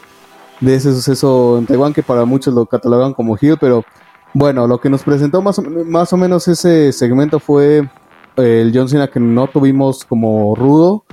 De 0.59 0.75
ese 0.75 0.93
suceso 0.93 1.57
en 1.57 1.65
Taiwán, 1.65 1.93
que 1.93 2.03
para 2.03 2.25
muchos 2.25 2.53
lo 2.53 2.65
catalogan 2.65 3.13
como 3.13 3.37
Hill, 3.39 3.57
pero 3.59 3.85
bueno, 4.33 4.67
lo 4.67 4.79
que 4.79 4.89
nos 4.89 5.03
presentó 5.03 5.41
más, 5.41 5.59
más 5.59 6.13
o 6.13 6.17
menos 6.17 6.47
ese 6.47 6.91
segmento 6.91 7.39
fue 7.39 7.89
el 8.35 8.71
John 8.73 8.89
Cena 8.89 9.07
que 9.07 9.19
no 9.19 9.47
tuvimos 9.47 10.05
como 10.05 10.55
rudo. 10.55 11.05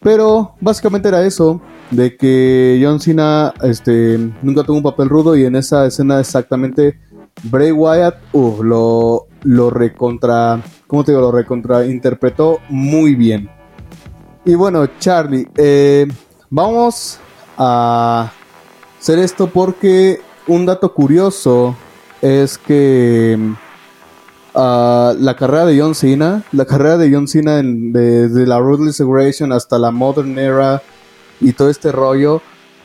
Pero 0.00 0.54
básicamente 0.60 1.08
era 1.08 1.24
eso 1.24 1.60
de 1.90 2.16
que 2.16 2.80
John 2.82 3.00
Cena 3.00 3.52
este, 3.62 4.18
nunca 4.42 4.62
tuvo 4.62 4.76
un 4.76 4.82
papel 4.82 5.08
rudo 5.08 5.36
y 5.36 5.44
en 5.44 5.56
esa 5.56 5.86
escena 5.86 6.20
exactamente 6.20 7.00
Bray 7.44 7.70
Wyatt 7.72 8.16
lo, 8.32 9.26
lo 9.42 9.70
recontra, 9.70 10.60
¿cómo 10.86 11.04
te 11.04 11.12
digo? 11.12 11.22
Lo 11.22 11.32
recontra 11.32 11.86
interpretó 11.86 12.58
muy 12.68 13.14
bien. 13.14 13.50
Y 14.44 14.54
bueno, 14.54 14.86
Charlie, 14.98 15.46
eh, 15.56 16.06
vamos 16.50 17.18
a 17.56 18.32
hacer 18.98 19.18
esto 19.18 19.48
porque 19.48 20.20
un 20.46 20.66
dato 20.66 20.94
curioso 20.94 21.76
es 22.22 22.58
que 22.58 23.38
ah, 24.54 25.14
la 25.18 25.36
carrera 25.36 25.66
de 25.66 25.80
John 25.80 25.94
Cena, 25.94 26.44
la 26.52 26.64
carrera 26.64 26.96
de 26.96 27.12
John 27.12 27.28
Cena 27.28 27.60
desde 27.62 28.46
la 28.46 28.58
Ruthless 28.58 29.00
Aggression 29.00 29.52
hasta 29.52 29.78
la 29.78 29.90
Modern 29.90 30.38
Era, 30.38 30.82
y 31.40 31.52
todo 31.52 31.70
este 31.70 31.92
rollo. 31.92 32.42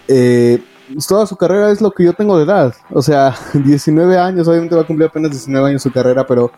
Eh, 0.08 0.62
toda 1.08 1.26
su 1.26 1.36
carrera 1.36 1.72
es 1.72 1.82
lo 1.82 1.92
que 1.92 2.04
yo 2.04 2.14
tengo 2.14 2.38
de 2.38 2.46
edad. 2.46 2.74
O 2.92 3.02
sea, 3.02 3.36
19 3.54 4.18
años, 4.18 4.48
obviamente 4.48 4.76
va 4.76 4.82
a 4.82 4.88
cumplir 4.88 5.10
apenas 5.10 5.32
19 5.32 5.70
años 5.70 5.82
su 5.82 5.92
carrera, 5.92 6.26
pero 6.26 6.52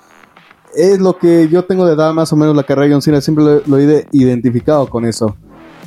es 0.75 0.99
lo 0.99 1.17
que 1.17 1.47
yo 1.47 1.63
tengo 1.65 1.85
de 1.85 1.93
edad 1.93 2.13
más 2.13 2.31
o 2.33 2.35
menos 2.35 2.55
la 2.55 2.63
carrera 2.63 2.87
de 2.87 2.93
John 2.93 3.01
Cena. 3.01 3.21
Siempre 3.21 3.61
lo, 3.65 3.79
he 3.79 4.07
identificado 4.11 4.89
con 4.89 5.05
eso. 5.05 5.35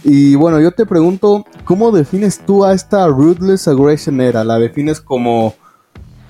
Y 0.04 0.36
bueno, 0.36 0.60
yo 0.60 0.70
te 0.70 0.86
pregunto, 0.86 1.44
¿cómo 1.64 1.90
defines 1.90 2.38
tú 2.44 2.64
a 2.64 2.72
esta 2.72 3.06
Ruthless 3.08 3.68
Aggression 3.68 4.20
era? 4.20 4.44
¿La 4.44 4.58
defines 4.58 5.00
como 5.00 5.54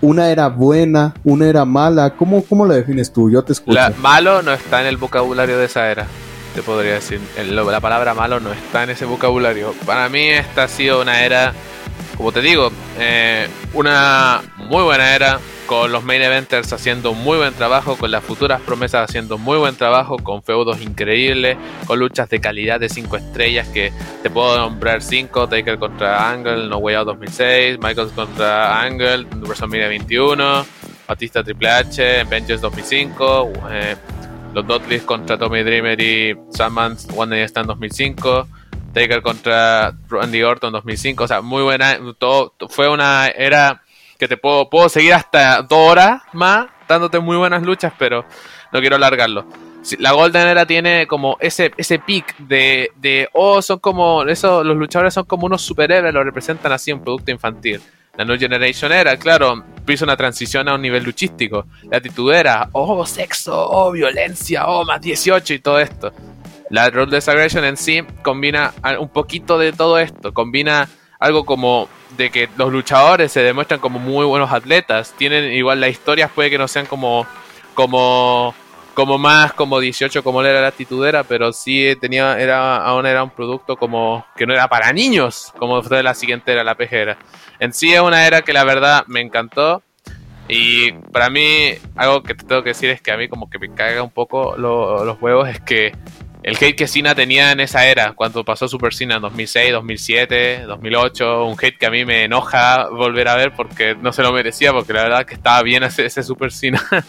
una 0.00 0.30
era 0.30 0.48
buena, 0.48 1.14
una 1.24 1.46
era 1.46 1.64
mala. 1.64 2.14
¿Cómo, 2.16 2.44
cómo 2.44 2.66
la 2.66 2.74
defines 2.74 3.12
tú? 3.12 3.30
Yo 3.30 3.42
te 3.42 3.52
escucho. 3.52 3.78
malo 3.98 4.42
no 4.42 4.52
está 4.52 4.80
en 4.80 4.86
el 4.86 4.96
vocabulario 4.96 5.58
de 5.58 5.66
esa 5.66 5.90
era, 5.90 6.06
te 6.54 6.62
podría 6.62 6.94
decir. 6.94 7.20
la 7.50 7.80
palabra 7.80 8.14
malo 8.14 8.40
no 8.40 8.52
está 8.52 8.84
en 8.84 8.90
ese 8.90 9.04
vocabulario. 9.04 9.74
Para 9.86 10.08
mí 10.08 10.28
esta 10.28 10.64
ha 10.64 10.68
sido 10.68 11.02
una 11.02 11.24
era, 11.24 11.52
como 12.18 12.32
te 12.32 12.42
digo, 12.42 12.72
eh, 12.98 13.46
una 13.74 14.42
muy 14.56 14.82
buena 14.82 15.14
era 15.14 15.38
con 15.68 15.92
los 15.92 16.02
main 16.02 16.20
eventers 16.20 16.72
haciendo 16.72 17.14
muy 17.14 17.38
buen 17.38 17.54
trabajo, 17.54 17.96
con 17.96 18.10
las 18.10 18.24
futuras 18.24 18.60
promesas 18.60 19.08
haciendo 19.08 19.38
muy 19.38 19.56
buen 19.56 19.76
trabajo, 19.76 20.16
con 20.18 20.42
feudos 20.42 20.80
increíbles, 20.80 21.56
con 21.86 22.00
luchas 22.00 22.28
de 22.28 22.40
calidad 22.40 22.80
de 22.80 22.88
5 22.88 23.18
estrellas 23.18 23.68
que 23.68 23.92
te 24.20 24.30
puedo 24.30 24.58
nombrar 24.58 25.00
5, 25.00 25.48
Taker 25.48 25.78
contra 25.78 26.28
Angle, 26.28 26.68
No 26.68 26.78
Way 26.78 26.96
Out 26.96 27.06
2006, 27.06 27.78
Michaels 27.80 28.10
contra 28.10 28.82
Angle, 28.82 29.24
WrestleMania 29.42 29.86
21, 29.86 30.66
Batista 31.06 31.44
Triple 31.44 31.68
H, 31.68 32.20
Avengers 32.22 32.60
2005, 32.60 33.52
eh, 33.70 33.96
los 34.54 34.66
Dudleys 34.66 35.02
contra 35.02 35.38
Tommy 35.38 35.62
Dreamer 35.62 36.00
y 36.00 36.36
Sandman 36.50 36.96
One 37.14 37.36
Day 37.36 37.44
Stand 37.44 37.68
2005. 37.68 38.48
Taker 38.98 39.22
contra 39.22 39.94
Randy 40.08 40.42
Orton 40.42 40.72
2005, 40.72 41.24
o 41.24 41.28
sea, 41.28 41.40
muy 41.40 41.62
buena, 41.62 41.98
todo, 42.18 42.52
fue 42.68 42.88
una 42.88 43.28
era 43.28 43.82
que 44.18 44.26
te 44.26 44.36
puedo, 44.36 44.68
puedo 44.68 44.88
seguir 44.88 45.14
hasta 45.14 45.62
dos 45.62 45.90
horas 45.90 46.22
más 46.32 46.66
dándote 46.88 47.20
muy 47.20 47.36
buenas 47.36 47.62
luchas, 47.62 47.92
pero 47.96 48.24
no 48.72 48.80
quiero 48.80 48.96
alargarlo. 48.96 49.46
La 50.00 50.12
Golden 50.12 50.48
Era 50.48 50.66
tiene 50.66 51.06
como 51.06 51.36
ese, 51.40 51.70
ese 51.76 52.00
pic 52.00 52.36
de, 52.38 52.90
de, 52.96 53.28
oh, 53.32 53.62
son 53.62 53.78
como, 53.78 54.24
eso, 54.24 54.64
los 54.64 54.76
luchadores 54.76 55.14
son 55.14 55.24
como 55.24 55.46
unos 55.46 55.62
superhéroes, 55.62 56.12
lo 56.12 56.24
representan 56.24 56.72
así 56.72 56.90
en 56.90 57.00
producto 57.00 57.30
infantil. 57.30 57.80
La 58.16 58.24
New 58.24 58.36
Generation 58.36 58.90
era, 58.90 59.16
claro, 59.16 59.64
hizo 59.86 60.04
una 60.04 60.16
transición 60.16 60.68
a 60.68 60.74
un 60.74 60.82
nivel 60.82 61.04
luchístico. 61.04 61.66
La 61.88 61.98
actitud 61.98 62.32
era, 62.32 62.68
oh, 62.72 63.06
sexo, 63.06 63.54
oh, 63.56 63.92
violencia, 63.92 64.66
oh, 64.66 64.84
más 64.84 65.00
18 65.00 65.54
y 65.54 65.58
todo 65.60 65.78
esto. 65.78 66.12
La 66.70 66.90
Ruthless 66.90 67.28
Aggression 67.28 67.64
en 67.64 67.76
sí 67.76 68.02
combina 68.22 68.74
un 68.98 69.08
poquito 69.08 69.58
de 69.58 69.72
todo 69.72 69.98
esto. 69.98 70.34
Combina 70.34 70.88
algo 71.18 71.44
como 71.44 71.88
de 72.16 72.30
que 72.30 72.48
los 72.56 72.72
luchadores 72.72 73.32
se 73.32 73.42
demuestran 73.42 73.80
como 73.80 73.98
muy 73.98 74.26
buenos 74.26 74.52
atletas. 74.52 75.14
Tienen 75.16 75.52
igual 75.52 75.80
las 75.80 75.90
historias 75.90 76.30
puede 76.30 76.50
que 76.50 76.58
no 76.58 76.68
sean 76.68 76.86
como 76.86 77.26
como 77.74 78.54
como 78.94 79.16
más 79.16 79.52
como 79.52 79.78
18 79.78 80.24
como 80.24 80.42
era 80.42 80.60
la 80.60 80.68
actitudera, 80.68 81.22
pero 81.22 81.52
sí 81.52 81.96
tenía 82.00 82.38
era 82.38 82.78
aún 82.78 83.06
era 83.06 83.22
un 83.22 83.30
producto 83.30 83.76
como 83.76 84.26
que 84.36 84.46
no 84.46 84.52
era 84.52 84.68
para 84.68 84.92
niños, 84.92 85.52
como 85.56 85.82
fue 85.82 86.02
la 86.02 86.14
siguiente 86.14 86.52
era 86.52 86.64
la 86.64 86.74
pejera. 86.74 87.16
En 87.60 87.72
sí 87.72 87.94
es 87.94 88.00
una 88.00 88.26
era 88.26 88.42
que 88.42 88.52
la 88.52 88.64
verdad 88.64 89.04
me 89.06 89.20
encantó. 89.20 89.82
Y 90.50 90.92
para 90.92 91.28
mí, 91.28 91.74
algo 91.94 92.22
que 92.22 92.34
te 92.34 92.44
tengo 92.46 92.62
que 92.62 92.70
decir 92.70 92.88
es 92.88 93.02
que 93.02 93.12
a 93.12 93.18
mí 93.18 93.28
como 93.28 93.50
que 93.50 93.58
me 93.58 93.72
caga 93.74 94.02
un 94.02 94.10
poco 94.10 94.56
los 94.56 95.20
huevos 95.20 95.46
es 95.46 95.60
que 95.60 95.92
el 96.48 96.56
hate 96.56 96.76
que 96.76 96.88
Cena 96.88 97.14
tenía 97.14 97.52
en 97.52 97.60
esa 97.60 97.84
era, 97.86 98.12
cuando 98.14 98.42
pasó 98.42 98.66
Super 98.66 98.94
Cena 98.94 99.16
en 99.16 99.22
2006, 99.22 99.70
2007, 99.70 100.62
2008, 100.66 101.44
un 101.44 101.56
hate 101.60 101.76
que 101.76 101.84
a 101.84 101.90
mí 101.90 102.06
me 102.06 102.24
enoja 102.24 102.88
volver 102.88 103.28
a 103.28 103.36
ver 103.36 103.52
porque 103.54 103.94
no 103.94 104.14
se 104.14 104.22
lo 104.22 104.32
merecía, 104.32 104.72
porque 104.72 104.94
la 104.94 105.02
verdad 105.02 105.26
que 105.26 105.34
estaba 105.34 105.62
bien 105.62 105.82
ese, 105.82 106.06
ese 106.06 106.22
Super 106.22 106.50
Cena. 106.50 106.82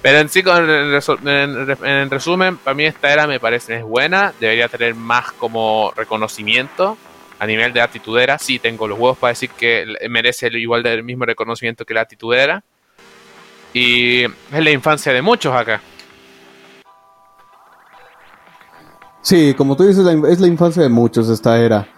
Pero 0.00 0.18
en 0.18 0.30
sí, 0.30 0.42
en, 0.46 2.10
resumen, 2.10 2.56
para 2.56 2.74
mí 2.74 2.84
esta 2.84 3.12
era 3.12 3.26
me 3.26 3.38
parece 3.38 3.76
es 3.76 3.82
buena, 3.82 4.32
debería 4.40 4.68
tener 4.68 4.94
más 4.94 5.32
como 5.32 5.92
reconocimiento 5.94 6.96
a 7.38 7.46
nivel 7.46 7.74
de 7.74 7.82
actitudera. 7.82 8.38
Sí, 8.38 8.58
tengo 8.58 8.88
los 8.88 8.98
huevos 8.98 9.18
para 9.18 9.32
decir 9.32 9.50
que 9.50 9.84
merece 10.08 10.48
igual 10.58 10.82
del 10.82 11.04
mismo 11.04 11.26
reconocimiento 11.26 11.84
que 11.84 11.92
la 11.92 12.00
actitudera. 12.00 12.64
Y 13.74 14.24
es 14.24 14.30
la 14.64 14.70
infancia 14.70 15.12
de 15.12 15.20
muchos 15.20 15.54
acá. 15.54 15.82
Sí, 19.24 19.54
como 19.54 19.74
tú 19.74 19.84
dices, 19.84 20.06
es 20.28 20.38
la 20.38 20.46
infancia 20.46 20.82
de 20.82 20.90
muchos 20.90 21.30
esta 21.30 21.58
era. 21.58 21.88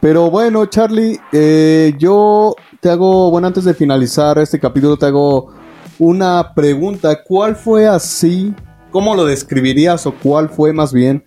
Pero 0.00 0.30
bueno, 0.30 0.64
Charlie, 0.64 1.20
eh, 1.30 1.94
yo 1.98 2.56
te 2.80 2.88
hago, 2.88 3.30
bueno, 3.30 3.48
antes 3.48 3.64
de 3.64 3.74
finalizar 3.74 4.38
este 4.38 4.58
capítulo, 4.58 4.96
te 4.96 5.04
hago 5.04 5.52
una 5.98 6.54
pregunta. 6.54 7.22
¿Cuál 7.22 7.54
fue 7.54 7.86
así? 7.86 8.54
¿Cómo 8.90 9.14
lo 9.14 9.26
describirías 9.26 10.06
o 10.06 10.14
cuál 10.14 10.48
fue 10.48 10.72
más 10.72 10.94
bien 10.94 11.22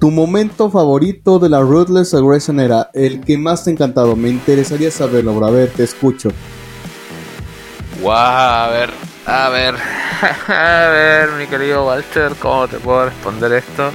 tu 0.00 0.10
momento 0.10 0.70
favorito 0.70 1.38
de 1.38 1.50
la 1.50 1.60
Ruthless 1.60 2.12
Aggression 2.12 2.58
era? 2.58 2.90
El 2.92 3.20
que 3.20 3.38
más 3.38 3.62
te 3.62 3.70
ha 3.70 3.72
encantado. 3.74 4.16
Me 4.16 4.28
interesaría 4.28 4.90
saberlo, 4.90 5.36
bro. 5.36 5.46
A 5.46 5.50
ver, 5.52 5.70
te 5.70 5.84
escucho. 5.84 6.30
Wow, 8.02 8.10
a 8.12 8.68
ver, 8.72 8.90
a 9.24 9.48
ver, 9.50 9.74
a 10.48 10.88
ver, 10.88 11.30
mi 11.38 11.46
querido 11.46 11.86
Walter, 11.86 12.32
¿cómo 12.40 12.66
te 12.66 12.78
puedo 12.78 13.04
responder 13.04 13.52
esto? 13.52 13.92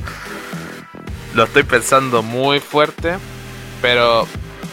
Lo 1.36 1.44
estoy 1.44 1.64
pensando 1.64 2.24
muy 2.24 2.62
fuerte, 2.62 3.18
pero 3.82 4.26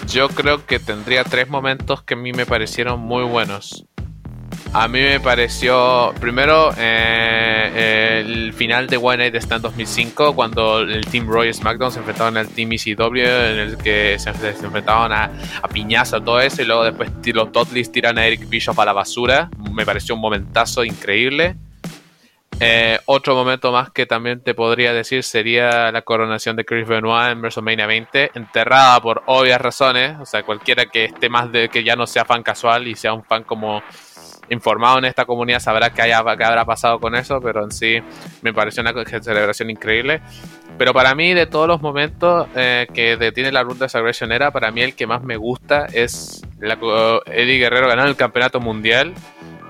yo 0.07 0.29
creo 0.29 0.65
que 0.65 0.79
tendría 0.79 1.25
tres 1.25 1.49
momentos 1.49 2.03
que 2.05 2.15
a 2.15 2.17
mí 2.17 2.33
me 2.33 2.47
parecieron 2.47 3.01
muy 3.01 3.25
buenos. 3.25 3.85
A 4.73 4.87
mí 4.87 5.01
me 5.01 5.19
pareció, 5.19 6.15
primero, 6.21 6.73
eh, 6.79 8.23
el 8.25 8.53
final 8.53 8.87
de 8.87 8.97
One 8.97 9.19
Night 9.19 9.35
Stand 9.35 9.63
2005, 9.63 10.35
cuando 10.35 10.79
el 10.79 11.05
Team 11.05 11.27
Roy 11.27 11.53
SmackDown 11.53 11.91
se 11.91 11.99
enfrentaban 11.99 12.37
al 12.37 12.49
Team 12.49 12.71
ECW, 12.73 13.17
en 13.17 13.59
el 13.59 13.77
que 13.77 14.17
se, 14.19 14.31
enfrentaban 14.31 15.13
a, 15.13 15.31
a 15.63 15.69
piñazo, 15.69 16.23
todo 16.23 16.41
eso, 16.41 16.63
y 16.63 16.65
luego 16.65 16.85
después 16.85 17.11
los 17.35 17.53
Dudleys 17.53 17.91
tiran 17.91 18.17
a 18.19 18.27
Eric 18.27 18.49
Bishop 18.49 18.79
a 18.79 18.85
la 18.85 18.93
basura. 18.93 19.51
Me 19.73 19.85
pareció 19.85 20.15
un 20.15 20.21
momentazo 20.21 20.85
increíble. 20.85 21.57
Eh, 22.65 23.01
otro 23.07 23.35
momento 23.35 23.73
más 23.73 23.91
que 23.91 24.07
también 24.07 24.41
te 24.41 24.55
podría 24.55 24.93
decir 24.93 25.25
sería 25.25 25.91
la 25.91 26.03
coronación 26.03 26.55
de 26.55 26.65
Chris 26.65 26.87
Benoit 26.87 27.33
en 27.33 27.41
WrestleMania 27.41 27.87
20, 27.87 28.31
enterrada 28.35 29.01
por 29.01 29.25
obvias 29.27 29.61
razones. 29.61 30.17
O 30.21 30.27
sea, 30.27 30.45
cualquiera 30.45 30.87
que 30.87 31.07
esté 31.07 31.29
más 31.29 31.51
de 31.51 31.69
que 31.69 31.83
ya 31.83 31.97
no 31.97 32.07
sea 32.07 32.25
fan 32.25 32.45
casual 32.45 32.87
y 32.87 32.95
sea 32.95 33.15
un 33.15 33.25
fan 33.25 33.43
como 33.43 33.83
informado 34.49 34.99
en 34.99 35.07
esta 35.07 35.25
comunidad 35.25 35.59
sabrá 35.59 35.91
que, 35.91 36.03
haya, 36.03 36.23
que 36.37 36.45
habrá 36.45 36.65
pasado 36.65 37.01
con 37.01 37.17
eso, 37.17 37.41
pero 37.41 37.65
en 37.65 37.73
sí 37.73 38.01
me 38.43 38.53
pareció 38.53 38.83
una 38.83 38.93
celebración 39.05 39.69
increíble. 39.69 40.21
Pero 40.79 40.93
para 40.93 41.17
mí, 41.17 41.35
de 41.35 41.47
todos 41.47 41.67
los 41.67 41.83
momentos 41.83 42.47
eh, 42.55 42.87
que 42.95 43.33
tiene 43.35 43.51
la 43.51 43.65
Ruta 43.65 43.87
de 43.87 44.35
era, 44.35 44.53
para 44.53 44.71
mí 44.71 44.83
el 44.83 44.95
que 44.95 45.09
más 45.09 45.25
me 45.25 45.37
gusta 45.37 45.87
es 45.87 46.43
la, 46.61 46.79
Eddie 47.27 47.59
Guerrero 47.59 47.89
ganando 47.89 48.11
el 48.11 48.17
campeonato 48.17 48.61
mundial 48.61 49.15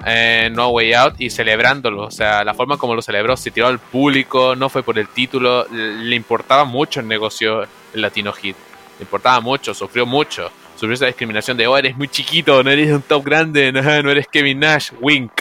eh, 0.04 0.50
no 0.52 0.68
Way 0.68 0.94
Out 0.94 1.20
y 1.20 1.30
celebrándolo. 1.30 2.04
O 2.04 2.10
sea, 2.10 2.44
la 2.44 2.54
forma 2.54 2.76
como 2.76 2.94
lo 2.94 3.02
celebró, 3.02 3.36
se 3.36 3.50
tiró 3.50 3.68
al 3.68 3.78
público, 3.78 4.56
no 4.56 4.68
fue 4.68 4.82
por 4.82 4.98
el 4.98 5.08
título, 5.08 5.66
le 5.70 6.16
importaba 6.16 6.64
mucho 6.64 7.00
el 7.00 7.08
negocio 7.08 7.62
el 7.62 8.02
Latino 8.02 8.32
Hit. 8.32 8.56
Le 8.98 9.04
importaba 9.04 9.40
mucho, 9.40 9.74
sufrió 9.74 10.06
mucho. 10.06 10.50
Sufrió 10.74 10.94
esa 10.94 11.06
discriminación 11.06 11.56
de, 11.56 11.66
oh, 11.66 11.76
eres 11.76 11.96
muy 11.96 12.08
chiquito, 12.08 12.62
no 12.62 12.70
eres 12.70 12.90
un 12.90 13.02
top 13.02 13.24
grande, 13.24 13.70
no, 14.02 14.10
eres 14.10 14.26
Kevin 14.26 14.60
Nash, 14.60 14.90
wink. 15.00 15.32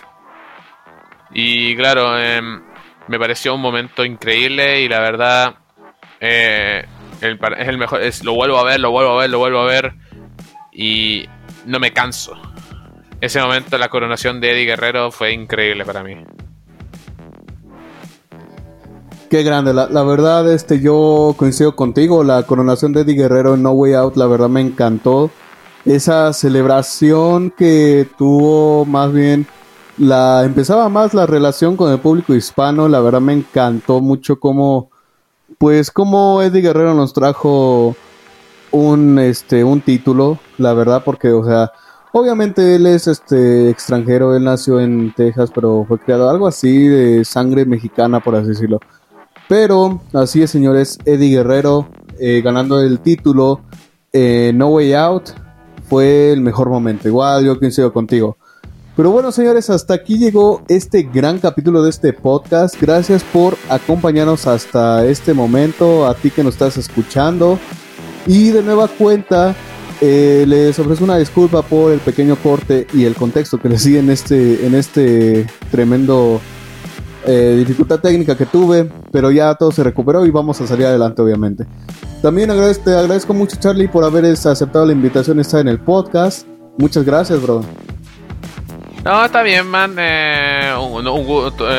Y 1.34 1.76
claro, 1.76 2.20
em, 2.20 2.62
me 3.08 3.18
pareció 3.18 3.56
un 3.56 3.62
momento 3.62 4.04
increíble 4.04 4.82
y 4.82 4.90
la 4.90 5.00
verdad 5.00 5.56
eh, 6.20 6.86
es 7.22 7.68
el 7.68 7.78
mejor, 7.78 8.02
lo 8.24 8.34
vuelvo 8.34 8.58
a 8.58 8.64
ver, 8.64 8.80
lo 8.80 8.92
vuelvo 8.92 9.14
a 9.14 9.22
ver, 9.22 9.30
lo 9.30 9.40
vuelvo 9.40 9.60
a 9.60 9.66
ver 9.66 9.94
y 10.74 11.26
no 11.66 11.80
me 11.80 11.92
canso 11.92 12.51
ese 13.22 13.40
momento, 13.40 13.78
la 13.78 13.90
coronación 13.90 14.42
de 14.42 14.52
Eddie 14.52 14.66
Guerrero 14.66 15.12
fue 15.12 15.32
increíble 15.32 15.86
para 15.86 16.04
mí. 16.04 16.16
Qué 19.30 19.44
grande, 19.44 19.74
la, 19.74 20.04
verdad, 20.04 20.52
este, 20.52 20.82
yo 20.82 21.36
coincido 21.38 21.76
contigo, 21.76 22.24
la 22.24 22.44
coronación 22.44 22.92
de 22.92 23.02
Eddie 23.02 23.16
Guerrero 23.16 23.54
en 23.54 23.64
No 23.64 23.72
Way 23.72 23.94
Out, 23.94 24.18
la 24.18 24.26
verdad 24.26 24.50
me 24.50 24.60
encantó. 24.60 25.30
Esa 25.86 26.34
celebración 26.34 27.52
que 27.52 28.08
tuvo 28.18 28.86
más 28.86 29.14
bien, 29.14 29.48
la 29.98 30.44
empezaba 30.44 30.90
más 30.90 31.14
la 31.14 31.28
relación 31.28 31.78
con 31.78 31.92
el 31.92 32.00
público 32.00 32.34
hispano, 32.34 32.90
la 32.90 33.00
verdad 33.00 33.22
me 33.22 33.34
encantó 33.34 34.02
mucho 34.02 34.40
como, 34.40 34.90
pues 35.60 35.92
como 35.92 36.42
Eddie 36.42 36.62
Guerrero 36.62 36.94
nos 36.94 37.14
trajo 37.14 37.96
un, 38.72 39.20
este, 39.20 39.64
un 39.64 39.80
título, 39.80 40.40
la 40.58 40.74
verdad, 40.74 41.04
porque, 41.06 41.30
o 41.30 41.46
sea, 41.46 41.72
Obviamente 42.14 42.76
él 42.76 42.86
es 42.86 43.08
este 43.08 43.70
extranjero, 43.70 44.36
él 44.36 44.44
nació 44.44 44.80
en 44.82 45.14
Texas, 45.14 45.50
pero 45.54 45.86
fue 45.88 46.00
criado 46.00 46.30
algo 46.30 46.48
así 46.48 46.88
de 46.88 47.24
sangre 47.24 47.66
mexicana, 47.66 48.20
por 48.20 48.36
así 48.36 48.50
decirlo. 48.50 48.80
Pero 49.48 50.02
así 50.14 50.42
es, 50.42 50.52
señores, 50.52 50.98
Eddie 51.06 51.38
Guerrero 51.38 51.88
eh, 52.20 52.42
ganando 52.44 52.82
el 52.82 53.00
título 53.00 53.62
No 54.14 54.68
Way 54.68 54.94
Out 54.94 55.30
fue 55.92 56.32
el 56.32 56.40
mejor 56.40 56.70
momento. 56.70 57.10
Igual 57.10 57.44
yo 57.44 57.60
coincido 57.60 57.92
contigo. 57.92 58.38
Pero 58.96 59.12
bueno, 59.12 59.32
señores, 59.32 59.70
hasta 59.70 59.94
aquí 59.94 60.18
llegó 60.18 60.62
este 60.68 61.04
gran 61.04 61.40
capítulo 61.40 61.82
de 61.84 61.90
este 61.90 62.14
podcast. 62.14 62.76
Gracias 62.80 63.24
por 63.24 63.58
acompañarnos 63.70 64.48
hasta 64.48 65.06
este 65.06 65.34
momento, 65.34 66.08
a 66.08 66.14
ti 66.14 66.30
que 66.30 66.44
nos 66.44 66.54
estás 66.54 66.78
escuchando. 66.78 67.60
Y 68.26 68.52
de 68.52 68.64
nueva 68.64 68.88
cuenta, 68.88 69.56
Eh, 70.04 70.46
les 70.48 70.78
ofrezco 70.80 71.04
una 71.04 71.18
disculpa 71.18 71.62
por 71.62 71.92
el 71.92 72.00
pequeño 72.00 72.36
corte 72.36 72.88
y 72.92 73.06
el 73.06 73.14
contexto 73.14 73.60
que 73.60 73.70
les 73.70 73.84
sigue 73.84 74.00
en 74.00 74.10
este, 74.10 74.66
en 74.66 74.74
este 74.74 75.46
tremendo 75.70 76.42
eh, 77.26 77.56
dificultad 77.56 78.00
técnica 78.00 78.36
que 78.36 78.48
tuve, 78.48 78.90
pero 79.12 79.30
ya 79.30 79.54
todo 79.54 79.72
se 79.72 79.84
recuperó 79.84 80.26
y 80.26 80.32
vamos 80.32 80.60
a 80.60 80.66
salir 80.66 80.88
adelante, 80.88 81.22
obviamente. 81.22 81.68
También 82.24 82.50
agradezco, 82.50 82.86
te 82.86 82.96
agradezco 82.96 83.34
mucho, 83.36 83.58
Charlie, 83.60 83.88
por 83.88 84.04
haber 84.04 84.26
aceptado 84.26 84.86
la 84.88 84.92
invitación 84.92 85.38
a 85.38 85.42
estar 85.42 85.62
en 85.62 85.68
el 85.68 85.80
podcast. 85.80 86.48
Muchas 86.80 87.04
gracias, 87.04 87.40
bro. 87.40 87.62
No, 89.04 89.26
está 89.26 89.42
bien, 89.42 89.68
man. 89.68 89.96
Eh, 89.98 90.74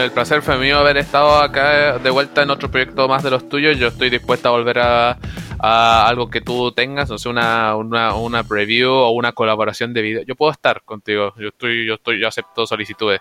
el 0.05 0.11
placer 0.11 0.43
fue 0.43 0.59
mío 0.59 0.79
haber 0.79 0.97
estado 0.97 1.37
acá 1.37 1.99
de 1.99 2.11
vuelta 2.11 2.43
en 2.43 2.51
otro 2.51 2.71
proyecto 2.71 3.07
más 3.09 3.23
de 3.23 3.31
los 3.31 3.49
tuyos. 3.49 3.79
Yo 3.79 3.89
estoy 3.89 4.11
dispuesta 4.11 4.49
a 4.49 4.53
volver 4.53 4.81
a, 4.81 5.19
algo 5.63 6.29
que 6.29 6.41
tú 6.41 6.73
tengas, 6.73 7.09
no 7.09 7.19
sé, 7.19 7.29
una, 7.29 7.77
una, 7.77 8.15
una, 8.15 8.43
preview 8.43 8.91
o 8.91 9.11
una 9.11 9.33
colaboración 9.33 9.95
de 9.95 10.03
video. 10.03 10.23
Yo 10.27 10.35
puedo 10.35 10.51
estar 10.51 10.83
contigo. 10.83 11.33
Yo 11.39 11.49
estoy, 11.49 11.87
yo 11.87 11.95
estoy, 11.95 12.21
yo 12.21 12.29
acepto 12.29 12.67
solicitudes. 12.67 13.21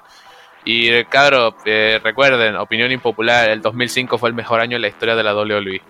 Y 0.66 0.90
eh, 0.90 1.06
cabro, 1.10 1.56
eh, 1.66 2.00
recuerden, 2.04 2.56
opinión 2.56 2.92
impopular, 2.92 3.50
el 3.50 3.62
2005 3.62 4.18
fue 4.18 4.30
el 4.30 4.36
mejor 4.36 4.60
año 4.60 4.76
en 4.76 4.82
la 4.82 4.88
historia 4.88 5.16
de 5.16 5.24
la 5.24 5.36
WWE. 5.36 5.82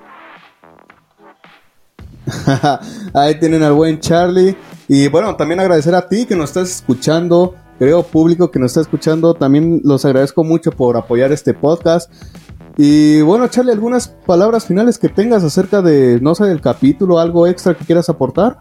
Ahí 3.14 3.40
tienen 3.40 3.64
al 3.64 3.74
buen 3.74 4.00
Charlie. 4.00 4.56
Y 4.88 5.08
bueno, 5.08 5.36
también 5.36 5.60
agradecer 5.60 5.96
a 5.96 6.08
ti 6.08 6.26
que 6.26 6.36
nos 6.36 6.50
estás 6.50 6.70
escuchando 6.70 7.56
creo 7.82 8.04
público 8.04 8.52
que 8.52 8.60
nos 8.60 8.70
está 8.70 8.82
escuchando, 8.82 9.34
también 9.34 9.82
los 9.84 10.06
agradezco 10.06 10.44
mucho 10.44 10.72
por 10.72 10.98
apoyar 10.98 11.32
este 11.32 11.56
podcast. 11.56 12.14
Y 12.78 13.22
bueno, 13.22 13.48
Charlie, 13.48 13.72
algunas 13.72 14.08
palabras 14.08 14.66
finales 14.66 14.98
que 14.98 15.10
tengas 15.10 15.44
acerca 15.44 15.82
de, 15.82 16.20
no 16.22 16.36
sé, 16.36 16.46
del 16.46 16.62
capítulo, 16.62 17.20
algo 17.20 17.48
extra 17.48 17.74
que 17.74 17.86
quieras 17.86 18.10
aportar. 18.10 18.60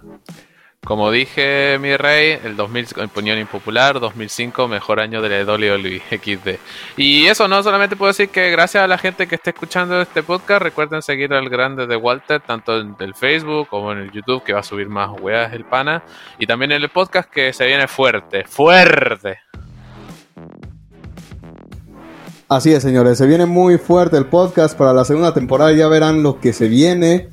Como 0.85 1.11
dije, 1.11 1.79
mi 1.79 1.95
rey, 1.97 2.39
el 2.43 2.57
2000, 2.57 2.87
opinión 3.05 3.39
impopular, 3.39 4.01
2005, 4.01 4.67
mejor 4.67 4.99
año 4.99 5.21
de 5.21 5.29
la 5.29 5.53
WWE 5.53 6.01
XD. 6.11 6.59
Y 6.97 7.27
eso, 7.27 7.49
no 7.49 7.63
solamente 7.63 7.97
puedo 7.97 8.09
decir 8.09 8.31
que 8.31 8.51
gracias 8.51 8.83
a 8.83 8.89
la 8.89 8.97
gente 8.97 9.29
que 9.29 9.35
esté 9.35 9.51
escuchando 9.51 10.01
este 10.01 10.23
podcast, 10.23 10.63
recuerden 10.63 11.03
seguir 11.03 11.35
al 11.35 11.51
grande 11.51 11.87
de 11.87 11.97
Walter, 11.97 12.41
tanto 12.41 12.81
en 12.81 12.97
el 12.99 13.15
Facebook 13.15 13.69
como 13.69 13.93
en 13.93 13.99
el 13.99 14.11
YouTube, 14.11 14.43
que 14.43 14.55
va 14.55 14.61
a 14.61 14.65
subir 14.65 14.89
más 14.89 15.11
weas 15.21 15.53
el 15.53 15.67
pana. 15.67 16.03
Y 16.39 16.47
también 16.47 16.73
en 16.73 16.83
el 16.83 16.89
podcast 16.89 17.29
que 17.31 17.53
se 17.53 17.67
viene 17.67 17.87
fuerte, 17.87 18.45
fuerte. 18.45 19.50
Así 22.51 22.73
es, 22.73 22.83
señores, 22.83 23.17
se 23.17 23.29
viene 23.29 23.47
muy 23.47 23.79
fuerte 23.79 24.17
el 24.17 24.27
podcast 24.27 24.77
para 24.77 24.93
la 24.93 25.05
segunda 25.05 25.33
temporada, 25.33 25.71
ya 25.71 25.87
verán 25.87 26.25
lo 26.25 26.41
que 26.41 26.53
se 26.53 26.67
viene. 26.67 27.29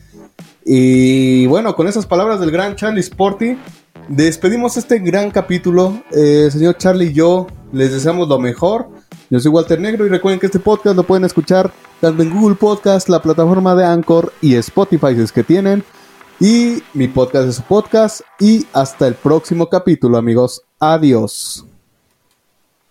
Y 0.64 1.48
bueno, 1.48 1.76
con 1.76 1.88
esas 1.88 2.06
palabras 2.06 2.40
del 2.40 2.52
gran 2.52 2.76
Charlie 2.76 3.00
Sporty, 3.00 3.58
despedimos 4.10 4.78
este 4.78 5.00
gran 5.00 5.32
capítulo. 5.32 6.04
Eh, 6.12 6.50
señor 6.52 6.78
Charlie 6.78 7.08
y 7.08 7.14
yo 7.14 7.48
les 7.74 7.94
deseamos 7.94 8.28
lo 8.28 8.38
mejor. 8.38 8.90
Yo 9.32 9.40
soy 9.40 9.50
Walter 9.50 9.82
Negro 9.82 10.06
y 10.06 10.10
recuerden 10.10 10.40
que 10.40 10.46
este 10.46 10.60
podcast 10.60 10.96
lo 10.96 11.02
pueden 11.02 11.26
escuchar 11.26 11.72
tanto 12.00 12.22
en 12.22 12.30
Google 12.30 12.56
Podcast, 12.56 13.10
la 13.10 13.20
plataforma 13.20 13.74
de 13.74 13.86
Anchor 13.86 14.32
y 14.40 14.54
Spotify 14.54 15.16
si 15.16 15.22
es 15.22 15.32
que 15.32 15.44
tienen. 15.44 15.84
Y 16.40 16.84
mi 16.94 17.08
podcast 17.08 17.50
es 17.50 17.56
su 17.56 17.64
podcast. 17.64 18.22
Y 18.40 18.68
hasta 18.72 19.08
el 19.08 19.16
próximo 19.16 19.68
capítulo, 19.68 20.20
amigos. 20.20 20.62
Adiós. 20.80 21.67